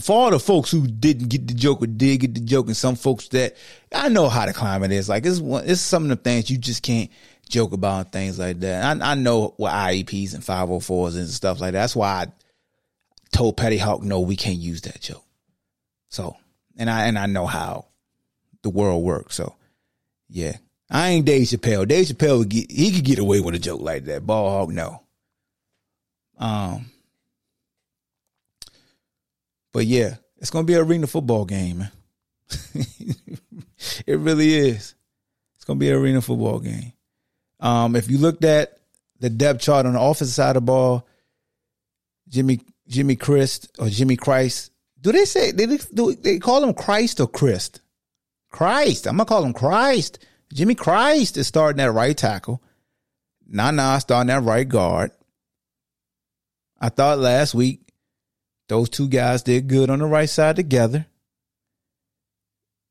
For 0.00 0.16
all 0.16 0.30
the 0.30 0.40
folks 0.40 0.70
who 0.70 0.86
didn't 0.86 1.28
get 1.28 1.46
the 1.46 1.54
joke 1.54 1.82
or 1.82 1.86
did 1.86 2.20
get 2.20 2.34
the 2.34 2.40
joke, 2.40 2.66
and 2.66 2.76
some 2.76 2.96
folks 2.96 3.28
that 3.28 3.56
I 3.94 4.08
know 4.08 4.28
how 4.28 4.46
the 4.46 4.54
climate 4.54 4.90
is, 4.90 5.08
like 5.08 5.26
it's 5.26 5.38
one, 5.38 5.64
it's 5.66 5.82
some 5.82 6.04
of 6.04 6.08
the 6.08 6.16
things 6.16 6.50
you 6.50 6.56
just 6.56 6.82
can't 6.82 7.10
joke 7.48 7.72
about 7.72 8.06
and 8.06 8.12
things 8.12 8.38
like 8.38 8.60
that. 8.60 9.02
I, 9.02 9.12
I 9.12 9.14
know 9.14 9.52
what 9.58 9.72
IEPs 9.72 10.34
and 10.34 10.42
504s 10.42 11.16
and 11.16 11.28
stuff 11.28 11.60
like 11.60 11.72
that. 11.72 11.80
That's 11.80 11.96
why 11.96 12.08
I 12.08 12.26
told 13.32 13.58
Petty 13.58 13.76
Hawk, 13.76 14.02
no, 14.02 14.20
we 14.20 14.34
can't 14.34 14.58
use 14.58 14.80
that 14.82 15.00
joke. 15.00 15.24
So, 16.08 16.36
and 16.78 16.88
I 16.88 17.04
and 17.04 17.18
I 17.18 17.26
know 17.26 17.46
how 17.46 17.86
the 18.62 18.70
world 18.70 19.04
works. 19.04 19.34
So, 19.34 19.54
yeah, 20.28 20.56
I 20.92 21.08
ain't 21.08 21.24
Dave 21.24 21.48
Chappelle. 21.48 21.88
Dave 21.88 22.06
Chappelle 22.06 22.38
would 22.38 22.50
get 22.50 22.70
he 22.70 22.92
could 22.92 23.04
get 23.04 23.18
away 23.18 23.40
with 23.40 23.54
a 23.54 23.58
joke 23.58 23.80
like 23.80 24.04
that. 24.04 24.26
Ball 24.26 24.50
hog, 24.50 24.72
no. 24.72 25.02
Um, 26.38 26.90
but 29.72 29.86
yeah, 29.86 30.16
it's 30.36 30.50
gonna 30.50 30.66
be 30.66 30.74
an 30.74 30.80
arena 30.80 31.06
football 31.06 31.46
game, 31.46 31.88
it 32.74 34.18
really 34.18 34.54
is. 34.54 34.94
It's 35.56 35.64
gonna 35.64 35.78
be 35.78 35.88
an 35.88 35.96
arena 35.96 36.20
football 36.20 36.58
game. 36.58 36.92
Um, 37.58 37.96
if 37.96 38.10
you 38.10 38.18
looked 38.18 38.44
at 38.44 38.76
the 39.18 39.30
depth 39.30 39.62
chart 39.62 39.86
on 39.86 39.94
the 39.94 40.00
offensive 40.00 40.34
side 40.34 40.56
of 40.56 40.62
the 40.62 40.66
ball, 40.66 41.06
Jimmy 42.28 42.60
Jimmy 42.86 43.16
Christ 43.16 43.70
or 43.78 43.88
Jimmy 43.88 44.16
Christ. 44.16 44.72
Do 45.00 45.10
they 45.10 45.24
say 45.24 45.52
they 45.52 45.66
do 45.94 46.14
they 46.14 46.38
call 46.38 46.62
him 46.62 46.74
Christ 46.74 47.18
or 47.18 47.28
Christ? 47.28 47.80
Christ. 48.50 49.06
I'm 49.06 49.16
gonna 49.16 49.24
call 49.24 49.44
him 49.44 49.54
Christ. 49.54 50.18
Jimmy 50.52 50.74
Christ 50.74 51.36
is 51.36 51.46
starting 51.46 51.80
at 51.80 51.92
right 51.92 52.16
tackle. 52.16 52.62
Nana 53.46 54.00
starting 54.00 54.30
at 54.30 54.42
right 54.42 54.68
guard. 54.68 55.10
I 56.80 56.88
thought 56.88 57.18
last 57.18 57.54
week 57.54 57.80
those 58.68 58.88
two 58.88 59.08
guys 59.08 59.42
did 59.42 59.68
good 59.68 59.88
on 59.90 60.00
the 60.00 60.06
right 60.06 60.28
side 60.28 60.56
together. 60.56 61.06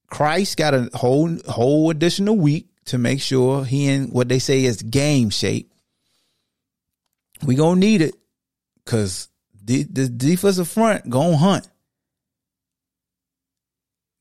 Christ 0.08 0.58
got 0.58 0.74
a 0.74 0.90
whole 0.94 1.38
whole 1.48 1.90
additional 1.90 2.36
week 2.36 2.68
to 2.86 2.98
make 2.98 3.22
sure 3.22 3.64
he 3.64 3.88
in 3.88 4.08
what 4.08 4.28
they 4.28 4.40
say 4.40 4.64
is 4.64 4.82
game 4.82 5.30
shape. 5.30 5.72
We 7.44 7.56
gonna 7.56 7.80
need 7.80 8.02
it 8.02 8.16
because 8.84 9.30
the, 9.64 9.84
the 9.84 10.10
defensive 10.10 10.68
front 10.68 11.10
gonna 11.10 11.38
hunt. 11.38 11.68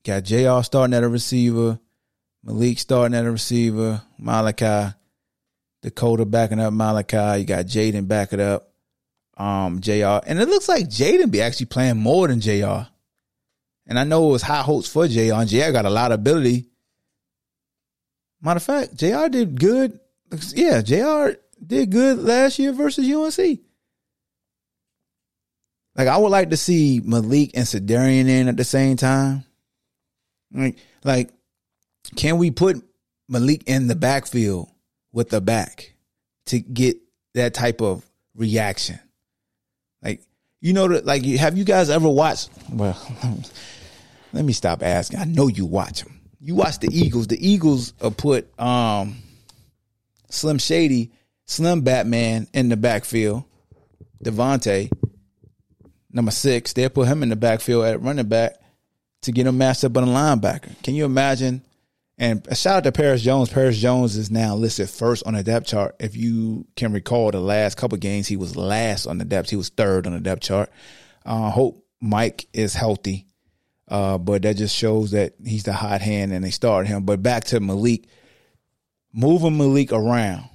Got 0.03 0.23
Jr. 0.23 0.61
starting 0.63 0.93
at 0.93 1.03
a 1.03 1.09
receiver. 1.09 1.79
Malik 2.43 2.79
starting 2.79 3.15
at 3.15 3.25
a 3.25 3.31
receiver, 3.31 4.01
Malachi, 4.17 4.95
Dakota 5.81 6.25
backing 6.25 6.59
up 6.59 6.73
Malachi. 6.73 7.41
You 7.41 7.45
got 7.45 7.65
Jaden 7.65 8.07
backing 8.07 8.41
up 8.41 8.71
um, 9.37 9.81
JR. 9.81 10.21
And 10.25 10.39
it 10.39 10.49
looks 10.49 10.69
like 10.69 10.87
Jaden 10.87 11.31
be 11.31 11.41
actually 11.41 11.67
playing 11.67 11.97
more 11.97 12.27
than 12.27 12.41
JR. 12.41 12.87
And 13.87 13.99
I 13.99 14.03
know 14.03 14.29
it 14.29 14.31
was 14.31 14.41
high 14.41 14.61
hopes 14.61 14.87
for 14.87 15.07
JR, 15.07 15.33
and 15.33 15.49
JR 15.49 15.71
got 15.71 15.85
a 15.85 15.89
lot 15.89 16.11
of 16.11 16.19
ability. 16.19 16.67
Matter 18.41 18.57
of 18.57 18.63
fact, 18.63 18.95
JR 18.95 19.27
did 19.27 19.59
good. 19.59 19.99
Yeah, 20.53 20.81
JR 20.81 21.37
did 21.65 21.91
good 21.91 22.19
last 22.19 22.57
year 22.57 22.71
versus 22.71 23.07
UNC. 23.07 23.59
Like 25.95 26.07
I 26.07 26.17
would 26.17 26.29
like 26.29 26.51
to 26.51 26.57
see 26.57 27.01
Malik 27.03 27.51
and 27.53 27.65
Sedarian 27.65 28.27
in 28.29 28.47
at 28.47 28.57
the 28.57 28.63
same 28.63 28.97
time. 28.97 29.43
Like, 30.53 30.77
like 31.03 31.31
can 32.15 32.37
we 32.37 32.51
put 32.51 32.83
Malik 33.27 33.63
in 33.67 33.87
the 33.87 33.95
backfield 33.95 34.69
with 35.11 35.29
the 35.29 35.41
back 35.41 35.93
to 36.47 36.59
get 36.59 36.97
that 37.33 37.53
type 37.53 37.81
of 37.81 38.05
reaction? 38.35 38.99
Like, 40.01 40.21
you 40.59 40.73
know, 40.73 40.85
like, 40.85 41.23
have 41.25 41.57
you 41.57 41.63
guys 41.63 41.89
ever 41.89 42.09
watched? 42.09 42.49
Well, 42.69 42.97
Let 44.33 44.45
me 44.45 44.53
stop 44.53 44.81
asking. 44.81 45.19
I 45.19 45.25
know 45.25 45.47
you 45.47 45.65
watch 45.65 46.03
them. 46.03 46.19
You 46.39 46.55
watch 46.55 46.79
the 46.79 46.89
Eagles. 46.91 47.27
The 47.27 47.47
Eagles 47.47 47.91
put 48.17 48.57
um, 48.59 49.17
Slim 50.29 50.57
Shady, 50.57 51.11
Slim 51.45 51.81
Batman 51.81 52.47
in 52.53 52.69
the 52.69 52.77
backfield. 52.77 53.43
DeVonta, 54.23 54.89
number 56.11 56.31
six, 56.31 56.73
they 56.73 56.87
put 56.89 57.07
him 57.07 57.23
in 57.23 57.29
the 57.29 57.35
backfield 57.35 57.85
at 57.85 58.01
running 58.01 58.27
back 58.27 58.53
to 59.23 59.31
get 59.31 59.47
him 59.47 59.57
matched 59.57 59.83
up 59.83 59.97
on 59.97 60.03
a 60.03 60.07
linebacker. 60.07 60.81
Can 60.83 60.95
you 60.95 61.05
imagine? 61.05 61.61
And 62.21 62.47
a 62.49 62.55
shout 62.55 62.77
out 62.77 62.83
to 62.83 62.91
Perris 62.91 63.23
Jones. 63.23 63.49
Perris 63.49 63.79
Jones 63.79 64.15
is 64.15 64.29
now 64.29 64.53
listed 64.53 64.91
first 64.91 65.23
on 65.25 65.33
the 65.33 65.41
depth 65.41 65.65
chart. 65.65 65.95
If 65.99 66.15
you 66.15 66.67
can 66.75 66.93
recall 66.93 67.31
the 67.31 67.39
last 67.39 67.77
couple 67.77 67.97
games, 67.97 68.27
he 68.27 68.37
was 68.37 68.55
last 68.55 69.07
on 69.07 69.17
the 69.17 69.25
depth. 69.25 69.49
He 69.49 69.55
was 69.55 69.69
third 69.69 70.05
on 70.05 70.13
the 70.13 70.19
depth 70.19 70.43
chart. 70.43 70.69
Uh, 71.25 71.49
hope 71.49 71.83
Mike 71.99 72.47
is 72.53 72.75
healthy. 72.75 73.25
Uh, 73.87 74.19
but 74.19 74.43
that 74.43 74.55
just 74.55 74.75
shows 74.75 75.11
that 75.11 75.33
he's 75.43 75.63
the 75.63 75.73
hot 75.73 76.01
hand 76.01 76.31
and 76.31 76.45
they 76.45 76.51
started 76.51 76.89
him. 76.89 77.05
But 77.05 77.23
back 77.23 77.45
to 77.45 77.59
Malik, 77.59 78.05
moving 79.11 79.57
Malik 79.57 79.91
around. 79.91 80.47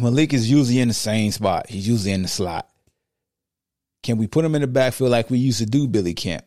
Malik 0.00 0.32
is 0.32 0.50
usually 0.50 0.80
in 0.80 0.88
the 0.88 0.94
same 0.94 1.32
spot. 1.32 1.68
He's 1.68 1.86
usually 1.86 2.12
in 2.12 2.22
the 2.22 2.28
slot. 2.28 2.66
Can 4.02 4.16
we 4.16 4.26
put 4.26 4.44
him 4.44 4.54
in 4.54 4.62
the 4.62 4.68
backfield 4.68 5.10
like 5.10 5.28
we 5.28 5.36
used 5.36 5.58
to 5.58 5.66
do, 5.66 5.86
Billy 5.86 6.14
Kemp? 6.14 6.46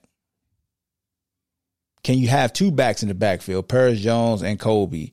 Can 2.04 2.18
you 2.18 2.28
have 2.30 2.54
two 2.54 2.72
backs 2.72 3.04
in 3.04 3.10
the 3.10 3.14
backfield, 3.14 3.68
Perris 3.68 4.00
Jones 4.00 4.42
and 4.42 4.60
Kobe, 4.60 5.12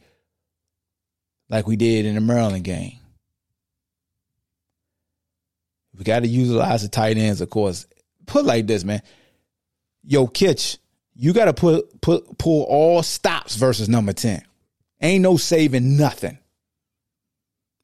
like 1.49 1.67
we 1.67 1.77
did 1.77 2.07
in 2.07 2.15
the 2.15 2.21
Maryland 2.21 2.65
game? 2.65 2.99
We 5.97 6.05
got 6.05 6.21
to 6.21 6.29
utilize 6.29 6.83
the 6.83 6.89
tight 6.89 7.17
ends, 7.17 7.41
of 7.41 7.51
course. 7.51 7.87
Put 8.27 8.45
like 8.45 8.67
this, 8.67 8.85
man. 8.85 9.03
Yo, 10.05 10.27
Kitch, 10.27 10.79
you 11.15 11.33
got 11.33 11.47
to 11.47 11.55
put 11.55 12.01
put 12.01 12.39
pull 12.39 12.65
all 12.65 13.03
stops 13.03 13.57
versus 13.57 13.89
number 13.89 14.13
ten. 14.13 14.43
Ain't 15.01 15.23
no 15.23 15.37
saving 15.37 15.97
nothing. 15.97 16.39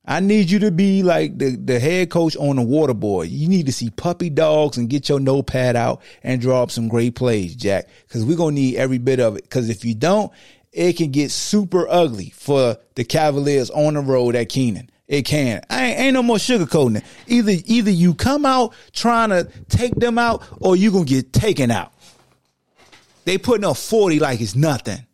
I 0.05 0.19
need 0.19 0.51
you 0.51 0.59
to 0.61 0.73
be 0.73 1.05
like 1.05 1.39
the, 1.39 1.55
the 1.55 1.79
head 1.79 2.11
coach 2.11 2.37
on 2.37 2.57
the 2.57 2.63
water 2.63 2.95
boy. 2.95 3.23
You 3.23 3.49
need 3.49 3.67
to 3.67 3.73
see 3.73 3.91
puppy 3.91 4.31
dogs 4.31 4.77
and 4.77 4.89
get 4.89 5.09
your 5.09 5.21
notepad 5.21 5.77
out 5.77 6.03
and 6.25 6.41
draw 6.41 6.63
up 6.63 6.73
some 6.73 6.89
great 6.89 7.15
plays, 7.15 7.55
Jack, 7.55 7.89
because 8.09 8.25
we're 8.25 8.37
going 8.37 8.57
to 8.57 8.61
need 8.61 8.77
every 8.77 8.99
bit 8.99 9.21
of 9.21 9.37
it. 9.37 9.45
Because 9.45 9.71
if 9.71 9.85
you 9.85 9.95
don't, 9.95 10.33
it 10.73 10.95
can 10.95 11.13
get 11.13 11.31
super 11.31 11.87
ugly 11.89 12.31
for 12.31 12.79
the 12.97 13.05
Cavaliers 13.05 13.71
on 13.71 13.95
the 13.95 14.01
road 14.01 14.35
at 14.35 14.49
Kenan. 14.49 14.91
It 15.07 15.23
can. 15.23 15.63
I 15.69 15.87
ain't, 15.87 16.01
ain't 16.01 16.15
no 16.15 16.23
more 16.23 16.39
sugarcoating 16.39 16.97
it. 16.97 17.05
Either 17.27 17.53
either 17.67 17.91
you 17.91 18.15
come 18.15 18.47
out 18.47 18.75
trying 18.93 19.29
to 19.29 19.47
take 19.69 19.95
them 19.97 20.17
out, 20.17 20.43
or 20.59 20.75
you're 20.75 20.93
gonna 20.93 21.05
get 21.05 21.35
taken 21.35 21.71
out. 21.71 21.93
They 23.25 23.37
putting 23.37 23.65
up 23.65 23.77
forty 23.77 24.19
like 24.19 24.41
it's 24.41 24.55
nothing. 24.55 25.05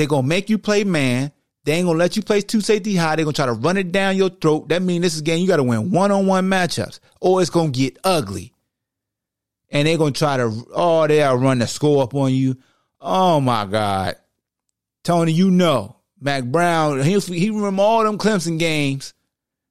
They're 0.00 0.06
gonna 0.06 0.26
make 0.26 0.48
you 0.48 0.56
play 0.56 0.82
man. 0.82 1.30
They 1.64 1.74
ain't 1.74 1.86
gonna 1.86 1.98
let 1.98 2.16
you 2.16 2.22
play 2.22 2.40
two 2.40 2.62
safety 2.62 2.96
high. 2.96 3.16
They're 3.16 3.26
gonna 3.26 3.34
try 3.34 3.44
to 3.44 3.52
run 3.52 3.76
it 3.76 3.92
down 3.92 4.16
your 4.16 4.30
throat. 4.30 4.70
That 4.70 4.80
means 4.80 5.02
this 5.02 5.14
is 5.14 5.20
game 5.20 5.42
you 5.42 5.46
gotta 5.46 5.62
win 5.62 5.90
one 5.90 6.10
on 6.10 6.26
one 6.26 6.48
matchups, 6.48 7.00
or 7.20 7.42
it's 7.42 7.50
gonna 7.50 7.68
get 7.68 7.98
ugly. 8.02 8.54
And 9.68 9.86
they're 9.86 9.98
gonna 9.98 10.12
try 10.12 10.38
to 10.38 10.66
oh 10.74 11.06
they'll 11.06 11.36
run 11.36 11.58
the 11.58 11.66
score 11.66 12.02
up 12.02 12.14
on 12.14 12.32
you. 12.32 12.56
Oh 12.98 13.42
my 13.42 13.66
God. 13.66 14.16
Tony, 15.04 15.32
you 15.32 15.50
know. 15.50 15.96
Mack 16.18 16.44
Brown, 16.44 17.02
he, 17.02 17.18
he 17.18 17.50
remember 17.50 17.82
all 17.82 18.04
them 18.04 18.16
Clemson 18.16 18.58
games. 18.58 19.12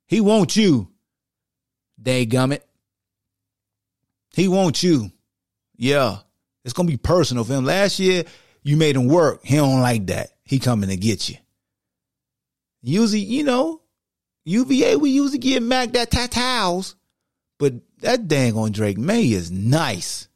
He 0.05 0.21
wants 0.21 0.55
you. 0.55 0.89
Day 1.99 2.27
gummit. 2.27 2.61
He 4.35 4.47
wants 4.47 4.83
you. 4.83 5.11
Yeah. 5.75 6.17
It's 6.63 6.73
gonna 6.73 6.87
be 6.87 6.97
personal 6.97 7.43
for 7.43 7.53
him. 7.53 7.65
Last 7.65 7.97
year, 7.97 8.25
you 8.63 8.77
made 8.77 8.95
him 8.95 9.07
work. 9.07 9.41
He 9.43 9.55
don't 9.55 9.81
like 9.81 10.07
that. 10.07 10.31
He 10.43 10.59
coming 10.59 10.89
to 10.89 10.97
get 10.97 11.29
you. 11.29 11.35
Usually, 12.81 13.19
you 13.19 13.43
know, 13.43 13.81
UVA, 14.45 14.95
we 14.95 15.11
usually 15.11 15.37
give 15.37 15.61
Mack 15.61 15.91
that 15.93 16.11
tatals, 16.11 16.95
but 17.57 17.73
that 17.99 18.27
dang 18.27 18.55
on 18.55 18.71
Drake 18.71 18.97
Maye 18.97 19.31
is 19.31 19.51
nice. 19.51 20.27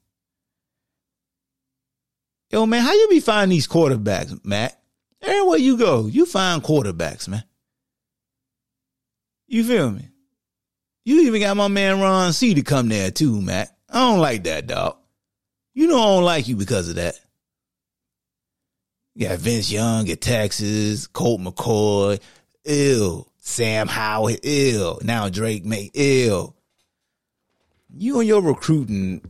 Yo, 2.52 2.66
man, 2.66 2.82
how 2.82 2.94
you 2.94 3.08
be 3.10 3.20
finding 3.20 3.56
these 3.56 3.68
quarterbacks, 3.68 4.40
Mack? 4.46 4.78
Everywhere 5.22 5.58
you 5.58 5.78
go, 5.78 6.06
you 6.06 6.26
find 6.26 6.62
quarterbacks, 6.62 7.28
man. 7.28 7.44
You 9.48 9.64
feel 9.64 9.92
me? 9.92 10.10
You 11.06 11.22
even 11.22 11.42
got 11.42 11.58
my 11.58 11.68
man 11.68 12.00
Ron 12.00 12.34
C 12.34 12.54
to 12.54 12.62
come 12.62 12.90
there 12.90 13.10
too, 13.10 13.42
Mack. 13.42 13.70
I 13.90 14.00
don't 14.00 14.20
like 14.20 14.44
that, 14.44 14.68
dog. 14.68 14.98
You 15.74 15.88
know 15.88 16.00
I 16.00 16.06
don't 16.06 16.24
like 16.24 16.48
you 16.48 16.56
because 16.56 16.90
of 16.90 16.96
that. 16.96 17.20
You 19.16 19.28
got 19.28 19.40
Vince 19.40 19.72
Young 19.72 20.10
at 20.10 20.22
Texas, 20.22 21.08
Colt 21.08 21.42
McCoy, 21.42 22.20
ill. 22.66 23.28
Sam 23.46 23.90
Howell, 23.90 24.38
ill. 24.42 25.00
Now 25.04 25.28
Drake 25.28 25.66
Maye, 25.66 25.92
ill. 25.94 26.56
You 27.94 28.20
and 28.20 28.28
your 28.28 28.42
recruiting, 28.42 29.22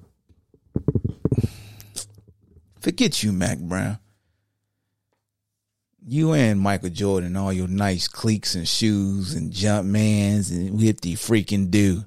forget 2.79 3.23
you, 3.23 3.33
Mack 3.33 3.57
Brown. 3.57 3.97
You 6.05 6.33
and 6.33 6.59
Michael 6.59 6.89
Jordan, 6.89 7.35
all 7.35 7.51
your 7.51 7.67
nice 7.67 8.07
cleats 8.07 8.55
and 8.55 8.67
shoes 8.67 9.33
and 9.33 9.51
jump 9.51 9.87
mans 9.87 10.51
and 10.51 10.79
the 10.79 11.15
freaking 11.15 11.71
do. 11.71 12.03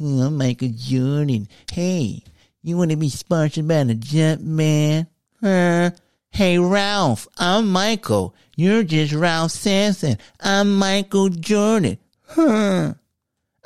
Oh, 0.00 0.30
Michael 0.30 0.72
Jordan. 0.74 1.48
Hey, 1.70 2.24
you 2.62 2.78
want 2.78 2.92
to 2.92 2.96
be 2.96 3.10
sponsored 3.10 3.68
by 3.68 3.84
the 3.84 3.94
jump 3.94 4.40
man? 4.40 5.06
Huh? 5.40 5.90
Hey, 6.34 6.58
Ralph, 6.58 7.28
I'm 7.36 7.70
Michael. 7.70 8.34
You're 8.56 8.84
just 8.84 9.12
Ralph 9.12 9.50
Sampson. 9.50 10.16
I'm 10.40 10.78
Michael 10.78 11.28
Jordan. 11.28 11.98
Huh. 12.22 12.94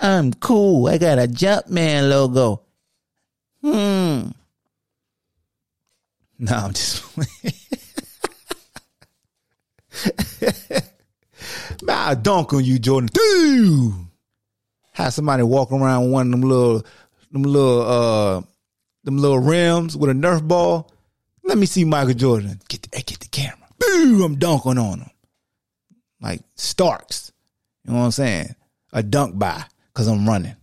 I'm 0.01 0.33
cool. 0.33 0.89
I 0.89 0.99
got 0.99 1.21
a 1.21 1.29
Jumpman 1.29 2.11
logo. 2.11 2.63
Hmm. 3.61 4.31
No, 6.41 6.57
I'm 6.57 6.73
just 6.73 7.05
I 11.89 12.17
dunk 12.17 12.53
on 12.53 12.65
you, 12.65 12.81
Jordan. 12.81 13.11
Dude. 13.13 13.95
Have 14.95 15.15
somebody 15.15 15.45
walk 15.45 15.71
around 15.71 16.11
one 16.11 16.27
of 16.27 16.33
them 16.33 16.43
little, 16.43 16.85
them 17.31 17.45
little, 17.45 17.83
uh, 17.83 18.41
them 19.05 19.19
little 19.19 19.39
rims 19.39 19.97
with 19.97 20.11
a 20.11 20.15
Nerf 20.15 20.43
ball. 20.43 20.91
Let 21.47 21.59
me 21.59 21.67
see 21.67 21.85
Michael 21.85 22.15
Jordan. 22.15 22.61
Get 22.69 22.83
the, 22.83 22.99
eh, 22.99 23.03
get 23.07 23.21
the 23.21 23.29
camera. 23.29 23.69
Boom, 23.79 24.23
I'm 24.23 24.37
dunking 24.37 24.79
on 24.79 25.01
him. 25.01 25.11
Like 26.21 26.41
Starks. 26.57 27.33
You 27.85 27.93
know 27.93 28.01
what 28.01 28.05
I'm 28.07 28.11
saying? 28.11 28.55
A 28.93 29.03
dunk 29.03 29.39
by 29.39 29.65
because 29.93 30.09
I'm 30.09 30.29
running. 30.29 30.57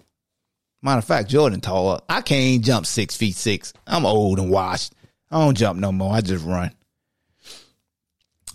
Matter 0.82 1.00
of 1.00 1.06
fact, 1.06 1.30
Jordan 1.30 1.62
tall. 1.62 2.04
I 2.10 2.22
can't 2.22 2.64
jump 2.64 2.86
six 2.86 3.16
feet 3.16 3.36
six. 3.36 3.72
I'm 3.88 4.06
old 4.06 4.40
and 4.40 4.52
washed. 4.52 4.94
I 5.32 5.40
don't 5.40 5.58
jump 5.58 5.80
no 5.80 5.94
more. 5.94 6.14
I 6.14 6.22
just 6.22 6.46
run. 6.46 6.72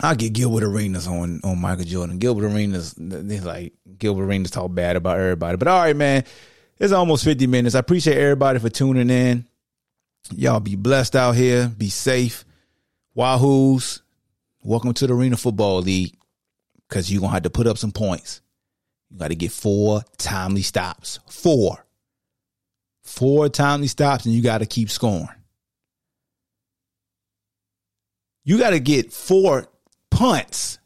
I 0.01 0.15
get 0.15 0.35
Gilbert 0.35 0.65
Arenas 0.65 1.07
on 1.07 1.41
on 1.43 1.61
Michael 1.61 1.85
Jordan. 1.85 2.19
Gilbert 2.19 2.45
Arenas, 2.45 2.95
they 2.99 3.41
like 3.41 3.73
Gilbert 3.99 4.25
Arenas 4.25 4.51
talk 4.51 4.73
bad 4.75 4.97
about 4.97 5.19
everybody. 5.19 5.57
But 5.57 5.69
all 5.69 5.81
right, 5.81 5.97
man, 5.97 6.25
it's 6.79 6.93
almost 6.93 7.25
fifty 7.25 7.47
minutes. 7.47 7.75
I 7.75 7.81
appreciate 7.81 8.19
everybody 8.19 8.59
for 8.59 8.69
tuning 8.69 9.09
in. 9.11 9.48
Y'all 10.35 10.61
be 10.61 10.77
blessed 10.77 11.17
out 11.17 11.37
here. 11.37 11.69
Be 11.69 11.89
safe. 11.89 12.45
Wahoos, 13.17 14.03
welcome 14.63 14.95
to 14.95 15.07
the 15.07 15.15
Arena 15.15 15.37
Football 15.37 15.81
League 15.81 16.15
because 16.89 17.11
you're 17.11 17.21
going 17.21 17.31
to 17.31 17.35
have 17.35 17.43
to 17.45 17.51
put 17.51 17.67
up 17.67 17.79
some 17.79 17.93
points. 17.93 18.43
You 19.11 19.19
got 19.19 19.29
to 19.29 19.35
get 19.35 19.53
four 19.53 20.03
timely 20.19 20.63
stops. 20.63 21.19
Four. 21.29 21.85
Four 23.03 23.49
timely 23.49 23.87
stops, 23.87 24.27
and 24.27 24.35
you 24.35 24.43
got 24.43 24.59
to 24.59 24.67
keep 24.67 24.91
scoring. 24.91 25.29
You 28.45 28.59
got 28.59 28.71
to 28.71 28.81
get 28.81 29.13
four 29.13 29.67
punts. 30.11 30.79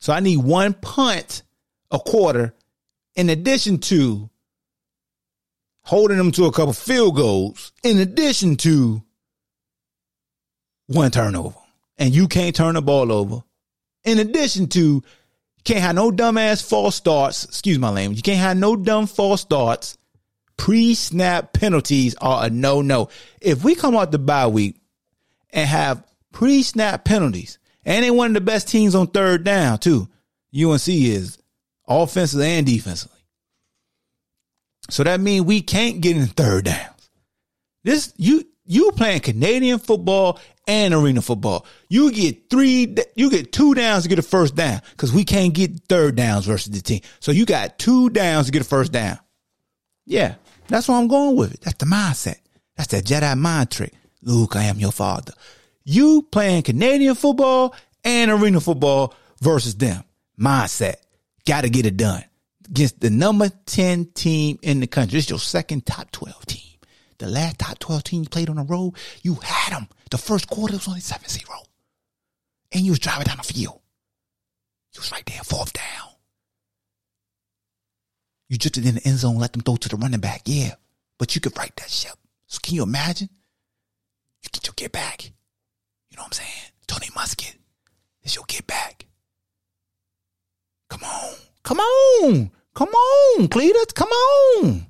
So 0.00 0.12
I 0.12 0.20
need 0.20 0.38
one 0.38 0.74
punt 0.74 1.42
a 1.90 1.98
quarter 1.98 2.54
in 3.16 3.30
addition 3.30 3.78
to 3.78 4.30
holding 5.86 6.18
them 6.18 6.32
to 6.32 6.46
a 6.46 6.52
couple 6.52 6.72
field 6.72 7.14
goals 7.14 7.72
in 7.82 7.98
addition 7.98 8.56
to 8.56 9.02
one 10.88 11.10
turnover. 11.10 11.58
And 11.96 12.14
you 12.14 12.28
can't 12.28 12.54
turn 12.54 12.74
the 12.74 12.82
ball 12.82 13.10
over. 13.10 13.42
In 14.04 14.18
addition 14.18 14.66
to 14.68 15.02
can't 15.64 15.80
have 15.80 15.94
no 15.94 16.10
dumbass 16.10 16.66
false 16.66 16.96
starts. 16.96 17.44
Excuse 17.44 17.78
my 17.78 17.90
language. 17.90 18.18
You 18.18 18.22
can't 18.22 18.38
have 18.38 18.56
no 18.56 18.76
dumb 18.76 19.06
false 19.06 19.40
starts. 19.40 19.96
Pre-snap 20.56 21.52
penalties 21.52 22.14
are 22.20 22.46
a 22.46 22.50
no-no. 22.50 23.08
If 23.40 23.62
we 23.62 23.74
come 23.74 23.96
out 23.96 24.10
the 24.10 24.18
bye 24.18 24.46
week 24.46 24.80
and 25.50 25.68
have 25.68 26.04
pre-snap 26.32 27.04
penalties, 27.04 27.58
and 27.84 28.04
they're 28.04 28.12
one 28.12 28.28
of 28.28 28.34
the 28.34 28.40
best 28.40 28.68
teams 28.68 28.94
on 28.94 29.06
third 29.06 29.44
down 29.44 29.78
too. 29.78 30.08
UNC 30.54 30.88
is 30.88 31.38
offensive 31.86 32.40
and 32.40 32.66
defensively. 32.66 33.15
So 34.88 35.04
that 35.04 35.20
means 35.20 35.44
we 35.44 35.62
can't 35.62 36.00
get 36.00 36.16
in 36.16 36.26
third 36.26 36.66
downs. 36.66 37.10
This 37.84 38.12
you 38.16 38.44
you 38.66 38.92
playing 38.92 39.20
Canadian 39.20 39.78
football 39.78 40.40
and 40.66 40.92
arena 40.92 41.22
football. 41.22 41.64
You 41.88 42.10
get 42.10 42.50
three, 42.50 42.96
you 43.14 43.30
get 43.30 43.52
two 43.52 43.74
downs 43.74 44.02
to 44.02 44.08
get 44.08 44.18
a 44.18 44.22
first 44.22 44.56
down 44.56 44.80
because 44.90 45.12
we 45.12 45.24
can't 45.24 45.54
get 45.54 45.84
third 45.88 46.16
downs 46.16 46.46
versus 46.46 46.72
the 46.72 46.82
team. 46.82 47.00
So 47.20 47.30
you 47.30 47.46
got 47.46 47.78
two 47.78 48.10
downs 48.10 48.46
to 48.46 48.52
get 48.52 48.62
a 48.62 48.64
first 48.64 48.92
down. 48.92 49.18
Yeah, 50.04 50.34
that's 50.68 50.88
where 50.88 50.98
I'm 50.98 51.08
going 51.08 51.36
with 51.36 51.54
it. 51.54 51.60
That's 51.60 51.76
the 51.76 51.86
mindset. 51.86 52.38
That's 52.76 52.88
that 52.88 53.04
Jedi 53.04 53.38
mind 53.38 53.70
trick. 53.70 53.92
Luke, 54.22 54.56
I 54.56 54.64
am 54.64 54.78
your 54.78 54.92
father. 54.92 55.32
You 55.84 56.22
playing 56.22 56.64
Canadian 56.64 57.14
football 57.14 57.74
and 58.04 58.30
arena 58.30 58.60
football 58.60 59.14
versus 59.40 59.76
them. 59.76 60.02
Mindset. 60.40 60.96
Got 61.46 61.62
to 61.62 61.70
get 61.70 61.86
it 61.86 61.96
done 61.96 62.24
against 62.68 63.00
the 63.00 63.10
number 63.10 63.48
10 63.66 64.06
team 64.14 64.58
in 64.62 64.80
the 64.80 64.86
country. 64.86 65.18
It's 65.18 65.30
your 65.30 65.38
second 65.38 65.86
top 65.86 66.10
12 66.12 66.46
team. 66.46 66.78
The 67.18 67.28
last 67.28 67.58
top 67.58 67.78
12 67.78 68.04
team 68.04 68.22
you 68.22 68.28
played 68.28 68.50
on 68.50 68.56
the 68.56 68.62
road, 68.62 68.94
you 69.22 69.34
had 69.34 69.72
them. 69.72 69.88
The 70.10 70.18
first 70.18 70.48
quarter 70.48 70.74
was 70.74 70.88
only 70.88 71.00
7 71.00 71.28
0. 71.28 71.46
And 72.72 72.82
you 72.82 72.92
was 72.92 72.98
driving 72.98 73.24
down 73.24 73.38
the 73.38 73.42
field. 73.42 73.80
You 74.94 75.00
was 75.00 75.12
right 75.12 75.24
there, 75.26 75.40
fourth 75.42 75.72
down. 75.72 76.10
You 78.48 78.58
drifted 78.58 78.86
in 78.86 78.96
the 78.96 79.06
end 79.06 79.18
zone, 79.18 79.36
let 79.36 79.52
them 79.52 79.62
throw 79.62 79.76
to 79.76 79.88
the 79.88 79.96
running 79.96 80.20
back. 80.20 80.42
Yeah. 80.44 80.74
But 81.18 81.34
you 81.34 81.40
could 81.40 81.56
right 81.56 81.74
that 81.76 81.90
ship. 81.90 82.14
So 82.46 82.58
can 82.62 82.74
you 82.74 82.82
imagine? 82.82 83.30
You 84.42 84.50
get 84.52 84.66
your 84.66 84.74
get 84.76 84.92
back. 84.92 85.24
You 86.10 86.16
know 86.16 86.22
what 86.22 86.26
I'm 86.26 86.32
saying? 86.32 86.72
Tony 86.86 87.08
Musket. 87.14 87.56
It's 88.22 88.36
your 88.36 88.44
get 88.46 88.66
back. 88.66 89.06
Come 90.88 91.02
on. 91.02 91.34
Come 91.66 91.80
on. 91.80 92.52
Come 92.76 92.88
on, 92.90 93.48
Cletus. 93.48 93.92
Come 93.92 94.08
on. 94.08 94.86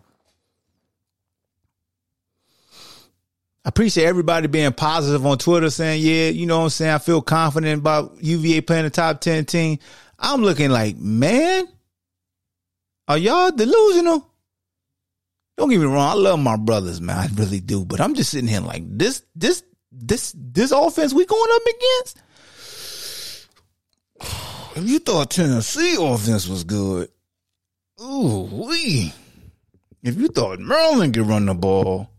I 3.65 3.69
appreciate 3.71 4.05
everybody 4.05 4.47
being 4.47 4.75
positive 4.75 5.25
on 5.25 5.39
Twitter 5.39 5.71
saying, 5.71 6.03
yeah, 6.03 6.29
you 6.29 6.45
know 6.45 6.59
what 6.59 6.65
I'm 6.65 6.71
saying? 6.71 6.93
I 6.93 6.99
feel 6.99 7.23
confident 7.23 7.81
about 7.81 8.19
UVA 8.21 8.61
playing 8.61 8.85
the 8.85 8.91
top 8.91 9.23
10 9.23 9.47
team. 9.47 9.79
I'm 10.19 10.43
looking 10.43 10.71
like, 10.71 10.99
man, 10.99 11.67
are 13.09 13.17
y'all 13.17 13.53
delusional? 13.53 14.31
Don't 15.57 15.71
get 15.71 15.81
me 15.81 15.87
wrong, 15.87 16.11
I 16.11 16.15
love 16.15 16.39
my 16.39 16.57
brothers, 16.57 17.01
man. 17.01 17.17
I 17.17 17.29
really 17.41 17.61
do. 17.61 17.87
But 17.87 18.03
I'm 18.03 18.15
just 18.15 18.31
sitting 18.31 18.49
here 18.49 18.61
like 18.61 18.83
this, 18.87 19.23
this, 19.35 19.65
this, 19.91 20.35
this 20.37 20.73
offense 20.73 21.15
we 21.15 21.25
going 21.25 21.53
up 21.55 21.63
against. 21.63 22.23
If 24.77 24.87
you 24.87 24.99
thought 24.99 25.31
Tennessee 25.31 25.97
offense 25.99 26.47
was 26.47 26.63
good, 26.65 27.09
ooh 28.01 28.49
wee. 28.53 29.13
If 30.03 30.17
you 30.17 30.29
thought 30.29 30.61
Maryland 30.61 31.15
could 31.15 31.27
run 31.27 31.47
the 31.47 31.55
ball, 31.55 32.11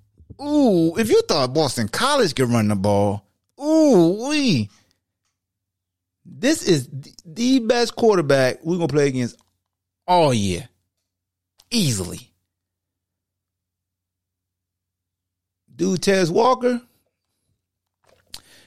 Ooh, 0.41 0.95
if 0.97 1.09
you 1.09 1.21
thought 1.23 1.53
Boston 1.53 1.87
College 1.87 2.35
could 2.35 2.49
run 2.49 2.67
the 2.67 2.75
ball, 2.75 3.25
ooh, 3.59 4.27
wee. 4.29 4.69
This 6.25 6.67
is 6.67 6.89
the 7.25 7.59
best 7.59 7.95
quarterback 7.95 8.63
we're 8.63 8.77
gonna 8.77 8.87
play 8.87 9.07
against 9.07 9.37
all 10.07 10.33
year, 10.33 10.67
easily. 11.71 12.31
Dude, 15.75 16.01
Tez 16.01 16.31
Walker, 16.31 16.81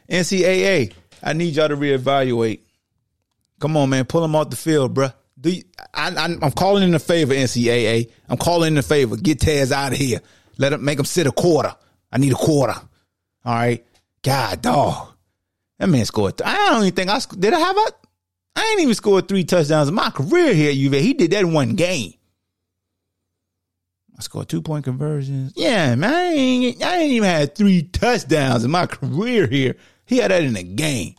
NCAA. 0.08 0.92
I 1.22 1.32
need 1.34 1.54
y'all 1.54 1.68
to 1.68 1.76
reevaluate. 1.76 2.60
Come 3.60 3.76
on, 3.76 3.90
man, 3.90 4.06
pull 4.06 4.24
him 4.24 4.34
off 4.34 4.50
the 4.50 4.56
field, 4.56 4.94
bruh. 4.94 5.14
Do 5.38 5.50
you, 5.50 5.62
I, 5.94 6.08
am 6.08 6.50
calling 6.52 6.82
in 6.82 6.94
a 6.94 6.98
favor, 6.98 7.32
NCAA. 7.32 8.10
I'm 8.28 8.36
calling 8.36 8.72
in 8.72 8.78
a 8.78 8.82
favor. 8.82 9.16
Get 9.16 9.40
Taz 9.40 9.70
out 9.70 9.92
of 9.92 9.98
here. 9.98 10.20
Let 10.58 10.72
him 10.72 10.84
make 10.84 10.98
him 10.98 11.04
sit 11.04 11.26
a 11.26 11.32
quarter. 11.32 11.74
I 12.12 12.18
need 12.18 12.32
a 12.32 12.36
quarter. 12.36 12.74
All 13.44 13.54
right. 13.54 13.84
God, 14.22 14.60
dog. 14.60 15.14
That 15.78 15.88
man 15.88 16.04
scored. 16.04 16.36
Th- 16.36 16.48
I 16.48 16.70
don't 16.70 16.82
even 16.82 16.94
think 16.94 17.10
I 17.10 17.20
did. 17.38 17.54
I 17.54 17.58
have 17.58 17.76
a. 17.76 17.92
I 18.56 18.68
ain't 18.72 18.82
even 18.82 18.94
scored 18.94 19.28
three 19.28 19.44
touchdowns 19.44 19.88
in 19.88 19.94
my 19.94 20.10
career 20.10 20.52
here 20.52 20.70
at 20.70 20.76
UVA. 20.76 21.00
He 21.00 21.14
did 21.14 21.30
that 21.30 21.46
one 21.46 21.74
game. 21.74 22.14
I 24.18 24.22
scored 24.22 24.50
two 24.50 24.60
point 24.60 24.84
conversions. 24.84 25.54
Yeah, 25.56 25.94
man. 25.94 26.12
I 26.12 26.24
ain't, 26.24 26.82
I 26.82 26.98
ain't 26.98 27.12
even 27.12 27.28
had 27.28 27.54
three 27.54 27.82
touchdowns 27.82 28.64
in 28.64 28.70
my 28.70 28.84
career 28.84 29.46
here. 29.46 29.76
He 30.04 30.18
had 30.18 30.30
that 30.30 30.42
in 30.42 30.56
a 30.56 30.62
game. 30.62 31.14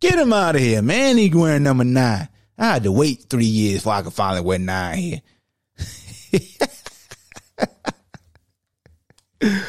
Get 0.00 0.18
him 0.18 0.32
out 0.32 0.56
of 0.56 0.60
here, 0.60 0.82
man. 0.82 1.16
He 1.16 1.30
wearing 1.32 1.62
number 1.62 1.84
nine. 1.84 2.28
I 2.58 2.72
had 2.72 2.84
to 2.84 2.92
wait 2.92 3.26
three 3.28 3.44
years 3.44 3.80
before 3.80 3.94
I 3.94 4.02
could 4.02 4.12
finally 4.12 4.42
wear 4.42 4.58
nine 4.58 4.98
here. 4.98 5.20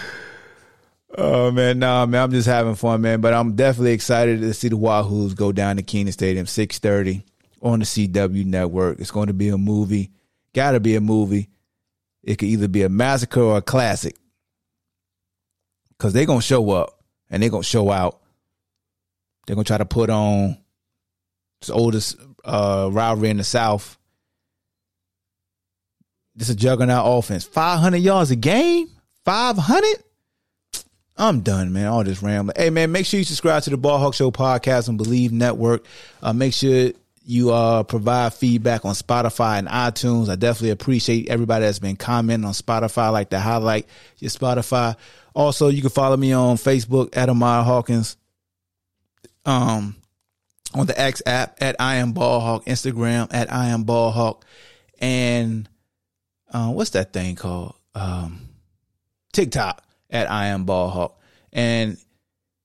Oh 1.19 1.49
man, 1.49 1.79
nah, 1.79 2.05
man, 2.05 2.21
I'm 2.21 2.31
just 2.31 2.47
having 2.47 2.75
fun, 2.75 3.01
man. 3.01 3.21
But 3.21 3.33
I'm 3.33 3.55
definitely 3.55 3.93
excited 3.93 4.41
to 4.41 4.53
see 4.53 4.67
the 4.67 4.77
Wahoos 4.77 5.35
go 5.35 5.51
down 5.51 5.77
to 5.77 5.81
Kenan 5.81 6.13
Stadium, 6.13 6.45
6:30 6.45 7.23
on 7.59 7.79
the 7.79 7.85
CW 7.85 8.45
network. 8.45 8.99
It's 8.99 9.09
going 9.09 9.25
to 9.27 9.33
be 9.33 9.49
a 9.49 9.57
movie. 9.57 10.11
Got 10.53 10.71
to 10.71 10.79
be 10.79 10.95
a 10.95 11.01
movie. 11.01 11.49
It 12.21 12.35
could 12.37 12.49
either 12.49 12.67
be 12.67 12.83
a 12.83 12.89
massacre 12.89 13.41
or 13.41 13.57
a 13.57 13.61
classic, 13.63 14.15
because 15.89 16.13
they're 16.13 16.25
gonna 16.25 16.41
show 16.41 16.69
up 16.71 17.01
and 17.31 17.41
they're 17.41 17.49
gonna 17.49 17.63
show 17.63 17.89
out. 17.89 18.21
They're 19.47 19.55
gonna 19.55 19.63
try 19.63 19.77
to 19.77 19.85
put 19.85 20.09
on 20.09 20.57
the 21.65 21.73
oldest 21.73 22.17
uh, 22.43 22.89
rivalry 22.91 23.29
in 23.29 23.37
the 23.37 23.43
South. 23.43 23.97
This 26.35 26.49
is 26.49 26.55
a 26.55 26.57
juggernaut 26.57 27.03
offense. 27.05 27.45
500 27.45 27.97
yards 27.97 28.29
a 28.29 28.35
game. 28.35 28.89
500. 29.25 30.03
I'm 31.17 31.41
done, 31.41 31.73
man. 31.73 31.87
All 31.87 32.03
this 32.03 32.21
rambling. 32.21 32.55
Hey, 32.55 32.69
man, 32.69 32.91
make 32.91 33.07
sure 33.07 33.17
you 33.17 33.23
subscribe 33.23 33.63
to 33.63 33.71
the 33.71 33.77
Ball 33.77 33.97
Hawk 33.97 34.13
Show 34.13 34.29
podcast 34.29 34.87
on 34.87 34.99
Bleav 34.99 35.31
Network. 35.31 35.83
Uh, 36.21 36.33
make 36.33 36.53
sure 36.53 36.91
you 37.25 37.51
uh, 37.51 37.83
provide 37.83 38.33
feedback 38.35 38.85
on 38.85 38.93
Spotify 38.93 39.57
and 39.57 39.67
iTunes. 39.67 40.29
I 40.29 40.35
definitely 40.35 40.69
appreciate 40.69 41.27
everybody 41.29 41.65
that's 41.65 41.79
been 41.79 41.95
commenting 41.95 42.45
on 42.45 42.53
Spotify. 42.53 43.03
I 43.03 43.09
like 43.09 43.31
to 43.31 43.39
highlight 43.39 43.87
your 44.19 44.29
Spotify. 44.29 44.95
Also, 45.33 45.69
you 45.69 45.81
can 45.81 45.89
follow 45.89 46.17
me 46.17 46.33
on 46.33 46.57
Facebook 46.57 47.17
at 47.17 47.29
Ahmad 47.29 47.65
Hawkins. 47.65 48.15
Um, 49.47 49.95
on 50.73 50.85
the 50.85 50.99
X 50.99 51.23
app 51.25 51.57
at 51.61 51.77
I 51.79 51.95
am 51.95 52.11
Ball 52.11 52.39
Hawk, 52.39 52.65
Instagram 52.65 53.29
at 53.31 53.51
I 53.51 53.69
am 53.69 53.83
Ball 53.83 54.11
Hawk, 54.11 54.45
and 54.99 55.67
uh, 56.51 56.69
what's 56.69 56.91
that 56.91 57.13
thing 57.13 57.35
called? 57.35 57.75
Um, 57.95 58.41
TikTok 59.33 59.83
at 60.09 60.29
I 60.29 60.47
am 60.47 60.65
Ball 60.65 60.89
Hawk. 60.89 61.19
And 61.53 61.97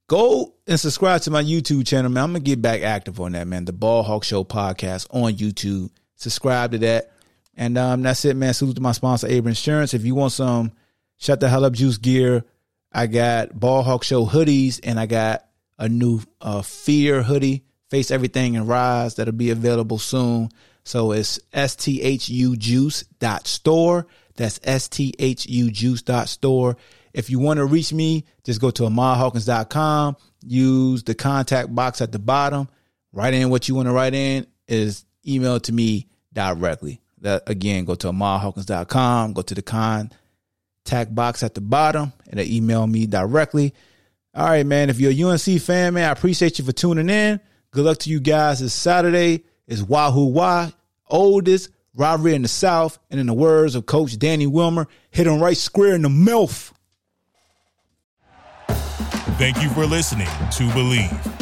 go 0.08 0.54
and 0.66 0.78
subscribe 0.78 1.22
to 1.22 1.30
my 1.30 1.42
YouTube 1.42 1.86
channel, 1.86 2.10
man. 2.10 2.24
I'm 2.24 2.30
gonna 2.32 2.40
get 2.40 2.60
back 2.60 2.82
active 2.82 3.20
on 3.20 3.32
that, 3.32 3.46
man. 3.46 3.64
The 3.64 3.72
Ball 3.72 4.02
Hawk 4.02 4.24
Show 4.24 4.44
podcast 4.44 5.06
on 5.10 5.32
YouTube. 5.34 5.90
Subscribe 6.16 6.72
to 6.72 6.78
that. 6.78 7.12
And 7.56 7.76
um, 7.78 8.02
that's 8.02 8.24
it, 8.24 8.36
man. 8.36 8.54
Salute 8.54 8.76
to 8.76 8.82
my 8.82 8.92
sponsor, 8.92 9.26
Able 9.28 9.48
Insurance. 9.48 9.94
If 9.94 10.04
you 10.04 10.14
want 10.14 10.32
some 10.32 10.72
shut 11.18 11.40
the 11.40 11.48
hell 11.48 11.64
up 11.64 11.74
juice 11.74 11.98
gear, 11.98 12.44
I 12.90 13.06
got 13.06 13.58
Ball 13.58 13.82
Hawk 13.82 14.04
Show 14.04 14.26
hoodies 14.26 14.80
and 14.82 14.98
I 14.98 15.06
got 15.06 15.46
a 15.82 15.88
new 15.88 16.20
uh, 16.40 16.62
Fear 16.62 17.24
hoodie, 17.24 17.64
Face 17.90 18.12
Everything 18.12 18.56
and 18.56 18.68
Rise, 18.68 19.16
that'll 19.16 19.34
be 19.34 19.50
available 19.50 19.98
soon. 19.98 20.48
So 20.84 21.10
it's 21.10 21.40
sthujuice.store. 21.52 24.06
That's 24.36 24.60
sthujuice.store. 24.60 26.76
If 27.12 27.30
you 27.30 27.40
want 27.40 27.58
to 27.58 27.66
reach 27.66 27.92
me, 27.92 28.24
just 28.44 28.60
go 28.60 28.70
to 28.70 28.84
ahmadhawkins.com. 28.84 30.16
Use 30.46 31.02
the 31.02 31.16
contact 31.16 31.74
box 31.74 32.00
at 32.00 32.12
the 32.12 32.20
bottom. 32.20 32.68
Write 33.12 33.34
in 33.34 33.50
what 33.50 33.68
you 33.68 33.74
want 33.74 33.88
to 33.88 33.92
write 33.92 34.14
in. 34.14 34.46
Is 34.68 35.04
email 35.26 35.58
to 35.60 35.72
me 35.72 36.06
directly. 36.32 37.00
That 37.20 37.42
again, 37.48 37.86
go 37.86 37.96
to 37.96 38.06
ahmadhawkins.com. 38.06 39.32
Go 39.32 39.42
to 39.42 39.54
the 39.54 39.62
contact 39.62 41.14
box 41.14 41.42
at 41.42 41.54
the 41.54 41.60
bottom 41.60 42.12
and 42.30 42.38
email 42.40 42.86
me 42.86 43.06
directly. 43.06 43.74
All 44.34 44.46
right, 44.46 44.64
man. 44.64 44.88
If 44.88 44.98
you're 44.98 45.12
a 45.12 45.32
UNC 45.32 45.60
fan, 45.60 45.94
man, 45.94 46.08
I 46.08 46.12
appreciate 46.12 46.58
you 46.58 46.64
for 46.64 46.72
tuning 46.72 47.10
in. 47.10 47.40
Good 47.70 47.84
luck 47.84 47.98
to 47.98 48.10
you 48.10 48.18
guys 48.18 48.60
this 48.60 48.72
Saturday. 48.72 49.44
It's 49.66 49.82
Wahoo 49.82 50.26
Wah, 50.26 50.70
oldest 51.08 51.70
rivalry 51.94 52.34
in 52.34 52.42
the 52.42 52.48
South. 52.48 52.98
And 53.10 53.20
in 53.20 53.26
the 53.26 53.34
words 53.34 53.74
of 53.74 53.84
Coach 53.84 54.18
Danny 54.18 54.46
Wilmer, 54.46 54.88
hit 55.10 55.26
him 55.26 55.38
right 55.38 55.56
square 55.56 55.94
in 55.94 56.02
the 56.02 56.08
mouth. 56.08 56.72
Thank 59.38 59.62
you 59.62 59.68
for 59.70 59.84
listening 59.84 60.26
to 60.26 60.62
Bleav. 60.70 61.41